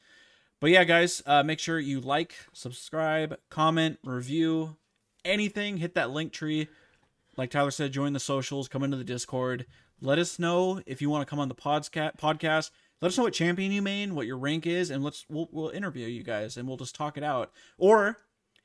[0.61, 4.77] But yeah, guys, uh, make sure you like, subscribe, comment, review,
[5.25, 5.79] anything.
[5.79, 6.69] Hit that link tree.
[7.37, 9.65] Like Tyler said, join the socials, come into the Discord.
[10.03, 12.19] Let us know if you want to come on the podcast.
[12.19, 12.71] Podcast.
[13.01, 15.71] Let us know what champion you main, what your rank is, and let's we'll, we'll
[15.71, 17.51] interview you guys and we'll just talk it out.
[17.79, 18.19] Or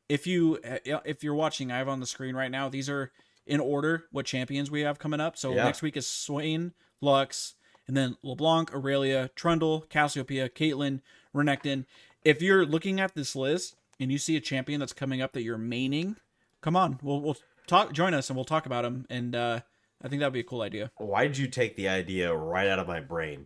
[0.10, 2.68] if you uh, if you're watching, I have on the screen right now.
[2.68, 3.12] These are
[3.46, 5.38] in order what champions we have coming up.
[5.38, 5.64] So Yeah.
[5.66, 7.54] next week is Swain, Lux,
[7.88, 11.02] and then LeBlanc, Aurelia, Trundle, Cassiopeia, Caitlyn,
[11.36, 11.86] Renekton.
[12.24, 15.44] If you're looking at this list and you see a champion that's coming up that
[15.44, 16.16] you're maining,
[16.62, 17.94] come on, we'll we'll talk.
[17.94, 19.06] Join us and we'll talk about him.
[19.10, 19.60] And uh,
[20.04, 20.92] I think that'd be a cool idea.
[20.98, 23.46] Why did you take the idea right out of my brain?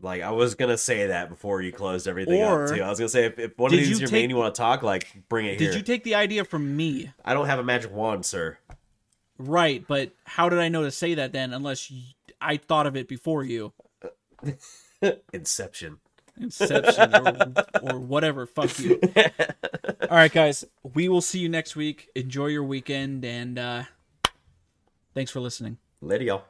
[0.00, 2.82] Like I was gonna say that before you closed everything Or- up too.
[2.82, 4.36] I was gonna say if, if one of these you is your take- main you
[4.36, 5.70] want to talk, like bring it here.
[5.72, 7.10] Did you take the idea from me?
[7.24, 8.58] I don't have a magic wand, sir.
[9.38, 11.52] Right, but how did I know to say that then?
[11.52, 13.72] Unless y I thought of it before you.
[15.32, 15.98] Inception.
[16.40, 18.46] Inception or, or whatever.
[18.46, 19.00] Fuck you.
[20.02, 20.64] All right, guys.
[20.94, 22.08] We will see you next week.
[22.14, 23.82] Enjoy your weekend and uh,
[25.14, 25.78] thanks for listening.
[26.00, 26.44] Later, y'all.